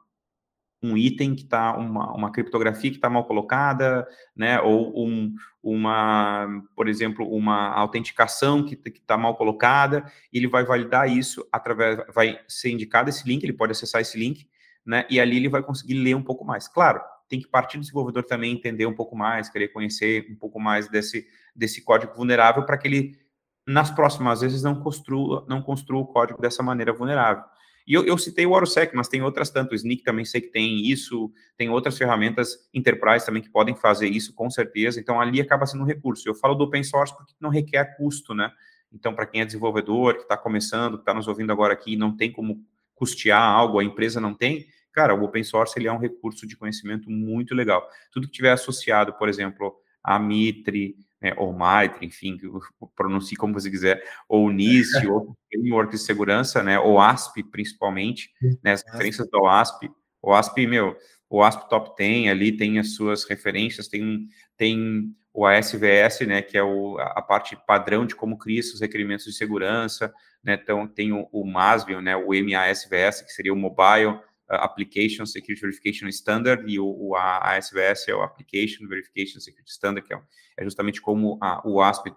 um 0.81 0.97
item 0.97 1.33
que 1.33 1.43
está, 1.43 1.75
uma, 1.77 2.11
uma 2.13 2.31
criptografia 2.31 2.91
que 2.91 2.97
está 2.97 3.09
mal 3.09 3.25
colocada, 3.25 4.05
né, 4.35 4.59
ou 4.59 5.07
um, 5.07 5.33
uma, 5.63 6.47
por 6.75 6.87
exemplo, 6.87 7.27
uma 7.27 7.69
autenticação 7.69 8.65
que 8.65 8.77
está 8.87 9.17
mal 9.17 9.35
colocada, 9.35 10.05
ele 10.31 10.47
vai 10.47 10.65
validar 10.65 11.09
isso 11.09 11.47
através, 11.51 11.99
vai 12.13 12.39
ser 12.47 12.71
indicado 12.71 13.09
esse 13.09 13.27
link, 13.27 13.43
ele 13.43 13.53
pode 13.53 13.71
acessar 13.71 14.01
esse 14.01 14.19
link, 14.19 14.47
né, 14.85 15.05
e 15.09 15.19
ali 15.19 15.37
ele 15.37 15.49
vai 15.49 15.63
conseguir 15.63 15.93
ler 15.93 16.15
um 16.15 16.23
pouco 16.23 16.43
mais. 16.43 16.67
Claro, 16.67 17.01
tem 17.33 17.39
que 17.39 17.47
partir 17.47 17.77
do 17.77 17.81
desenvolvedor 17.81 18.21
também 18.21 18.53
entender 18.53 18.85
um 18.85 18.93
pouco 18.93 19.15
mais, 19.15 19.49
querer 19.49 19.69
conhecer 19.69 20.27
um 20.29 20.35
pouco 20.35 20.59
mais 20.59 20.87
desse, 20.87 21.25
desse 21.55 21.81
código 21.81 22.13
vulnerável 22.13 22.63
para 22.63 22.77
que 22.77 22.87
ele, 22.87 23.17
nas 23.65 23.89
próximas 23.89 24.41
vezes, 24.41 24.61
não 24.61 24.75
construa, 24.75 25.43
não 25.49 25.59
construa 25.59 25.99
o 25.99 26.05
código 26.05 26.39
dessa 26.39 26.61
maneira 26.61 26.93
vulnerável. 26.93 27.43
E 27.87 27.95
eu, 27.95 28.05
eu 28.05 28.19
citei 28.19 28.45
o 28.45 28.51
OroSec, 28.51 28.95
mas 28.95 29.07
tem 29.07 29.23
outras 29.23 29.49
tanto. 29.49 29.71
O 29.71 29.75
Sneak 29.75 30.03
também 30.03 30.23
sei 30.25 30.41
que 30.41 30.49
tem 30.49 30.85
isso, 30.85 31.31
tem 31.57 31.71
outras 31.71 31.97
ferramentas 31.97 32.69
enterprise 32.71 33.25
também 33.25 33.41
que 33.41 33.49
podem 33.49 33.75
fazer 33.75 34.07
isso, 34.09 34.31
com 34.35 34.47
certeza. 34.47 34.99
Então, 34.99 35.19
ali 35.19 35.41
acaba 35.41 35.65
sendo 35.65 35.81
um 35.81 35.87
recurso. 35.87 36.29
Eu 36.29 36.35
falo 36.35 36.53
do 36.53 36.65
open 36.65 36.83
source 36.83 37.17
porque 37.17 37.33
não 37.41 37.49
requer 37.49 37.97
custo, 37.97 38.35
né? 38.35 38.51
Então, 38.91 39.15
para 39.15 39.25
quem 39.25 39.41
é 39.41 39.45
desenvolvedor, 39.45 40.17
que 40.17 40.21
está 40.21 40.37
começando, 40.37 40.97
que 40.97 41.01
está 41.01 41.15
nos 41.15 41.27
ouvindo 41.27 41.51
agora 41.51 41.73
aqui, 41.73 41.97
não 41.97 42.15
tem 42.15 42.31
como 42.31 42.63
custear 42.93 43.41
algo, 43.41 43.79
a 43.79 43.83
empresa 43.83 44.21
não 44.21 44.35
tem, 44.35 44.67
cara, 44.93 45.15
o 45.15 45.23
open 45.23 45.43
source 45.43 45.77
ele 45.77 45.87
é 45.87 45.91
um 45.91 45.97
recurso 45.97 46.47
de 46.47 46.55
conhecimento 46.55 47.09
muito 47.09 47.55
legal. 47.55 47.87
Tudo 48.11 48.27
que 48.27 48.33
tiver 48.33 48.51
associado, 48.51 49.13
por 49.13 49.27
exemplo, 49.27 49.75
a 50.03 50.19
Mitre, 50.19 50.95
né, 51.21 51.33
ou 51.37 51.53
Mitre, 51.53 52.05
enfim, 52.05 52.37
pronuncie 52.95 53.37
como 53.37 53.53
você 53.53 53.71
quiser, 53.71 54.03
ou 54.27 54.51
NIST, 54.51 55.05
ou 55.07 55.35
framework 55.49 55.91
de 55.91 55.97
segurança, 55.97 56.61
né, 56.61 56.77
ou 56.77 56.99
ASP 56.99 57.43
principalmente, 57.43 58.29
né, 58.61 58.73
as 58.73 58.83
referências 58.83 59.27
do 59.29 59.45
ASP, 59.47 59.89
o 60.21 60.33
ASP, 60.33 60.67
meu, 60.67 60.95
o 61.29 61.41
ASP 61.41 61.69
Top 61.69 61.95
10 61.97 62.29
ali 62.29 62.55
tem 62.55 62.77
as 62.77 62.93
suas 62.93 63.23
referências, 63.23 63.87
tem, 63.87 64.27
tem 64.57 65.15
o 65.33 65.47
ASVS, 65.47 66.27
né, 66.27 66.41
que 66.41 66.57
é 66.57 66.63
o, 66.63 66.97
a 66.99 67.21
parte 67.21 67.57
padrão 67.65 68.05
de 68.05 68.15
como 68.15 68.37
cria 68.37 68.59
esses 68.59 68.81
requerimentos 68.81 69.25
de 69.25 69.33
segurança, 69.33 70.13
né, 70.43 70.59
então 70.61 70.85
tem 70.87 71.11
o, 71.11 71.27
o 71.31 71.45
né, 72.01 72.15
o 72.15 72.29
MASVS, 72.29 73.21
que 73.21 73.31
seria 73.31 73.53
o 73.53 73.57
Mobile 73.57 74.19
Application 74.49 75.25
Security 75.25 75.61
Verification 75.61 76.07
Standard 76.07 76.63
e 76.71 76.79
o, 76.79 76.85
o 76.85 77.15
ASVS 77.15 78.07
é 78.07 78.15
o 78.15 78.21
Application 78.21 78.87
Verification 78.87 79.39
Security 79.39 79.71
Standard, 79.71 80.07
que 80.07 80.13
é, 80.13 80.21
é 80.57 80.63
justamente 80.63 81.01
como 81.01 81.37
a, 81.41 81.61
o 81.67 81.81
ASP 81.81 82.09
uh, 82.09 82.15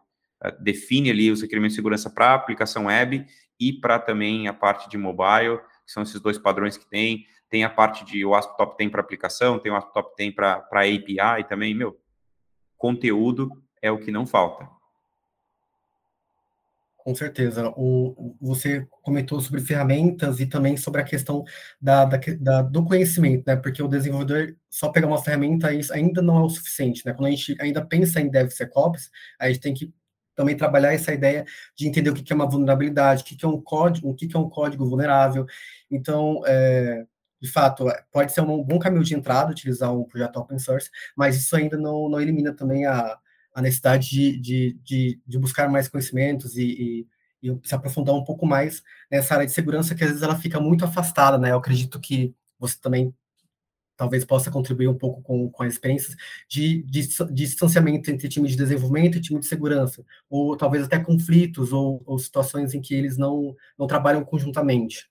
define 0.60 1.10
ali 1.10 1.30
os 1.30 1.42
requerimentos 1.42 1.74
de 1.74 1.76
segurança 1.76 2.10
para 2.10 2.30
a 2.30 2.34
aplicação 2.34 2.86
web 2.86 3.24
e 3.58 3.72
para 3.72 3.98
também 3.98 4.48
a 4.48 4.52
parte 4.52 4.88
de 4.88 4.98
mobile, 4.98 5.58
que 5.84 5.92
são 5.92 6.02
esses 6.02 6.20
dois 6.20 6.38
padrões 6.38 6.76
que 6.76 6.88
tem. 6.88 7.26
Tem 7.48 7.62
a 7.62 7.70
parte 7.70 8.04
de 8.04 8.24
o 8.24 8.34
ASP 8.34 8.56
Top 8.56 8.76
10 8.76 8.90
para 8.90 9.00
aplicação, 9.00 9.58
tem 9.58 9.70
o 9.70 9.76
ASP 9.76 9.92
Top 9.92 10.14
10 10.18 10.34
para 10.34 10.56
API 10.56 11.44
também, 11.48 11.74
meu, 11.74 11.96
conteúdo 12.76 13.50
é 13.80 13.90
o 13.90 13.98
que 13.98 14.10
não 14.10 14.26
falta. 14.26 14.75
Com 17.06 17.14
certeza. 17.14 17.72
O, 17.76 18.34
você 18.40 18.84
comentou 19.00 19.40
sobre 19.40 19.60
ferramentas 19.60 20.40
e 20.40 20.46
também 20.46 20.76
sobre 20.76 21.00
a 21.00 21.04
questão 21.04 21.44
da, 21.80 22.04
da, 22.04 22.18
da, 22.40 22.62
do 22.62 22.84
conhecimento, 22.84 23.44
né? 23.46 23.54
Porque 23.54 23.80
o 23.80 23.86
desenvolvedor 23.86 24.56
só 24.68 24.88
pegar 24.88 25.06
uma 25.06 25.22
ferramenta 25.22 25.72
isso 25.72 25.94
ainda 25.94 26.20
não 26.20 26.36
é 26.36 26.42
o 26.42 26.48
suficiente, 26.48 27.06
né? 27.06 27.12
Quando 27.12 27.28
a 27.28 27.30
gente 27.30 27.56
ainda 27.60 27.86
pensa 27.86 28.20
em 28.20 28.28
DevSecOps, 28.28 29.08
a 29.38 29.46
gente 29.46 29.60
tem 29.60 29.72
que 29.72 29.94
também 30.34 30.56
trabalhar 30.56 30.94
essa 30.94 31.14
ideia 31.14 31.44
de 31.76 31.86
entender 31.86 32.10
o 32.10 32.14
que 32.14 32.32
é 32.32 32.34
uma 32.34 32.50
vulnerabilidade, 32.50 33.22
o 33.22 33.24
que 33.24 33.44
é 33.44 33.48
um 33.48 33.60
código, 33.60 34.10
o 34.10 34.14
que 34.16 34.28
é 34.34 34.38
um 34.38 34.50
código 34.50 34.84
vulnerável. 34.84 35.46
Então, 35.88 36.42
é, 36.44 37.06
de 37.40 37.48
fato, 37.48 37.84
pode 38.10 38.32
ser 38.32 38.40
um 38.40 38.64
bom 38.64 38.80
caminho 38.80 39.04
de 39.04 39.14
entrada 39.14 39.52
utilizar 39.52 39.94
um 39.96 40.02
projeto 40.02 40.38
open 40.38 40.58
source, 40.58 40.90
mas 41.14 41.36
isso 41.36 41.54
ainda 41.54 41.76
não, 41.76 42.08
não 42.08 42.20
elimina 42.20 42.52
também 42.52 42.84
a, 42.84 43.16
a 43.56 43.62
necessidade 43.62 44.10
de, 44.10 44.38
de, 44.38 44.78
de, 44.84 45.20
de 45.26 45.38
buscar 45.38 45.66
mais 45.70 45.88
conhecimentos 45.88 46.58
e, 46.58 47.06
e, 47.42 47.48
e, 47.48 47.58
se 47.64 47.74
aprofundar 47.74 48.14
um 48.14 48.22
pouco 48.22 48.44
mais 48.44 48.82
nessa 49.10 49.32
área 49.32 49.46
de 49.46 49.52
segurança, 49.52 49.94
que 49.94 50.04
às 50.04 50.10
vezes 50.10 50.22
ela 50.22 50.38
fica 50.38 50.60
muito 50.60 50.84
afastada, 50.84 51.38
né? 51.38 51.52
Eu 51.52 51.56
acredito 51.56 51.98
que 51.98 52.34
você 52.58 52.76
também 52.78 53.14
talvez 53.96 54.26
possa 54.26 54.50
contribuir 54.50 54.88
um 54.88 54.98
pouco 54.98 55.22
com, 55.22 55.50
com 55.50 55.62
as 55.62 55.72
experiências 55.72 56.14
de, 56.46 56.82
de, 56.82 57.08
de, 57.08 57.32
distanciamento 57.32 58.10
entre 58.10 58.28
time 58.28 58.46
de 58.46 58.56
desenvolvimento 58.56 59.16
e 59.16 59.22
time 59.22 59.40
de 59.40 59.46
segurança, 59.46 60.04
ou 60.28 60.54
talvez 60.54 60.84
até 60.84 60.98
conflitos 60.98 61.72
ou, 61.72 62.02
ou 62.04 62.18
situações 62.18 62.74
em 62.74 62.80
que 62.82 62.94
eles 62.94 63.16
não, 63.16 63.56
não 63.78 63.86
trabalham 63.86 64.22
conjuntamente. 64.22 65.08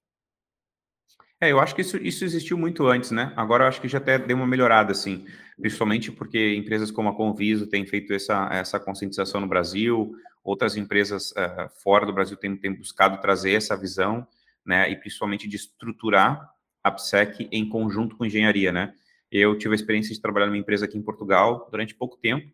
É, 1.46 1.52
eu 1.52 1.60
acho 1.60 1.76
que 1.76 1.82
isso, 1.82 1.98
isso 1.98 2.26
existiu 2.26 2.58
muito 2.58 2.88
antes, 2.88 3.12
né? 3.12 3.32
Agora 3.36 3.64
eu 3.64 3.68
acho 3.68 3.80
que 3.80 3.88
já 3.88 4.00
até 4.00 4.18
deu 4.18 4.36
uma 4.36 4.48
melhorada, 4.48 4.92
assim, 4.92 5.26
principalmente 5.62 6.12
porque 6.12 6.56
empresas 6.56 6.90
como 6.90 7.10
a 7.10 7.16
Conviso 7.16 7.68
têm 7.68 7.86
feito 7.86 8.12
essa, 8.14 8.50
essa 8.52 8.80
conscientização 8.80 9.40
no 9.40 9.48
Brasil, 9.48 10.16
outras 10.44 10.76
empresas 10.76 11.32
uh, 11.32 11.70
fora 11.84 12.04
do 12.04 12.14
Brasil 12.14 12.36
têm, 12.36 12.58
têm 12.58 12.74
buscado 12.74 13.22
trazer 13.22 13.52
essa 13.52 13.78
visão, 13.78 14.28
né? 14.66 14.90
E 14.90 14.96
principalmente 14.96 15.48
de 15.48 15.56
estruturar 15.56 16.50
a 16.84 16.90
PSEC 16.90 17.48
em 17.52 17.70
conjunto 17.70 18.16
com 18.16 18.26
engenharia, 18.26 18.72
né? 18.72 18.96
Eu 19.32 19.56
tive 19.56 19.74
a 19.74 19.76
experiência 19.76 20.16
de 20.16 20.22
trabalhar 20.22 20.48
numa 20.48 20.58
empresa 20.58 20.86
aqui 20.86 20.98
em 20.98 21.04
Portugal 21.04 21.68
durante 21.70 21.94
pouco 21.94 22.18
tempo, 22.18 22.52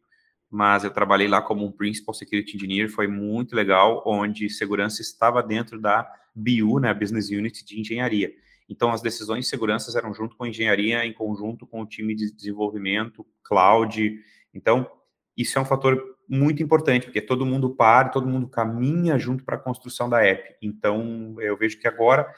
mas 0.50 0.84
eu 0.84 0.92
trabalhei 0.92 1.30
lá 1.30 1.42
como 1.42 1.66
um 1.66 1.72
Principal 1.72 2.14
Security 2.14 2.58
Engineer, 2.58 2.90
foi 2.90 3.08
muito 3.08 3.56
legal, 3.56 4.04
onde 4.06 4.50
segurança 4.50 5.02
estava 5.02 5.42
dentro 5.42 5.80
da 5.80 6.06
BU, 6.36 6.80
né, 6.82 6.94
Business 6.94 7.30
Unit 7.30 7.64
de 7.64 7.80
engenharia. 7.80 8.34
Então, 8.70 8.92
as 8.92 9.02
decisões 9.02 9.46
de 9.46 9.50
segurança 9.50 9.96
eram 9.98 10.14
junto 10.14 10.36
com 10.36 10.44
a 10.44 10.50
engenharia, 10.50 11.06
em 11.06 11.14
conjunto 11.14 11.68
com 11.68 11.82
o 11.82 11.86
time 11.86 12.16
de 12.16 12.34
desenvolvimento, 12.34 13.26
cloud. 13.44 14.20
Então, 14.54 14.90
isso 15.36 15.58
é 15.58 15.62
um 15.62 15.66
fator 15.66 16.18
muito 16.28 16.64
importante, 16.64 17.06
porque 17.06 17.22
todo 17.22 17.46
mundo 17.46 17.76
para, 17.76 18.10
todo 18.10 18.28
mundo 18.28 18.48
caminha 18.48 19.20
junto 19.20 19.44
para 19.44 19.58
a 19.58 19.60
construção 19.60 20.10
da 20.10 20.24
app. 20.24 20.56
Então, 20.62 21.36
eu 21.40 21.58
vejo 21.58 21.78
que 21.78 21.88
agora 21.88 22.34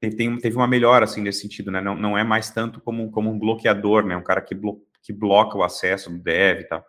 tem, 0.00 0.38
teve 0.38 0.56
uma 0.56 0.66
melhora, 0.66 1.04
assim, 1.04 1.20
nesse 1.20 1.40
sentido, 1.40 1.70
né? 1.70 1.80
Não, 1.80 1.94
não 1.96 2.16
é 2.16 2.24
mais 2.24 2.50
tanto 2.50 2.80
como, 2.80 3.10
como 3.10 3.30
um 3.30 3.38
bloqueador, 3.38 4.04
né? 4.04 4.16
Um 4.16 4.22
cara 4.22 4.40
que, 4.40 4.54
blo, 4.54 4.84
que 5.02 5.12
bloca 5.12 5.56
o 5.56 5.62
acesso 5.62 6.10
do 6.10 6.18
dev 6.18 6.60
e 6.60 6.64
tal. 6.64 6.84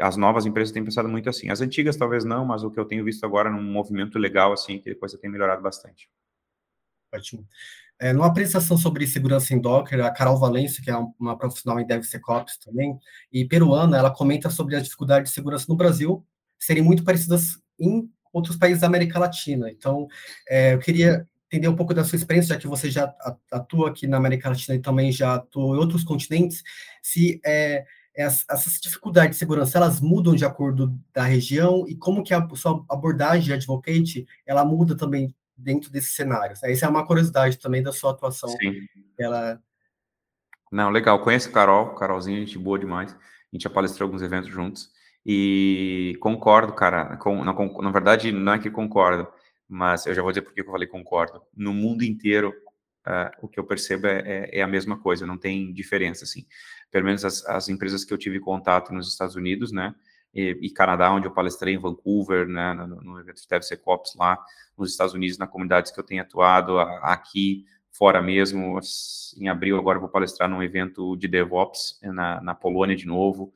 As 0.00 0.16
novas 0.16 0.46
empresas 0.46 0.72
têm 0.72 0.84
pensado 0.84 1.08
muito 1.08 1.28
assim. 1.28 1.50
As 1.50 1.60
antigas 1.60 1.96
talvez 1.96 2.24
não, 2.24 2.44
mas 2.44 2.62
o 2.62 2.70
que 2.70 2.78
eu 2.78 2.84
tenho 2.84 3.04
visto 3.04 3.24
agora 3.24 3.50
num 3.50 3.62
movimento 3.62 4.18
legal, 4.18 4.52
assim, 4.52 4.78
que 4.78 4.90
depois 4.90 5.12
tem 5.12 5.30
melhorado 5.30 5.62
bastante. 5.62 6.08
Ótimo. 7.14 7.46
É, 8.00 8.12
numa 8.12 8.26
apresentação 8.26 8.78
sobre 8.78 9.06
segurança 9.06 9.52
em 9.52 9.60
Docker, 9.60 10.04
a 10.04 10.10
Carol 10.10 10.38
Valência, 10.38 10.82
que 10.82 10.90
é 10.90 10.96
uma 11.18 11.36
profissional 11.36 11.80
em 11.80 11.86
DevSecOps 11.86 12.56
também, 12.58 12.96
e 13.32 13.44
peruana, 13.44 13.96
ela 13.96 14.10
comenta 14.10 14.48
sobre 14.50 14.76
as 14.76 14.84
dificuldades 14.84 15.30
de 15.30 15.34
segurança 15.34 15.66
no 15.68 15.76
Brasil 15.76 16.24
serem 16.58 16.82
muito 16.82 17.04
parecidas 17.04 17.60
em 17.78 18.08
outros 18.32 18.56
países 18.56 18.80
da 18.80 18.86
América 18.86 19.18
Latina. 19.18 19.70
Então, 19.70 20.06
é, 20.48 20.74
eu 20.74 20.78
queria 20.78 21.26
entender 21.46 21.68
um 21.68 21.76
pouco 21.76 21.94
da 21.94 22.04
sua 22.04 22.16
experiência, 22.16 22.54
já 22.54 22.60
que 22.60 22.68
você 22.68 22.90
já 22.90 23.12
atua 23.50 23.88
aqui 23.88 24.06
na 24.06 24.18
América 24.18 24.50
Latina 24.50 24.76
e 24.76 24.80
também 24.80 25.10
já 25.10 25.36
atuou 25.36 25.74
em 25.74 25.78
outros 25.78 26.04
continentes, 26.04 26.62
se 27.02 27.40
é, 27.44 27.84
essas 28.14 28.80
dificuldades 28.80 29.36
de 29.36 29.38
segurança, 29.38 29.78
elas 29.78 30.00
mudam 30.00 30.34
de 30.34 30.44
acordo 30.44 30.92
da 31.14 31.22
região 31.22 31.86
e 31.88 31.94
como 31.94 32.22
que 32.22 32.34
a 32.34 32.46
sua 32.54 32.84
abordagem 32.90 33.44
de 33.44 33.52
advocate, 33.52 34.26
ela 34.44 34.64
muda 34.64 34.96
também 34.96 35.34
dentro 35.58 35.90
desses 35.90 36.14
cenários. 36.14 36.62
Essa 36.62 36.86
é 36.86 36.88
uma 36.88 37.06
curiosidade 37.06 37.58
também 37.58 37.82
da 37.82 37.92
sua 37.92 38.12
atuação. 38.12 38.48
Sim. 38.50 38.86
Ela... 39.18 39.60
Não, 40.70 40.90
legal. 40.90 41.20
Conheço 41.22 41.50
Carol, 41.50 41.94
Carolzinha, 41.94 42.38
gente 42.38 42.58
boa 42.58 42.78
demais. 42.78 43.12
A 43.12 43.16
gente 43.52 43.64
já 43.64 43.70
palestrou 43.70 44.06
alguns 44.06 44.22
eventos 44.22 44.48
juntos. 44.48 44.90
E 45.26 46.16
concordo, 46.20 46.72
cara. 46.72 47.16
Com, 47.16 47.44
na, 47.44 47.52
na 47.52 47.90
verdade, 47.90 48.30
não 48.30 48.52
é 48.52 48.58
que 48.58 48.70
concordo, 48.70 49.26
mas 49.68 50.06
eu 50.06 50.14
já 50.14 50.22
vou 50.22 50.30
dizer 50.30 50.42
por 50.42 50.54
que 50.54 50.60
eu 50.60 50.66
falei 50.66 50.86
concordo. 50.86 51.42
No 51.54 51.74
mundo 51.74 52.04
inteiro, 52.04 52.54
uh, 53.06 53.30
o 53.42 53.48
que 53.48 53.58
eu 53.58 53.64
percebo 53.64 54.06
é, 54.06 54.20
é, 54.20 54.58
é, 54.58 54.62
a 54.62 54.68
mesma 54.68 54.98
coisa, 54.98 55.26
não 55.26 55.36
tem 55.36 55.72
diferença, 55.72 56.24
assim. 56.24 56.46
Pelo 56.90 57.04
menos 57.04 57.24
as, 57.24 57.44
as 57.46 57.68
empresas 57.68 58.04
que 58.04 58.12
eu 58.12 58.18
tive 58.18 58.38
contato 58.38 58.92
nos 58.92 59.08
Estados 59.08 59.34
Unidos, 59.34 59.72
né, 59.72 59.94
e, 60.34 60.58
e, 60.62 60.70
Canadá, 60.70 61.10
onde 61.10 61.26
eu 61.26 61.32
palestrei 61.32 61.74
em 61.74 61.78
Vancouver, 61.78 62.46
né, 62.46 62.74
no, 62.74 62.86
no 63.02 63.20
evento 63.20 63.40
de 63.40 63.48
DevSecOps 63.48 64.14
lá, 64.16 64.38
nos 64.76 64.90
Estados 64.90 65.14
Unidos, 65.14 65.38
na 65.38 65.46
comunidades 65.46 65.90
que 65.90 65.98
eu 65.98 66.04
tenho 66.04 66.22
atuado, 66.22 66.78
aqui, 66.78 67.64
fora 67.90 68.22
mesmo, 68.22 68.78
em 69.36 69.48
abril 69.48 69.78
agora 69.78 69.98
vou 69.98 70.08
palestrar 70.08 70.48
num 70.48 70.62
evento 70.62 71.16
de 71.16 71.26
DevOps 71.26 71.98
na, 72.02 72.40
na 72.40 72.54
Polônia 72.54 72.94
de 72.94 73.06
novo. 73.06 73.52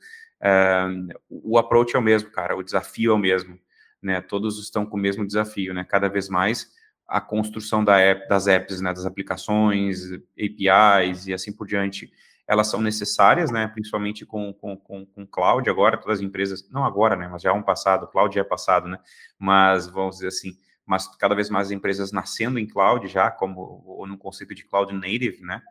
o 1.30 1.58
approach 1.58 1.94
é 1.94 1.98
o 1.98 2.02
mesmo, 2.02 2.30
cara, 2.30 2.56
o 2.56 2.62
desafio 2.62 3.12
é 3.12 3.14
o 3.14 3.18
mesmo, 3.18 3.58
né, 4.02 4.20
todos 4.20 4.58
estão 4.58 4.84
com 4.84 4.96
o 4.96 5.00
mesmo 5.00 5.26
desafio, 5.26 5.72
né, 5.72 5.84
cada 5.84 6.08
vez 6.08 6.28
mais 6.28 6.72
a 7.06 7.20
construção 7.20 7.84
da 7.84 7.98
app, 7.98 8.26
das 8.26 8.46
apps, 8.46 8.80
né, 8.80 8.92
das 8.92 9.04
aplicações, 9.04 10.10
APIs 10.12 11.26
e 11.26 11.34
assim 11.34 11.52
por 11.52 11.66
diante, 11.66 12.10
elas 12.46 12.66
são 12.66 12.80
necessárias, 12.80 13.50
né, 13.50 13.68
principalmente 13.68 14.26
com, 14.26 14.52
com, 14.52 14.76
com, 14.76 15.06
com 15.06 15.26
cloud, 15.26 15.68
agora 15.70 15.96
todas 15.96 16.18
as 16.18 16.24
empresas, 16.24 16.68
não 16.70 16.84
agora, 16.84 17.16
né, 17.16 17.28
mas 17.28 17.42
já 17.42 17.50
é 17.50 17.52
um 17.52 17.62
passado, 17.62 18.06
cloud 18.08 18.36
é 18.38 18.44
passado, 18.44 18.88
né, 18.88 18.98
mas 19.38 19.86
vamos 19.86 20.16
dizer 20.16 20.28
assim, 20.28 20.56
mas 20.84 21.06
cada 21.16 21.34
vez 21.34 21.48
mais 21.48 21.70
empresas 21.70 22.12
nascendo 22.12 22.58
em 22.58 22.66
cloud 22.66 23.06
já, 23.08 23.30
como 23.30 23.82
ou 23.86 24.06
no 24.06 24.18
conceito 24.18 24.54
de 24.54 24.64
cloud 24.64 24.92
native, 24.92 25.42
né, 25.42 25.62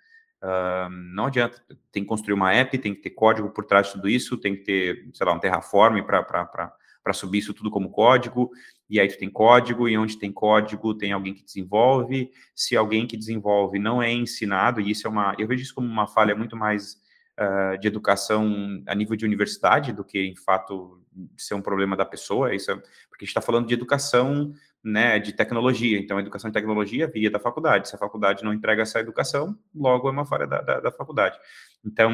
uh, 0.41 0.89
não 0.89 1.25
adianta, 1.25 1.61
tem 1.91 2.03
que 2.03 2.09
construir 2.09 2.33
uma 2.33 2.53
app, 2.53 2.77
tem 2.77 2.95
que 2.95 3.01
ter 3.01 3.11
código 3.11 3.49
por 3.49 3.65
trás 3.65 3.87
de 3.87 3.93
tudo 3.93 4.09
isso, 4.09 4.37
tem 4.37 4.55
que 4.55 4.63
ter, 4.63 5.09
sei 5.13 5.25
lá, 5.25 5.33
um 5.33 5.39
Terraform 5.39 6.01
para 6.03 7.13
subir 7.13 7.39
isso 7.39 7.53
tudo 7.53 7.69
como 7.69 7.91
código, 7.91 8.49
e 8.91 8.99
aí 8.99 9.07
tu 9.07 9.17
tem 9.17 9.29
código, 9.29 9.87
e 9.87 9.97
onde 9.97 10.19
tem 10.19 10.33
código 10.33 10.93
tem 10.93 11.13
alguém 11.13 11.33
que 11.33 11.45
desenvolve. 11.45 12.29
Se 12.53 12.75
alguém 12.75 13.07
que 13.07 13.15
desenvolve 13.15 13.79
não 13.79 14.03
é 14.03 14.11
ensinado, 14.11 14.81
e 14.81 14.91
isso 14.91 15.07
é 15.07 15.09
uma, 15.09 15.33
eu 15.39 15.47
vejo 15.47 15.63
isso 15.63 15.73
como 15.73 15.87
uma 15.87 16.05
falha 16.05 16.35
muito 16.35 16.57
mais 16.57 17.01
uh, 17.39 17.79
de 17.79 17.87
educação 17.87 18.83
a 18.85 18.93
nível 18.93 19.15
de 19.15 19.25
universidade 19.25 19.93
do 19.93 20.03
que, 20.03 20.19
em 20.19 20.35
fato, 20.35 21.01
ser 21.37 21.53
um 21.53 21.61
problema 21.61 21.95
da 21.95 22.03
pessoa. 22.03 22.53
Isso 22.53 22.69
é, 22.69 22.75
porque 22.75 23.23
a 23.23 23.25
gente 23.25 23.29
está 23.29 23.41
falando 23.41 23.65
de 23.65 23.73
educação, 23.73 24.51
né, 24.83 25.19
de 25.19 25.31
tecnologia. 25.31 25.97
Então, 25.97 26.17
a 26.17 26.21
educação 26.21 26.49
de 26.49 26.53
tecnologia 26.53 27.07
via 27.07 27.31
da 27.31 27.39
faculdade. 27.39 27.87
Se 27.87 27.95
a 27.95 27.99
faculdade 27.99 28.43
não 28.43 28.53
entrega 28.53 28.81
essa 28.81 28.99
educação, 28.99 29.57
logo 29.73 30.09
é 30.09 30.11
uma 30.11 30.25
falha 30.25 30.45
da, 30.45 30.59
da, 30.59 30.79
da 30.81 30.91
faculdade. 30.91 31.39
Então 31.85 32.11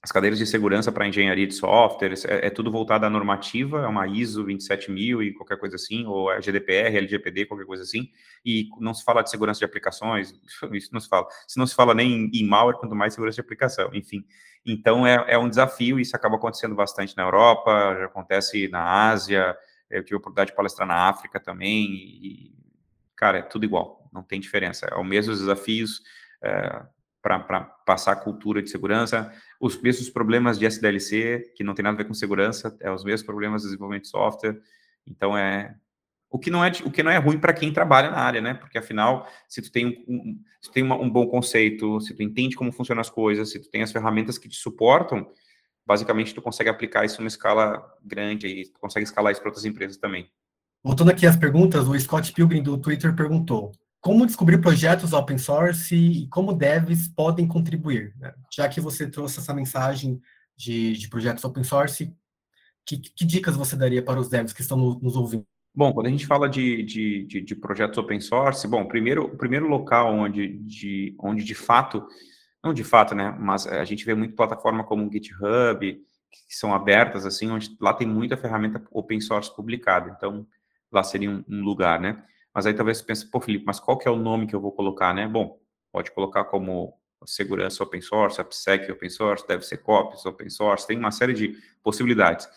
as 0.00 0.12
cadeiras 0.12 0.38
de 0.38 0.46
segurança 0.46 0.92
para 0.92 1.08
engenharia 1.08 1.46
de 1.46 1.54
software, 1.54 2.14
é, 2.26 2.46
é, 2.46 2.50
tudo 2.50 2.70
voltado 2.70 3.04
à 3.04 3.10
normativa, 3.10 3.82
é 3.82 3.86
uma 3.86 4.06
ISO 4.06 4.44
27000 4.44 5.22
e 5.22 5.34
qualquer 5.34 5.58
coisa 5.58 5.74
assim, 5.74 6.06
ou 6.06 6.30
é 6.30 6.40
GDPR, 6.40 6.96
LGPD, 6.96 7.46
qualquer 7.46 7.66
coisa 7.66 7.82
assim, 7.82 8.10
e 8.44 8.68
não 8.78 8.94
se 8.94 9.02
fala 9.04 9.22
de 9.22 9.30
segurança 9.30 9.58
de 9.58 9.64
aplicações, 9.64 10.32
isso 10.72 10.90
não 10.92 11.00
se 11.00 11.08
fala. 11.08 11.26
Se 11.46 11.58
não 11.58 11.66
se 11.66 11.74
fala 11.74 11.94
nem 11.94 12.30
em 12.32 12.46
malware, 12.46 12.78
quanto 12.78 12.94
mais 12.94 13.14
segurança 13.14 13.36
de 13.36 13.40
aplicação, 13.40 13.90
enfim. 13.92 14.24
Então, 14.64 15.04
é, 15.06 15.24
é 15.28 15.38
um 15.38 15.48
desafio, 15.48 15.98
isso 15.98 16.14
acaba 16.14 16.36
acontecendo 16.36 16.76
bastante 16.76 17.16
na 17.16 17.24
Europa, 17.24 17.96
já 17.98 18.04
acontece 18.06 18.68
na 18.68 19.10
Ásia, 19.10 19.56
eu 19.90 20.04
tive 20.04 20.14
a 20.14 20.18
oportunidade 20.18 20.50
de 20.50 20.56
palestrar 20.56 20.86
na 20.86 21.08
África 21.08 21.40
também, 21.40 21.86
e, 21.86 22.54
cara, 23.16 23.38
é 23.38 23.42
tudo 23.42 23.64
igual, 23.64 24.08
não 24.12 24.22
tem 24.22 24.38
diferença, 24.38 24.86
é 24.86 24.94
o 24.94 25.04
mesmo 25.04 25.32
desafios, 25.32 26.02
é, 26.40 26.82
para 27.22 27.60
passar 27.84 28.16
cultura 28.16 28.62
de 28.62 28.70
segurança, 28.70 29.32
os 29.60 29.80
mesmos 29.80 30.08
problemas 30.08 30.58
de 30.58 30.66
SDLC, 30.66 31.52
que 31.56 31.64
não 31.64 31.74
tem 31.74 31.82
nada 31.82 31.96
a 31.96 31.98
ver 31.98 32.06
com 32.06 32.14
segurança, 32.14 32.76
é 32.80 32.90
os 32.90 33.04
mesmos 33.04 33.24
problemas 33.24 33.62
de 33.62 33.68
desenvolvimento 33.68 34.04
de 34.04 34.10
software. 34.10 34.60
Então 35.06 35.36
é 35.36 35.74
o 36.30 36.38
que 36.38 36.50
não 36.50 36.64
é 36.64 36.70
o 36.84 36.90
que 36.90 37.02
não 37.02 37.10
é 37.10 37.16
ruim 37.16 37.38
para 37.38 37.52
quem 37.52 37.72
trabalha 37.72 38.10
na 38.10 38.18
área, 38.18 38.40
né? 38.40 38.54
Porque 38.54 38.78
afinal, 38.78 39.26
se 39.48 39.62
tu 39.62 39.72
tem 39.72 40.04
um, 40.06 40.14
um 40.14 40.40
se 40.60 40.68
tu 40.68 40.72
tem 40.72 40.82
uma, 40.82 40.96
um 40.96 41.08
bom 41.08 41.26
conceito, 41.26 42.00
se 42.00 42.14
tu 42.14 42.22
entende 42.22 42.56
como 42.56 42.72
funcionam 42.72 43.00
as 43.00 43.10
coisas, 43.10 43.50
se 43.50 43.58
tu 43.58 43.70
tem 43.70 43.82
as 43.82 43.92
ferramentas 43.92 44.36
que 44.36 44.48
te 44.48 44.56
suportam, 44.56 45.30
basicamente 45.86 46.34
tu 46.34 46.42
consegue 46.42 46.68
aplicar 46.68 47.04
isso 47.04 47.18
numa 47.20 47.28
escala 47.28 47.82
grande 48.04 48.46
e 48.46 48.68
tu 48.68 48.78
consegue 48.78 49.04
escalar 49.04 49.32
isso 49.32 49.40
para 49.40 49.48
outras 49.48 49.64
empresas 49.64 49.96
também. 49.96 50.30
Voltando 50.84 51.10
aqui 51.10 51.26
às 51.26 51.36
perguntas, 51.36 51.88
o 51.88 51.98
Scott 51.98 52.32
Pilgrim 52.32 52.62
do 52.62 52.78
Twitter 52.78 53.14
perguntou: 53.14 53.72
como 54.00 54.26
descobrir 54.26 54.60
projetos 54.60 55.12
open 55.12 55.38
source 55.38 55.94
e 55.94 56.26
como 56.28 56.52
devs 56.52 57.08
podem 57.08 57.46
contribuir? 57.46 58.14
Né? 58.18 58.32
Já 58.52 58.68
que 58.68 58.80
você 58.80 59.08
trouxe 59.08 59.40
essa 59.40 59.52
mensagem 59.52 60.20
de, 60.56 60.92
de 60.92 61.08
projetos 61.08 61.44
open 61.44 61.64
source, 61.64 62.12
que, 62.86 62.96
que, 62.96 63.24
dicas 63.24 63.56
você 63.56 63.76
daria 63.76 64.02
para 64.02 64.18
os 64.18 64.28
devs 64.28 64.52
que 64.52 64.62
estão 64.62 64.78
nos 64.78 65.16
ouvindo? 65.16 65.46
Bom, 65.74 65.92
quando 65.92 66.06
a 66.06 66.10
gente 66.10 66.26
fala 66.26 66.48
de, 66.48 66.82
de, 66.82 67.24
de, 67.24 67.40
de 67.40 67.54
projetos 67.54 67.98
open 67.98 68.20
source, 68.20 68.66
bom, 68.66 68.86
primeiro, 68.86 69.26
o 69.26 69.36
primeiro 69.36 69.68
local 69.68 70.12
onde 70.14 70.58
de, 70.58 71.14
onde 71.18 71.44
de 71.44 71.54
fato, 71.54 72.06
não 72.64 72.72
de 72.72 72.82
fato, 72.82 73.14
né, 73.14 73.36
mas 73.38 73.66
a 73.66 73.84
gente 73.84 74.04
vê 74.04 74.14
muito 74.14 74.34
plataforma 74.34 74.82
como 74.82 75.10
GitHub, 75.12 76.00
que 76.30 76.56
são 76.56 76.74
abertas, 76.74 77.26
assim, 77.26 77.50
onde 77.50 77.76
lá 77.80 77.92
tem 77.92 78.06
muita 78.06 78.36
ferramenta 78.36 78.82
open 78.90 79.20
source 79.20 79.54
publicada, 79.54 80.14
então 80.16 80.46
lá 80.90 81.02
seria 81.02 81.30
um, 81.30 81.44
um 81.48 81.62
lugar, 81.62 82.00
né. 82.00 82.24
Mas 82.58 82.66
aí 82.66 82.74
talvez 82.74 82.98
você 82.98 83.04
pense, 83.04 83.24
pô, 83.24 83.40
Felipe, 83.40 83.64
mas 83.64 83.78
qual 83.78 83.96
que 83.96 84.08
é 84.08 84.10
o 84.10 84.16
nome 84.16 84.44
que 84.44 84.52
eu 84.52 84.60
vou 84.60 84.72
colocar, 84.72 85.14
né? 85.14 85.28
Bom, 85.28 85.60
pode 85.92 86.10
colocar 86.10 86.42
como 86.42 86.92
segurança 87.24 87.84
open 87.84 88.00
source, 88.00 88.40
AppSec 88.40 88.90
open 88.90 89.08
source, 89.08 89.44
copies 89.80 90.26
open 90.26 90.50
source, 90.50 90.84
tem 90.84 90.98
uma 90.98 91.12
série 91.12 91.32
de 91.32 91.56
possibilidades. 91.84 92.48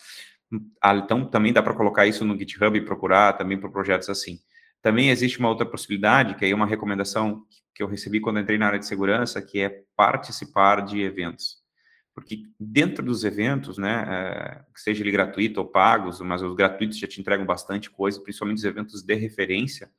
Ah, 0.81 0.95
então, 0.95 1.23
também 1.29 1.53
dá 1.53 1.61
para 1.61 1.75
colocar 1.75 2.07
isso 2.07 2.25
no 2.25 2.35
GitHub 2.35 2.75
e 2.75 2.81
procurar 2.81 3.33
também 3.33 3.59
por 3.59 3.71
projetos 3.71 4.09
assim. 4.09 4.39
Também 4.81 5.11
existe 5.11 5.37
uma 5.37 5.49
outra 5.49 5.67
possibilidade, 5.67 6.33
que 6.33 6.45
aí 6.45 6.51
é 6.51 6.55
uma 6.55 6.65
recomendação 6.65 7.45
que 7.75 7.83
eu 7.83 7.87
recebi 7.87 8.19
quando 8.19 8.39
entrei 8.39 8.57
na 8.57 8.65
área 8.65 8.79
de 8.79 8.87
segurança, 8.87 9.39
que 9.39 9.59
é 9.59 9.83
participar 9.95 10.83
de 10.83 10.99
eventos. 10.99 11.60
Porque 12.13 12.43
dentro 12.59 13.03
dos 13.05 13.23
eventos, 13.23 13.77
né, 13.77 14.05
é, 14.07 14.65
seja 14.75 15.01
ele 15.01 15.11
gratuito 15.11 15.59
ou 15.61 15.65
pagos, 15.65 16.19
mas 16.21 16.41
os 16.41 16.53
gratuitos 16.55 16.97
já 16.97 17.07
te 17.07 17.21
entregam 17.21 17.45
bastante 17.45 17.89
coisa, 17.89 18.21
principalmente 18.21 18.57
os 18.57 18.63
eventos 18.65 19.01
de 19.01 19.15
referência, 19.15 19.89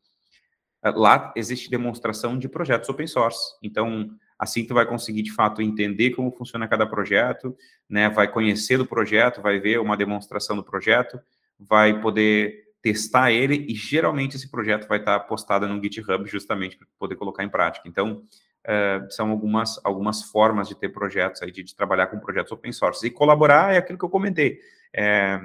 é, 0.85 0.91
lá 0.91 1.33
existe 1.37 1.71
demonstração 1.71 2.39
de 2.39 2.49
projetos 2.49 2.89
open 2.89 3.07
source. 3.07 3.57
Então, 3.63 4.11
assim 4.39 4.67
tu 4.67 4.75
vai 4.75 4.85
conseguir, 4.85 5.23
de 5.23 5.33
fato, 5.33 5.63
entender 5.63 6.11
como 6.11 6.31
funciona 6.31 6.69
cada 6.69 6.87
projeto, 6.87 7.57
né, 7.89 8.11
vai 8.11 8.31
conhecer 8.31 8.77
do 8.77 8.87
projeto, 8.87 9.41
vai 9.41 9.59
ver 9.59 9.81
uma 9.81 9.97
demonstração 9.97 10.57
do 10.57 10.65
projeto, 10.65 11.19
vai 11.59 12.01
poder 12.01 12.73
testar 12.83 13.31
ele 13.31 13.65
e 13.69 13.75
geralmente 13.75 14.37
esse 14.37 14.51
projeto 14.51 14.89
vai 14.89 14.99
estar 14.99 15.21
postado 15.21 15.69
no 15.69 15.81
GitHub 15.81 16.29
justamente 16.29 16.77
para 16.77 16.87
poder 16.99 17.15
colocar 17.15 17.45
em 17.45 17.49
prática. 17.49 17.89
Então, 17.89 18.25
uh, 18.67 19.11
são 19.11 19.31
algumas, 19.31 19.81
algumas 19.85 20.23
formas 20.23 20.69
de 20.69 20.75
ter 20.75 20.89
projetos 20.91 21.43
aí, 21.43 21.51
de, 21.51 21.63
de, 21.63 21.75
trabalhar 21.75 22.07
com 22.09 22.19
projetos 22.19 22.53
open 22.53 22.73
source. 22.73 23.07
E 23.07 23.11
colaborar 23.11 23.75
é 23.75 23.79
aquilo 23.79 23.99
que 23.99 24.05
eu 24.05 24.11
comentei. 24.11 24.61
É, 24.95 25.41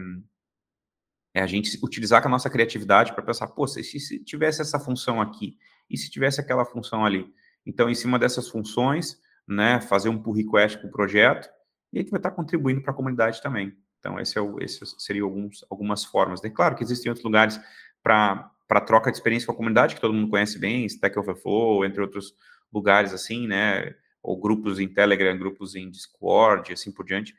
é 1.33 1.41
a 1.41 1.47
gente 1.47 1.77
utilizar 1.83 2.25
a 2.25 2.29
nossa 2.29 2.49
criatividade 2.49 3.13
para 3.13 3.23
pensar, 3.23 3.47
pô, 3.47 3.67
se, 3.67 3.83
se 3.83 4.23
tivesse 4.23 4.61
essa 4.61 4.79
função 4.79 5.21
aqui, 5.21 5.57
e 5.89 5.97
se 5.97 6.09
tivesse 6.09 6.41
aquela 6.41 6.65
função 6.65 7.05
ali? 7.05 7.33
Então, 7.65 7.89
em 7.89 7.95
cima 7.95 8.19
dessas 8.19 8.49
funções, 8.49 9.21
né, 9.47 9.79
fazer 9.81 10.09
um 10.09 10.21
pull 10.21 10.33
request 10.33 10.77
para 10.77 10.87
o 10.87 10.91
projeto, 10.91 11.49
e 11.91 11.99
a 11.99 12.01
gente 12.01 12.11
vai 12.11 12.19
estar 12.19 12.31
contribuindo 12.31 12.81
para 12.81 12.91
a 12.91 12.95
comunidade 12.95 13.41
também. 13.41 13.75
Então, 13.99 14.19
esse, 14.19 14.37
é 14.37 14.41
o, 14.41 14.61
esse 14.61 14.85
seria 14.99 15.23
alguns, 15.23 15.65
algumas 15.69 16.03
formas. 16.03 16.43
É 16.43 16.49
claro 16.49 16.75
que 16.75 16.83
existem 16.83 17.09
outros 17.09 17.23
lugares 17.23 17.59
para 18.03 18.51
troca 18.85 19.11
de 19.11 19.17
experiência 19.17 19.47
com 19.47 19.53
a 19.53 19.55
comunidade, 19.55 19.95
que 19.95 20.01
todo 20.01 20.13
mundo 20.13 20.29
conhece 20.29 20.59
bem, 20.59 20.85
Stack 20.85 21.17
Overflow, 21.17 21.85
entre 21.85 22.01
outros 22.01 22.33
lugares 22.73 23.13
assim, 23.13 23.47
né? 23.47 23.95
Ou 24.21 24.39
grupos 24.39 24.79
em 24.79 24.87
Telegram, 24.87 25.37
grupos 25.37 25.75
em 25.75 25.89
Discord, 25.89 26.73
assim 26.73 26.91
por 26.91 27.05
diante. 27.05 27.35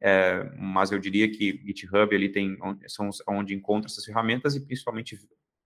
É, 0.00 0.44
mas 0.56 0.92
eu 0.92 0.98
diria 0.98 1.28
que 1.30 1.60
GitHub 1.66 2.14
ali 2.14 2.28
tem 2.28 2.56
são 2.86 3.10
onde 3.28 3.54
encontra 3.54 3.90
essas 3.90 4.04
ferramentas 4.04 4.54
e 4.54 4.64
principalmente 4.64 5.18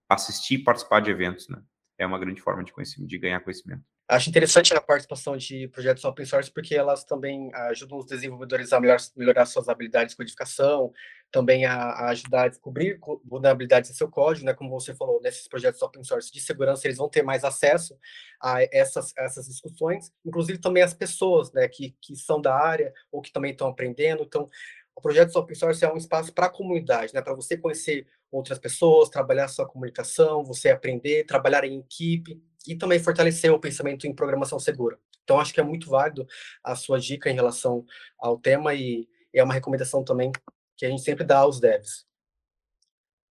assistir 0.09 0.55
e 0.55 0.63
participar 0.63 1.01
de 1.01 1.11
eventos, 1.11 1.47
né? 1.49 1.61
é 1.97 2.05
uma 2.05 2.19
grande 2.19 2.41
forma 2.41 2.63
de, 2.63 2.73
de 3.05 3.17
ganhar 3.17 3.39
conhecimento. 3.39 3.83
Acho 4.07 4.29
interessante 4.29 4.73
a 4.73 4.81
participação 4.81 5.37
de 5.37 5.67
projetos 5.69 6.03
open 6.03 6.25
source, 6.25 6.51
porque 6.51 6.75
elas 6.75 7.05
também 7.05 7.49
ajudam 7.53 7.97
os 7.97 8.05
desenvolvedores 8.05 8.73
a 8.73 8.79
melhor, 8.79 8.97
melhorar 9.15 9.45
suas 9.45 9.69
habilidades 9.69 10.11
de 10.11 10.17
codificação, 10.17 10.91
também 11.31 11.65
a, 11.65 11.73
a, 11.73 12.09
ajudar 12.09 12.43
a 12.43 12.47
descobrir 12.49 12.99
vulnerabilidades 13.25 13.89
em 13.89 13.93
seu 13.93 14.09
código, 14.09 14.45
né? 14.45 14.53
Como 14.53 14.69
você 14.69 14.93
falou, 14.93 15.21
nesses 15.21 15.47
projetos 15.47 15.81
open 15.81 16.03
source 16.03 16.31
de 16.31 16.41
segurança, 16.41 16.85
eles 16.85 16.97
vão 16.97 17.07
ter 17.07 17.23
mais 17.23 17.45
acesso 17.45 17.97
a 18.41 18.61
essas, 18.71 19.13
essas 19.17 19.47
discussões, 19.47 20.11
inclusive 20.25 20.59
também 20.59 20.83
as 20.83 20.93
pessoas, 20.93 21.51
né? 21.53 21.67
Que, 21.69 21.95
que 22.01 22.13
são 22.15 22.41
da 22.41 22.53
área 22.53 22.93
ou 23.09 23.21
que 23.21 23.31
também 23.31 23.51
estão 23.51 23.69
aprendendo. 23.69 24.23
Então, 24.23 24.49
o 24.95 25.01
projeto 25.01 25.33
open 25.37 25.55
source 25.55 25.83
é 25.83 25.91
um 25.91 25.97
espaço 25.97 26.33
para 26.33 26.47
a 26.47 26.51
comunidade, 26.51 27.13
né? 27.13 27.21
Para 27.21 27.33
você 27.33 27.57
conhecer 27.57 28.05
outras 28.29 28.59
pessoas, 28.59 29.09
trabalhar 29.09 29.47
sua 29.47 29.67
comunicação, 29.67 30.43
você 30.43 30.69
aprender, 30.69 31.23
trabalhar 31.23 31.63
em 31.63 31.79
equipe 31.79 32.41
e 32.67 32.75
também 32.75 32.99
fortalecer 32.99 33.51
o 33.51 33.59
pensamento 33.59 34.07
em 34.07 34.13
programação 34.13 34.59
segura. 34.59 34.97
Então, 35.23 35.39
acho 35.39 35.53
que 35.53 35.59
é 35.59 35.63
muito 35.63 35.89
válido 35.89 36.27
a 36.63 36.75
sua 36.75 36.99
dica 36.99 37.29
em 37.29 37.35
relação 37.35 37.85
ao 38.19 38.37
tema 38.37 38.73
e 38.73 39.07
é 39.33 39.43
uma 39.43 39.53
recomendação 39.53 40.03
também 40.03 40.31
que 40.77 40.85
a 40.85 40.89
gente 40.89 41.01
sempre 41.01 41.23
dá 41.23 41.39
aos 41.39 41.59
devs. 41.59 42.05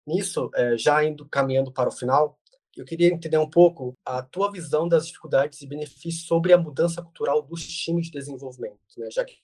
Nisso, 0.06 0.50
é, 0.56 0.78
já 0.78 1.04
indo 1.04 1.28
caminhando 1.28 1.72
para 1.72 1.90
o 1.90 1.92
final, 1.92 2.40
eu 2.76 2.86
queria 2.86 3.14
entender 3.14 3.38
um 3.38 3.50
pouco 3.50 3.94
a 4.06 4.22
tua 4.22 4.52
visão 4.52 4.88
das 4.88 5.08
dificuldades 5.08 5.62
e 5.62 5.68
benefícios 5.68 6.26
sobre 6.26 6.54
a 6.54 6.58
mudança 6.58 7.02
cultural 7.02 7.42
dos 7.42 7.68
times 7.68 8.08
de 8.08 8.14
desenvolvimento, 8.14 8.80
né? 8.98 9.10
já 9.12 9.26
que 9.26 9.36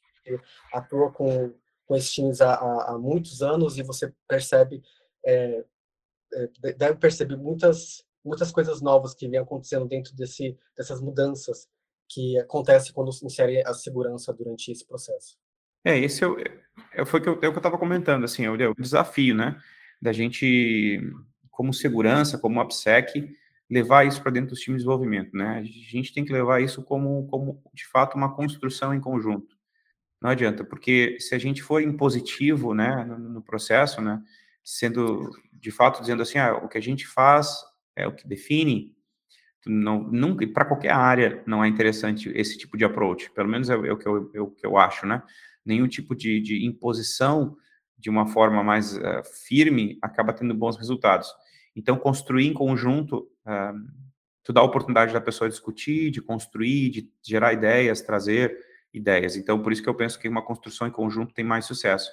atua 0.74 1.12
com, 1.12 1.54
com 1.86 1.96
esses 1.96 2.12
times 2.12 2.42
há, 2.42 2.56
há, 2.56 2.98
muitos 2.98 3.42
anos 3.42 3.78
e 3.78 3.84
você 3.84 4.14
percebe, 4.28 4.82
é, 5.26 5.64
deve 6.78 6.96
perceber 6.96 7.36
muitas 7.36 8.07
muitas 8.28 8.52
coisas 8.52 8.82
novas 8.82 9.14
que 9.14 9.28
vêm 9.28 9.40
acontecendo 9.40 9.88
dentro 9.88 10.16
desse, 10.16 10.58
dessas 10.76 11.02
mudanças 11.02 11.68
que 12.08 12.38
acontecem 12.40 12.94
quando 12.94 13.12
se 13.12 13.26
insere 13.26 13.62
a 13.66 13.74
segurança 13.74 14.34
durante 14.34 14.72
esse 14.72 14.86
processo. 14.86 15.38
É, 15.84 15.98
esse 15.98 16.24
é, 16.24 16.28
é, 16.94 17.06
foi 17.06 17.22
que 17.22 17.30
eu, 17.30 17.40
é 17.42 17.46
eu 17.46 17.52
estava 17.52 17.78
comentando, 17.78 18.24
assim, 18.24 18.48
o, 18.48 18.62
é 18.62 18.68
o 18.68 18.76
desafio, 18.76 19.36
né, 19.36 19.60
da 20.02 20.12
gente, 20.12 21.00
como 21.50 21.74
segurança, 21.74 22.38
como 22.38 22.60
AppSec, 22.60 23.30
levar 23.70 24.06
isso 24.06 24.22
para 24.22 24.32
dentro 24.32 24.52
dos 24.52 24.60
times 24.60 24.80
de 24.80 24.86
desenvolvimento, 24.86 25.36
né, 25.36 25.60
a 25.60 25.64
gente 25.64 26.14
tem 26.14 26.26
que 26.26 26.34
levar 26.34 26.62
isso 26.62 26.84
como, 26.84 27.28
como, 27.28 27.62
de 27.74 27.88
fato, 27.88 28.16
uma 28.16 28.36
construção 28.36 28.94
em 28.94 29.00
conjunto. 29.00 29.56
Não 30.22 30.30
adianta, 30.30 30.64
porque 30.64 31.18
se 31.20 31.36
a 31.36 31.38
gente 31.38 31.62
for 31.62 31.82
impositivo, 31.82 32.74
né, 32.74 33.06
no, 33.06 33.18
no 33.18 33.42
processo, 33.42 34.02
né, 34.02 34.22
sendo, 34.64 35.30
de 35.54 35.72
fato, 35.72 36.02
dizendo 36.02 36.22
assim, 36.22 36.40
ah, 36.40 36.56
o 36.56 36.68
que 36.68 36.78
a 36.78 36.82
gente 36.82 37.06
faz 37.06 37.64
é 37.98 38.08
o 38.08 38.14
que 38.14 38.28
define, 38.28 38.96
não, 39.66 40.04
nunca, 40.04 40.48
para 40.48 40.66
qualquer 40.66 40.92
área, 40.92 41.44
não 41.46 41.64
é 41.64 41.68
interessante 41.68 42.32
esse 42.36 42.58
tipo 42.58 42.78
de 42.78 42.86
approach, 42.86 43.30
pelo 43.32 43.50
menos 43.50 43.70
é, 43.70 43.74
é 43.74 43.92
o, 43.92 43.98
que 43.98 44.08
eu, 44.08 44.32
é 44.34 44.60
que 44.60 44.66
eu 44.66 44.78
acho, 44.78 45.06
né? 45.06 45.22
Nenhum 45.66 45.88
tipo 45.88 46.16
de, 46.16 46.40
de 46.40 46.66
imposição 46.66 47.58
de 47.98 48.10
uma 48.10 48.28
forma 48.28 48.64
mais 48.64 48.96
uh, 48.96 49.24
firme 49.46 49.98
acaba 50.02 50.32
tendo 50.32 50.54
bons 50.54 50.78
resultados. 50.78 51.28
Então, 51.76 51.98
construir 51.98 52.48
em 52.48 52.54
conjunto, 52.54 53.28
uh, 53.46 53.74
tu 54.44 54.54
dá 54.54 54.62
a 54.62 54.64
oportunidade 54.64 55.12
da 55.12 55.20
pessoa 55.20 55.50
discutir, 55.50 56.12
de 56.12 56.22
construir, 56.22 56.90
de 56.92 57.12
gerar 57.26 57.54
ideias, 57.54 58.02
trazer 58.02 58.58
ideias. 58.94 59.36
Então, 59.36 59.62
por 59.62 59.74
isso 59.74 59.84
que 59.84 59.90
eu 59.90 59.96
penso 59.96 60.20
que 60.20 60.30
uma 60.30 60.42
construção 60.42 60.88
em 60.88 60.92
conjunto 60.92 61.34
tem 61.34 61.44
mais 61.44 61.66
sucesso. 61.66 62.10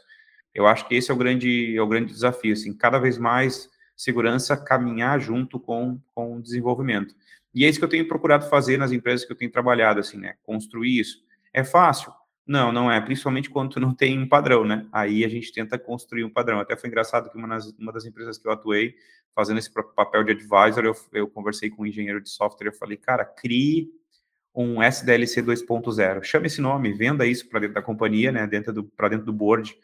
Eu 0.52 0.66
acho 0.66 0.88
que 0.88 0.94
esse 0.94 1.10
é 1.10 1.14
o 1.14 1.16
grande, 1.16 1.76
é 1.76 1.82
o 1.82 1.86
grande 1.86 2.12
desafio, 2.12 2.52
assim, 2.52 2.76
cada 2.76 2.98
vez 2.98 3.18
mais 3.18 3.68
segurança 3.96 4.56
caminhar 4.56 5.20
junto 5.20 5.58
com, 5.58 6.00
com 6.14 6.36
o 6.36 6.42
desenvolvimento. 6.42 7.14
E 7.54 7.64
é 7.64 7.68
isso 7.68 7.78
que 7.78 7.84
eu 7.84 7.88
tenho 7.88 8.08
procurado 8.08 8.48
fazer 8.48 8.76
nas 8.76 8.92
empresas 8.92 9.24
que 9.24 9.32
eu 9.32 9.36
tenho 9.36 9.50
trabalhado, 9.50 10.00
assim, 10.00 10.18
né? 10.18 10.34
Construir 10.42 10.98
isso. 10.98 11.22
É 11.52 11.62
fácil? 11.62 12.12
Não, 12.46 12.72
não 12.72 12.90
é, 12.90 13.00
principalmente 13.00 13.48
quando 13.48 13.78
não 13.80 13.94
tem 13.94 14.18
um 14.18 14.28
padrão, 14.28 14.64
né? 14.64 14.86
Aí 14.92 15.24
a 15.24 15.28
gente 15.28 15.52
tenta 15.52 15.78
construir 15.78 16.24
um 16.24 16.30
padrão. 16.30 16.58
Até 16.58 16.76
foi 16.76 16.88
engraçado 16.88 17.30
que 17.30 17.38
uma, 17.38 17.46
nas, 17.46 17.70
uma 17.78 17.92
das 17.92 18.04
empresas 18.04 18.36
que 18.36 18.46
eu 18.46 18.52
atuei, 18.52 18.96
fazendo 19.34 19.58
esse 19.58 19.70
papel 19.72 20.24
de 20.24 20.32
advisor, 20.32 20.84
eu, 20.84 20.94
eu 21.12 21.28
conversei 21.28 21.70
com 21.70 21.82
um 21.82 21.86
engenheiro 21.86 22.20
de 22.20 22.28
software, 22.28 22.68
eu 22.68 22.72
falei, 22.72 22.96
cara, 22.96 23.24
crie 23.24 23.88
um 24.54 24.82
SDLC 24.82 25.42
2.0. 25.42 26.22
Chame 26.22 26.46
esse 26.46 26.60
nome, 26.60 26.92
venda 26.92 27.26
isso 27.26 27.48
para 27.48 27.60
dentro 27.60 27.74
da 27.74 27.82
companhia, 27.82 28.30
né? 28.30 28.46
Dentro 28.46 28.72
do, 28.72 28.84
para 28.84 29.08
dentro 29.08 29.26
do 29.26 29.32
board 29.32 29.74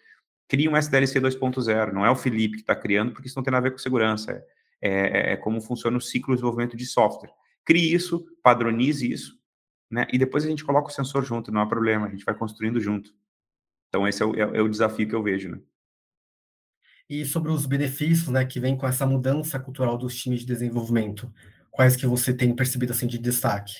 cria 0.50 0.68
um 0.68 0.76
SDLC 0.76 1.20
2.0. 1.20 1.92
Não 1.92 2.04
é 2.04 2.10
o 2.10 2.16
Felipe 2.16 2.56
que 2.56 2.62
está 2.62 2.74
criando, 2.74 3.12
porque 3.12 3.28
isso 3.28 3.36
não 3.36 3.44
tem 3.44 3.52
nada 3.52 3.64
a 3.66 3.70
ver 3.70 3.76
com 3.76 3.78
segurança. 3.78 4.32
É, 4.32 4.42
é, 4.82 5.32
é, 5.32 5.36
como 5.36 5.60
funciona 5.60 5.96
o 5.96 6.00
ciclo 6.00 6.34
de 6.34 6.38
desenvolvimento 6.38 6.76
de 6.76 6.84
software. 6.86 7.30
Crie 7.64 7.94
isso, 7.94 8.26
padronize 8.42 9.08
isso, 9.10 9.38
né? 9.90 10.06
E 10.12 10.18
depois 10.18 10.44
a 10.44 10.48
gente 10.48 10.64
coloca 10.64 10.88
o 10.88 10.92
sensor 10.92 11.22
junto, 11.22 11.52
não 11.52 11.60
há 11.60 11.66
problema, 11.66 12.06
a 12.06 12.10
gente 12.10 12.24
vai 12.24 12.34
construindo 12.34 12.80
junto. 12.80 13.14
Então, 13.88 14.08
esse 14.08 14.22
é 14.22 14.26
o, 14.26 14.34
é, 14.34 14.58
é 14.58 14.62
o 14.62 14.68
desafio 14.68 15.06
que 15.06 15.14
eu 15.14 15.22
vejo, 15.22 15.50
né? 15.50 15.60
E 17.08 17.24
sobre 17.24 17.52
os 17.52 17.66
benefícios, 17.66 18.28
né, 18.28 18.44
que 18.44 18.58
vem 18.58 18.76
com 18.76 18.86
essa 18.86 19.06
mudança 19.06 19.58
cultural 19.58 19.98
dos 19.98 20.16
times 20.16 20.40
de 20.40 20.46
desenvolvimento, 20.46 21.32
quais 21.70 21.94
que 21.94 22.06
você 22.06 22.32
tem 22.32 22.54
percebido 22.54 22.92
assim 22.92 23.06
de 23.06 23.18
destaque? 23.18 23.74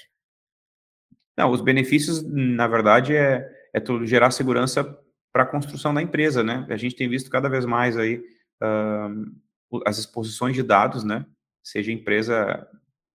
Não, 1.37 1.51
os 1.51 1.61
benefícios, 1.61 2.23
na 2.23 2.66
verdade, 2.66 3.16
é, 3.16 3.49
é 3.73 3.81
gerar 4.05 4.31
segurança 4.33 4.85
para 5.33 5.45
a 5.45 5.47
construção 5.47 5.95
da 5.95 6.03
empresa, 6.03 6.43
né? 6.43 6.66
A 6.68 6.76
gente 6.76 6.97
tem 6.97 7.09
visto 7.09 7.31
cada 7.31 7.49
vez 7.49 7.64
mais 7.64 7.97
aí 7.97 8.22
uh, 8.62 9.83
as 9.87 9.99
exposições 9.99 10.55
de 10.55 10.62
dados, 10.62 11.05
né? 11.05 11.24
Seja 11.62 11.93
empresa 11.93 12.66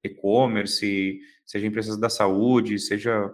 e-commerce, 0.03 1.19
seja 1.45 1.67
empresas 1.67 1.97
da 1.97 2.09
saúde, 2.09 2.79
seja 2.79 3.33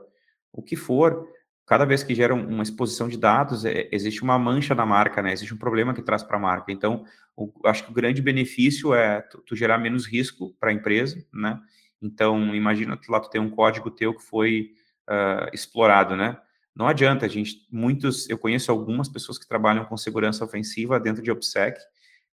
o 0.51 0.61
que 0.61 0.75
for, 0.75 1.27
cada 1.71 1.85
vez 1.85 2.03
que 2.03 2.13
gera 2.13 2.33
uma 2.33 2.63
exposição 2.63 3.07
de 3.07 3.17
dados, 3.17 3.63
é, 3.63 3.87
existe 3.93 4.21
uma 4.23 4.37
mancha 4.37 4.75
na 4.75 4.85
marca, 4.85 5.21
né? 5.21 5.31
Existe 5.31 5.53
um 5.53 5.57
problema 5.57 5.93
que 5.93 6.01
traz 6.01 6.21
para 6.21 6.35
a 6.35 6.39
marca. 6.39 6.69
Então, 6.69 7.05
o, 7.33 7.49
acho 7.65 7.85
que 7.85 7.91
o 7.91 7.93
grande 7.93 8.21
benefício 8.21 8.93
é 8.93 9.21
tu, 9.21 9.37
tu 9.39 9.55
gerar 9.55 9.77
menos 9.77 10.05
risco 10.05 10.53
para 10.59 10.69
a 10.69 10.73
empresa, 10.73 11.25
né? 11.33 11.57
Então, 12.01 12.53
imagina 12.53 12.97
que 12.97 13.09
lá 13.09 13.21
tu 13.21 13.29
tem 13.29 13.39
um 13.39 13.49
código 13.49 13.89
teu 13.89 14.13
que 14.13 14.21
foi 14.21 14.71
uh, 15.09 15.49
explorado, 15.53 16.15
né? 16.15 16.37
Não 16.75 16.87
adianta, 16.87 17.25
a 17.25 17.29
gente, 17.29 17.67
muitos, 17.71 18.29
eu 18.29 18.37
conheço 18.37 18.71
algumas 18.71 19.09
pessoas 19.09 19.37
que 19.37 19.47
trabalham 19.47 19.85
com 19.85 19.97
segurança 19.97 20.45
ofensiva 20.45 20.99
dentro 20.99 21.21
de 21.21 21.29
OPSEC, 21.29 21.77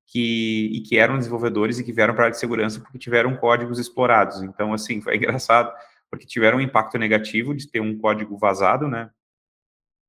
que, 0.09 0.71
e 0.73 0.81
que 0.81 0.97
eram 0.97 1.19
desenvolvedores 1.19 1.79
e 1.79 1.85
que 1.85 1.93
vieram 1.93 2.15
para 2.15 2.25
a 2.25 2.27
área 2.27 2.35
de 2.35 2.41
segurança 2.41 2.81
porque 2.81 2.99
tiveram 2.99 3.37
códigos 3.37 3.79
explorados. 3.79 4.43
Então, 4.43 4.73
assim, 4.73 5.01
foi 5.03 5.17
engraçado, 5.19 5.73
porque 6.11 6.27
tiveram 6.27 6.59
um 6.59 6.63
impacto 6.63 6.97
negativo 6.99 7.55
de 7.55 7.69
ter 7.69 7.81
um 7.81 7.99
código 7.99 8.37
vazado, 8.39 8.89
né? 8.89 9.11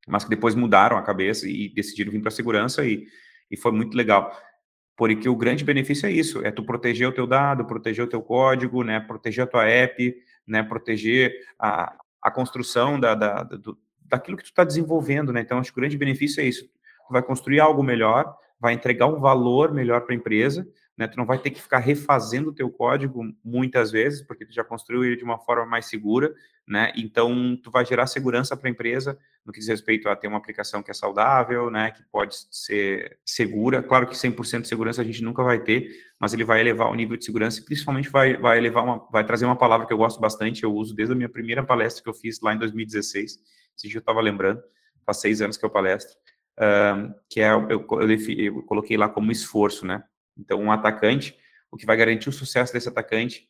Mas 0.07 0.23
que 0.23 0.29
depois 0.29 0.55
mudaram 0.55 0.97
a 0.97 1.03
cabeça 1.03 1.47
e 1.47 1.69
decidiram 1.69 2.11
vir 2.11 2.21
para 2.21 2.29
a 2.29 2.31
segurança 2.31 2.85
e, 2.85 3.05
e 3.51 3.57
foi 3.57 3.73
muito 3.73 3.95
legal. 3.95 4.31
Porque 4.95 5.27
o 5.27 5.35
grande 5.35 5.65
benefício 5.65 6.07
é 6.07 6.11
isso, 6.11 6.45
é 6.45 6.51
tu 6.51 6.63
proteger 6.63 7.07
o 7.07 7.11
teu 7.11 7.27
dado, 7.27 7.65
proteger 7.65 8.05
o 8.05 8.09
teu 8.09 8.21
código, 8.21 8.83
né? 8.83 9.01
Proteger 9.01 9.43
a 9.43 9.47
tua 9.47 9.65
app, 9.65 10.15
né? 10.47 10.63
Proteger 10.63 11.33
a, 11.59 11.93
a 12.21 12.31
construção 12.31 12.97
da, 12.97 13.15
da, 13.15 13.43
do, 13.43 13.77
daquilo 14.09 14.37
que 14.37 14.43
tu 14.43 14.47
está 14.47 14.63
desenvolvendo, 14.63 15.31
né? 15.31 15.41
Então, 15.41 15.59
acho 15.59 15.71
que 15.71 15.79
o 15.79 15.81
grande 15.81 15.97
benefício 15.97 16.41
é 16.41 16.45
isso. 16.45 16.65
Tu 16.65 17.13
vai 17.13 17.21
construir 17.21 17.59
algo 17.59 17.83
melhor, 17.83 18.35
vai 18.59 18.73
entregar 18.73 19.07
um 19.07 19.19
valor 19.19 19.73
melhor 19.73 20.01
para 20.01 20.13
a 20.13 20.17
empresa, 20.17 20.67
né? 20.97 21.07
Tu 21.07 21.17
não 21.17 21.25
vai 21.25 21.37
ter 21.37 21.51
que 21.51 21.61
ficar 21.61 21.79
refazendo 21.79 22.49
o 22.49 22.53
teu 22.53 22.69
código 22.69 23.23
muitas 23.43 23.89
vezes, 23.89 24.21
porque 24.21 24.45
tu 24.45 24.53
já 24.53 24.65
construiu 24.65 25.05
ele 25.05 25.15
de 25.15 25.23
uma 25.23 25.39
forma 25.39 25.65
mais 25.65 25.85
segura, 25.85 26.33
né? 26.67 26.91
Então, 26.95 27.57
tu 27.63 27.71
vai 27.71 27.85
gerar 27.85 28.05
segurança 28.05 28.57
para 28.57 28.67
a 28.67 28.71
empresa 28.71 29.17
no 29.45 29.53
que 29.53 29.59
diz 29.59 29.69
respeito 29.69 30.09
a 30.09 30.15
ter 30.15 30.27
uma 30.27 30.37
aplicação 30.37 30.83
que 30.83 30.91
é 30.91 30.93
saudável, 30.93 31.71
né? 31.71 31.91
Que 31.91 32.03
pode 32.11 32.35
ser 32.51 33.17
segura. 33.25 33.81
Claro 33.81 34.07
que 34.07 34.15
100% 34.15 34.61
de 34.61 34.67
segurança 34.67 35.01
a 35.01 35.05
gente 35.05 35.23
nunca 35.23 35.41
vai 35.41 35.59
ter, 35.59 35.89
mas 36.19 36.33
ele 36.33 36.43
vai 36.43 36.59
elevar 36.59 36.91
o 36.91 36.95
nível 36.95 37.15
de 37.15 37.23
segurança 37.23 37.61
e 37.61 37.63
principalmente 37.63 38.09
vai, 38.09 38.35
vai 38.35 38.57
elevar 38.57 38.83
uma, 38.83 39.07
vai 39.09 39.25
trazer 39.25 39.45
uma 39.45 39.55
palavra 39.55 39.87
que 39.87 39.93
eu 39.93 39.97
gosto 39.97 40.19
bastante, 40.19 40.63
eu 40.63 40.73
uso 40.73 40.93
desde 40.93 41.13
a 41.13 41.15
minha 41.15 41.29
primeira 41.29 41.63
palestra 41.63 42.03
que 42.03 42.09
eu 42.09 42.13
fiz 42.13 42.41
lá 42.41 42.53
em 42.53 42.57
2016, 42.59 43.39
esse 43.79 43.87
dia 43.87 43.97
eu 43.97 44.01
estava 44.01 44.19
lembrando, 44.19 44.61
faz 45.05 45.21
seis 45.21 45.41
anos 45.41 45.55
que 45.55 45.65
eu 45.65 45.69
palestro, 45.69 46.15
que 47.29 47.39
é, 47.39 47.51
eu, 47.51 47.67
eu, 47.69 47.87
eu, 48.37 48.63
coloquei 48.63 48.97
lá 48.97 49.07
como 49.07 49.31
esforço, 49.31 49.85
né? 49.85 50.03
Então, 50.37 50.59
um 50.59 50.71
atacante, 50.71 51.35
o 51.71 51.77
que 51.77 51.85
vai 51.85 51.95
garantir 51.95 52.27
o 52.29 52.33
sucesso 52.33 52.73
desse 52.73 52.89
atacante 52.89 53.47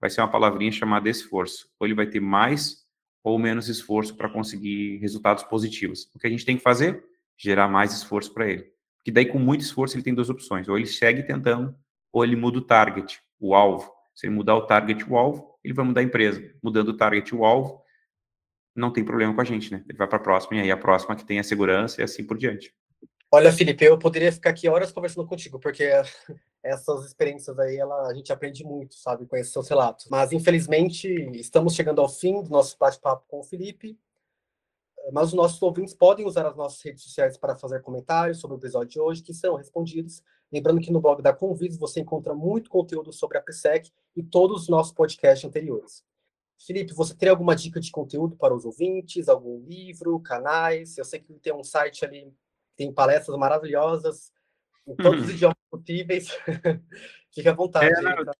vai 0.00 0.10
ser 0.10 0.20
uma 0.20 0.30
palavrinha 0.30 0.70
chamada 0.70 1.08
esforço. 1.08 1.68
Ou 1.78 1.86
ele 1.86 1.94
vai 1.94 2.06
ter 2.06 2.20
mais 2.20 2.84
ou 3.22 3.38
menos 3.38 3.68
esforço 3.68 4.16
para 4.16 4.28
conseguir 4.28 4.98
resultados 4.98 5.42
positivos. 5.44 6.10
O 6.14 6.18
que 6.18 6.26
a 6.26 6.30
gente 6.30 6.44
tem 6.44 6.56
que 6.56 6.62
fazer? 6.62 7.04
Gerar 7.36 7.68
mais 7.68 7.92
esforço 7.92 8.32
para 8.32 8.48
ele. 8.48 8.70
Que 9.04 9.10
daí, 9.10 9.26
com 9.26 9.38
muito 9.38 9.62
esforço, 9.62 9.96
ele 9.96 10.04
tem 10.04 10.14
duas 10.14 10.30
opções. 10.30 10.68
Ou 10.68 10.76
ele 10.76 10.86
segue 10.86 11.22
tentando, 11.22 11.74
ou 12.12 12.24
ele 12.24 12.36
muda 12.36 12.58
o 12.58 12.62
target, 12.62 13.20
o 13.40 13.54
alvo. 13.54 13.92
Se 14.14 14.26
ele 14.26 14.34
mudar 14.34 14.54
o 14.54 14.66
target, 14.66 15.04
o 15.08 15.16
alvo, 15.16 15.58
ele 15.64 15.74
vai 15.74 15.84
mudar 15.84 16.00
a 16.00 16.04
empresa. 16.04 16.42
Mudando 16.62 16.88
o 16.88 16.96
target, 16.96 17.34
o 17.34 17.44
alvo, 17.44 17.83
não 18.74 18.92
tem 18.92 19.04
problema 19.04 19.34
com 19.34 19.40
a 19.40 19.44
gente, 19.44 19.72
né? 19.72 19.84
Ele 19.88 19.98
vai 19.98 20.08
para 20.08 20.18
a 20.18 20.22
próxima, 20.22 20.56
e 20.56 20.60
aí 20.60 20.70
a 20.70 20.76
próxima 20.76 21.14
que 21.14 21.24
tem 21.24 21.38
a 21.38 21.44
segurança 21.44 22.00
e 22.00 22.04
assim 22.04 22.24
por 22.24 22.36
diante. 22.36 22.74
Olha, 23.30 23.52
Felipe, 23.52 23.84
eu 23.84 23.98
poderia 23.98 24.30
ficar 24.30 24.50
aqui 24.50 24.68
horas 24.68 24.92
conversando 24.92 25.26
contigo, 25.26 25.58
porque 25.58 25.90
essas 26.62 27.04
experiências 27.04 27.58
aí, 27.58 27.76
ela, 27.76 28.08
a 28.08 28.14
gente 28.14 28.32
aprende 28.32 28.64
muito, 28.64 28.94
sabe, 28.94 29.26
com 29.26 29.36
esses 29.36 29.52
seus 29.52 29.68
relatos. 29.68 30.06
Mas, 30.08 30.32
infelizmente, 30.32 31.08
estamos 31.34 31.74
chegando 31.74 32.00
ao 32.00 32.08
fim 32.08 32.42
do 32.42 32.50
nosso 32.50 32.76
bate-papo 32.78 33.24
com 33.26 33.40
o 33.40 33.44
Felipe. 33.44 33.98
Mas 35.12 35.28
os 35.28 35.34
nossos 35.34 35.60
ouvintes 35.60 35.92
podem 35.92 36.24
usar 36.24 36.46
as 36.46 36.56
nossas 36.56 36.80
redes 36.82 37.02
sociais 37.02 37.36
para 37.36 37.56
fazer 37.56 37.82
comentários 37.82 38.38
sobre 38.38 38.56
o 38.56 38.60
episódio 38.60 38.88
de 38.88 39.00
hoje, 39.00 39.22
que 39.22 39.34
serão 39.34 39.56
respondidos. 39.56 40.22
Lembrando 40.50 40.80
que 40.80 40.92
no 40.92 41.00
blog 41.00 41.20
da 41.20 41.32
Convidos 41.32 41.76
você 41.76 42.00
encontra 42.00 42.34
muito 42.34 42.70
conteúdo 42.70 43.12
sobre 43.12 43.36
a 43.36 43.42
PSEC 43.42 43.90
e 44.16 44.22
todos 44.22 44.62
os 44.62 44.68
nossos 44.68 44.92
podcasts 44.92 45.44
anteriores. 45.44 46.04
Felipe, 46.58 46.94
você 46.94 47.14
teria 47.14 47.32
alguma 47.32 47.54
dica 47.54 47.80
de 47.80 47.90
conteúdo 47.90 48.36
para 48.36 48.54
os 48.54 48.64
ouvintes? 48.64 49.28
Algum 49.28 49.60
livro, 49.66 50.18
canais? 50.20 50.96
Eu 50.96 51.04
sei 51.04 51.20
que 51.20 51.32
tem 51.34 51.52
um 51.52 51.64
site 51.64 52.04
ali 52.04 52.32
tem 52.76 52.92
palestras 52.92 53.36
maravilhosas 53.38 54.32
em 54.86 54.94
todos 54.96 55.20
uhum. 55.20 55.26
os 55.26 55.32
idiomas 55.32 55.56
possíveis. 55.70 56.28
Fique 57.32 57.48
à 57.48 57.52
vontade. 57.52 57.86
É, 57.86 58.24
tá? 58.24 58.32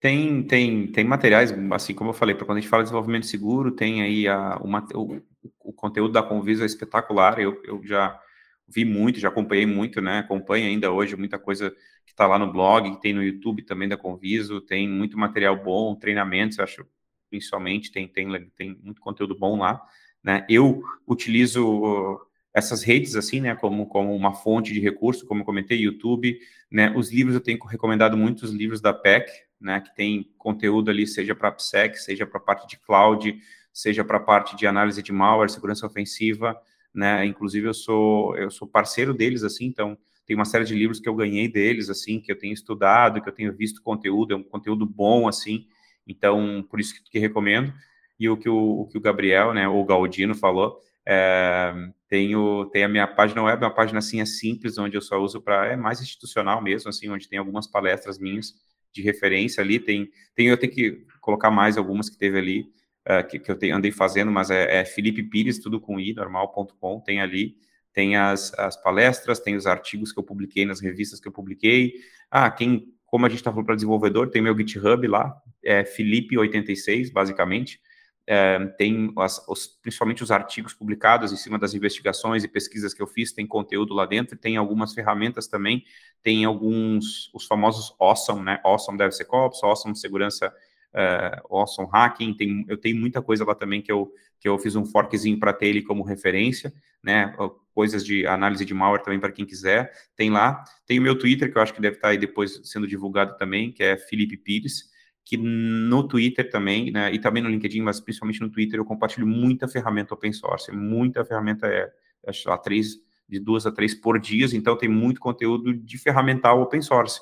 Tem, 0.00 0.42
tem, 0.42 0.86
tem 0.88 1.04
materiais, 1.04 1.52
assim 1.72 1.94
como 1.94 2.10
eu 2.10 2.14
falei, 2.14 2.34
para 2.34 2.44
quando 2.44 2.58
a 2.58 2.60
gente 2.60 2.70
fala 2.70 2.82
de 2.82 2.88
desenvolvimento 2.88 3.26
seguro, 3.26 3.70
tem 3.70 4.02
aí 4.02 4.28
a, 4.28 4.56
uma, 4.62 4.86
o, 4.94 5.20
o 5.60 5.72
conteúdo 5.72 6.12
da 6.12 6.22
Convisa 6.22 6.64
é 6.64 6.66
espetacular, 6.66 7.38
eu, 7.38 7.60
eu 7.64 7.80
já 7.82 8.20
vi 8.68 8.84
muito, 8.84 9.18
já 9.18 9.28
acompanhei 9.28 9.64
muito, 9.64 10.00
né, 10.02 10.18
acompanho 10.18 10.66
ainda 10.66 10.92
hoje 10.92 11.16
muita 11.16 11.38
coisa 11.38 11.70
que 12.04 12.12
está 12.12 12.26
lá 12.26 12.38
no 12.38 12.52
blog, 12.52 12.90
que 12.90 13.00
tem 13.00 13.14
no 13.14 13.22
YouTube 13.22 13.62
também 13.62 13.88
da 13.88 13.96
Conviso, 13.96 14.60
tem 14.60 14.88
muito 14.88 15.16
material 15.16 15.56
bom, 15.56 15.94
treinamentos, 15.94 16.60
acho, 16.60 16.86
principalmente, 17.28 17.92
tem, 17.92 18.08
tem, 18.08 18.50
tem 18.56 18.76
muito 18.82 19.00
conteúdo 19.00 19.36
bom 19.36 19.58
lá, 19.58 19.82
né, 20.22 20.44
eu 20.48 20.82
utilizo 21.06 22.20
essas 22.52 22.82
redes 22.82 23.14
assim, 23.16 23.40
né, 23.40 23.54
como, 23.54 23.86
como 23.86 24.14
uma 24.14 24.34
fonte 24.34 24.72
de 24.72 24.80
recurso, 24.80 25.26
como 25.26 25.44
comentei, 25.44 25.78
YouTube, 25.78 26.38
né, 26.70 26.92
os 26.96 27.12
livros 27.12 27.34
eu 27.34 27.40
tenho 27.40 27.62
recomendado 27.66 28.16
muitos 28.16 28.50
livros 28.50 28.80
da 28.80 28.94
PEC, 28.94 29.30
né, 29.60 29.80
que 29.80 29.94
tem 29.94 30.32
conteúdo 30.38 30.90
ali, 30.90 31.06
seja 31.06 31.34
para 31.34 31.52
PSEC, 31.52 31.96
seja 31.96 32.26
para 32.26 32.38
a 32.38 32.42
parte 32.42 32.66
de 32.66 32.78
cloud, 32.78 33.38
seja 33.72 34.04
para 34.04 34.16
a 34.16 34.20
parte 34.20 34.56
de 34.56 34.66
análise 34.66 35.02
de 35.02 35.12
malware, 35.12 35.50
segurança 35.50 35.86
ofensiva, 35.86 36.58
né, 36.94 37.26
inclusive 37.26 37.68
eu 37.68 37.74
sou, 37.74 38.36
eu 38.36 38.50
sou 38.50 38.66
parceiro 38.66 39.12
deles, 39.12 39.42
assim, 39.42 39.66
então 39.66 39.98
tem 40.26 40.34
uma 40.34 40.44
série 40.44 40.64
de 40.64 40.74
livros 40.74 40.98
que 40.98 41.08
eu 41.08 41.14
ganhei 41.14 41.46
deles, 41.46 41.88
assim, 41.88 42.20
que 42.20 42.32
eu 42.32 42.38
tenho 42.38 42.52
estudado, 42.52 43.22
que 43.22 43.28
eu 43.28 43.34
tenho 43.34 43.52
visto 43.52 43.82
conteúdo, 43.82 44.34
é 44.34 44.36
um 44.36 44.42
conteúdo 44.42 44.84
bom, 44.84 45.28
assim, 45.28 45.66
então, 46.06 46.64
por 46.70 46.80
isso 46.80 46.94
que, 46.94 47.10
que 47.10 47.18
recomendo, 47.18 47.72
e 48.18 48.28
o 48.28 48.36
que 48.36 48.48
o, 48.48 48.80
o 48.80 48.86
que 48.86 48.96
o 48.96 49.00
Gabriel, 49.00 49.52
né, 49.52 49.68
ou 49.68 49.82
o 49.82 49.84
Galdino 49.84 50.34
falou, 50.34 50.80
é, 51.04 51.72
tenho, 52.08 52.66
tem 52.66 52.84
a 52.84 52.88
minha 52.88 53.06
página 53.06 53.42
web, 53.42 53.62
uma 53.62 53.74
página 53.74 53.98
assim 53.98 54.20
é 54.20 54.26
simples, 54.26 54.76
onde 54.78 54.96
eu 54.96 55.00
só 55.00 55.18
uso 55.18 55.40
para 55.40 55.66
é 55.66 55.76
mais 55.76 56.00
institucional 56.00 56.62
mesmo, 56.62 56.88
assim, 56.88 57.08
onde 57.08 57.28
tem 57.28 57.38
algumas 57.38 57.66
palestras 57.66 58.18
minhas 58.18 58.54
de 58.92 59.02
referência 59.02 59.62
ali. 59.62 59.78
Tem, 59.78 60.10
tem 60.34 60.48
eu 60.48 60.56
tenho 60.56 60.72
que 60.72 61.06
colocar 61.20 61.50
mais 61.50 61.76
algumas 61.76 62.08
que 62.08 62.18
teve 62.18 62.38
ali, 62.38 62.60
uh, 63.08 63.26
que, 63.28 63.38
que 63.38 63.50
eu 63.50 63.76
andei 63.76 63.92
fazendo, 63.92 64.32
mas 64.32 64.50
é, 64.50 64.80
é, 64.80 64.84
Felipe 64.84 65.22
Pires, 65.22 65.58
tudo 65.58 65.80
com 65.80 66.00
i, 66.00 66.12
normal.com, 66.14 67.00
tem 67.00 67.20
ali. 67.20 67.56
Tem 67.92 68.14
as, 68.14 68.52
as 68.58 68.76
palestras, 68.76 69.40
tem 69.40 69.56
os 69.56 69.66
artigos 69.66 70.12
que 70.12 70.18
eu 70.18 70.22
publiquei 70.24 70.66
nas 70.66 70.80
revistas 70.80 71.18
que 71.18 71.26
eu 71.26 71.32
publiquei. 71.32 71.94
Ah, 72.30 72.50
quem, 72.50 72.92
como 73.06 73.24
a 73.24 73.28
gente 73.28 73.38
está 73.38 73.50
falando 73.50 73.66
para 73.66 73.76
desenvolvedor, 73.76 74.28
tem 74.28 74.42
meu 74.42 74.56
GitHub 74.56 75.06
lá, 75.06 75.34
é 75.64 75.84
Felipe86, 75.84 77.12
basicamente. 77.12 77.80
É, 78.28 78.58
tem 78.76 79.12
as, 79.18 79.46
os, 79.46 79.68
principalmente 79.80 80.24
os 80.24 80.32
artigos 80.32 80.74
publicados 80.74 81.32
em 81.32 81.36
cima 81.36 81.56
das 81.60 81.74
investigações 81.74 82.42
e 82.42 82.48
pesquisas 82.48 82.92
que 82.92 83.00
eu 83.00 83.06
fiz, 83.06 83.32
tem 83.32 83.46
conteúdo 83.46 83.94
lá 83.94 84.04
dentro, 84.04 84.36
tem 84.36 84.56
algumas 84.56 84.92
ferramentas 84.92 85.46
também, 85.46 85.84
tem 86.24 86.44
alguns, 86.44 87.32
os 87.32 87.46
famosos 87.46 87.94
Awesome, 88.00 88.42
né, 88.42 88.60
Awesome 88.64 88.98
DevSecOps, 88.98 89.62
Awesome 89.62 89.96
Segurança, 89.96 90.52
uh, 90.92 91.56
Awesome 91.56 91.88
Hacking, 91.92 92.34
tem, 92.34 92.64
eu 92.68 92.76
tenho 92.76 92.96
muita 92.96 93.22
coisa 93.22 93.44
lá 93.44 93.54
também 93.54 93.80
que 93.80 93.92
eu, 93.92 94.12
que 94.40 94.48
eu 94.48 94.58
fiz 94.58 94.74
um 94.74 94.84
forkzinho 94.84 95.38
para 95.38 95.52
ter 95.52 95.66
ele 95.68 95.82
como 95.82 96.02
referência, 96.02 96.74
né, 97.00 97.32
coisas 97.76 98.02
de 98.02 98.26
análise 98.26 98.64
de 98.64 98.72
malware 98.72 99.02
também 99.02 99.20
para 99.20 99.30
quem 99.30 99.44
quiser, 99.44 99.92
tem 100.16 100.30
lá, 100.30 100.64
tem 100.86 100.98
o 100.98 101.02
meu 101.02 101.14
Twitter, 101.18 101.52
que 101.52 101.58
eu 101.58 101.62
acho 101.62 101.74
que 101.74 101.80
deve 101.80 101.96
estar 101.96 102.08
aí 102.08 102.16
depois 102.16 102.58
sendo 102.64 102.86
divulgado 102.86 103.36
também, 103.36 103.70
que 103.70 103.82
é 103.82 103.98
Felipe 103.98 104.34
Pires, 104.34 104.84
que 105.22 105.36
no 105.36 106.08
Twitter 106.08 106.48
também, 106.48 106.90
né, 106.90 107.12
e 107.12 107.18
também 107.18 107.42
no 107.42 107.50
LinkedIn, 107.50 107.82
mas 107.82 108.00
principalmente 108.00 108.40
no 108.40 108.48
Twitter, 108.48 108.80
eu 108.80 108.84
compartilho 108.86 109.26
muita 109.26 109.68
ferramenta 109.68 110.14
open 110.14 110.32
source, 110.32 110.72
muita 110.72 111.22
ferramenta, 111.22 111.66
é, 111.66 111.92
acho 112.26 112.48
lá, 112.48 112.56
três, 112.56 112.94
de 113.28 113.38
duas 113.38 113.66
a 113.66 113.70
três 113.70 113.94
por 113.94 114.18
dia, 114.18 114.46
então 114.54 114.74
tem 114.78 114.88
muito 114.88 115.20
conteúdo 115.20 115.74
de 115.74 115.98
ferramental 115.98 116.62
open 116.62 116.80
source, 116.80 117.20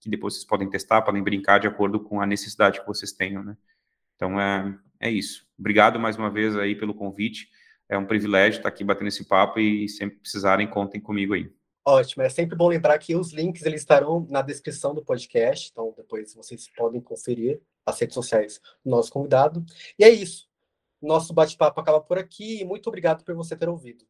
que 0.00 0.10
depois 0.10 0.34
vocês 0.34 0.44
podem 0.44 0.68
testar, 0.68 1.02
podem 1.02 1.22
brincar 1.22 1.60
de 1.60 1.68
acordo 1.68 2.00
com 2.00 2.20
a 2.20 2.26
necessidade 2.26 2.80
que 2.80 2.86
vocês 2.88 3.12
tenham, 3.12 3.44
né. 3.44 3.56
Então, 4.16 4.40
é, 4.40 4.76
é 4.98 5.10
isso. 5.12 5.46
Obrigado 5.56 6.00
mais 6.00 6.16
uma 6.16 6.28
vez 6.28 6.56
aí 6.56 6.74
pelo 6.74 6.92
convite, 6.92 7.48
é 7.92 7.98
um 7.98 8.06
privilégio 8.06 8.58
estar 8.58 8.68
aqui 8.68 8.82
batendo 8.82 9.08
esse 9.08 9.24
papo 9.24 9.60
e 9.60 9.86
sempre 9.88 10.16
precisarem, 10.18 10.66
contem 10.66 11.00
comigo 11.00 11.34
aí. 11.34 11.52
Ótimo, 11.84 12.22
é 12.22 12.28
sempre 12.28 12.56
bom 12.56 12.68
lembrar 12.68 12.96
que 12.98 13.14
os 13.14 13.32
links 13.32 13.64
eles 13.66 13.80
estarão 13.80 14.26
na 14.30 14.40
descrição 14.40 14.94
do 14.94 15.04
podcast, 15.04 15.68
então 15.70 15.92
depois 15.96 16.32
vocês 16.34 16.70
podem 16.74 17.00
conferir 17.00 17.60
as 17.84 17.98
redes 17.98 18.14
sociais 18.14 18.60
do 18.84 18.90
nosso 18.90 19.12
convidado. 19.12 19.64
E 19.98 20.04
é 20.04 20.08
isso. 20.08 20.48
Nosso 21.02 21.34
bate-papo 21.34 21.80
acaba 21.80 22.00
por 22.00 22.16
aqui 22.16 22.64
muito 22.64 22.86
obrigado 22.86 23.24
por 23.24 23.34
você 23.34 23.56
ter 23.56 23.68
ouvido. 23.68 24.06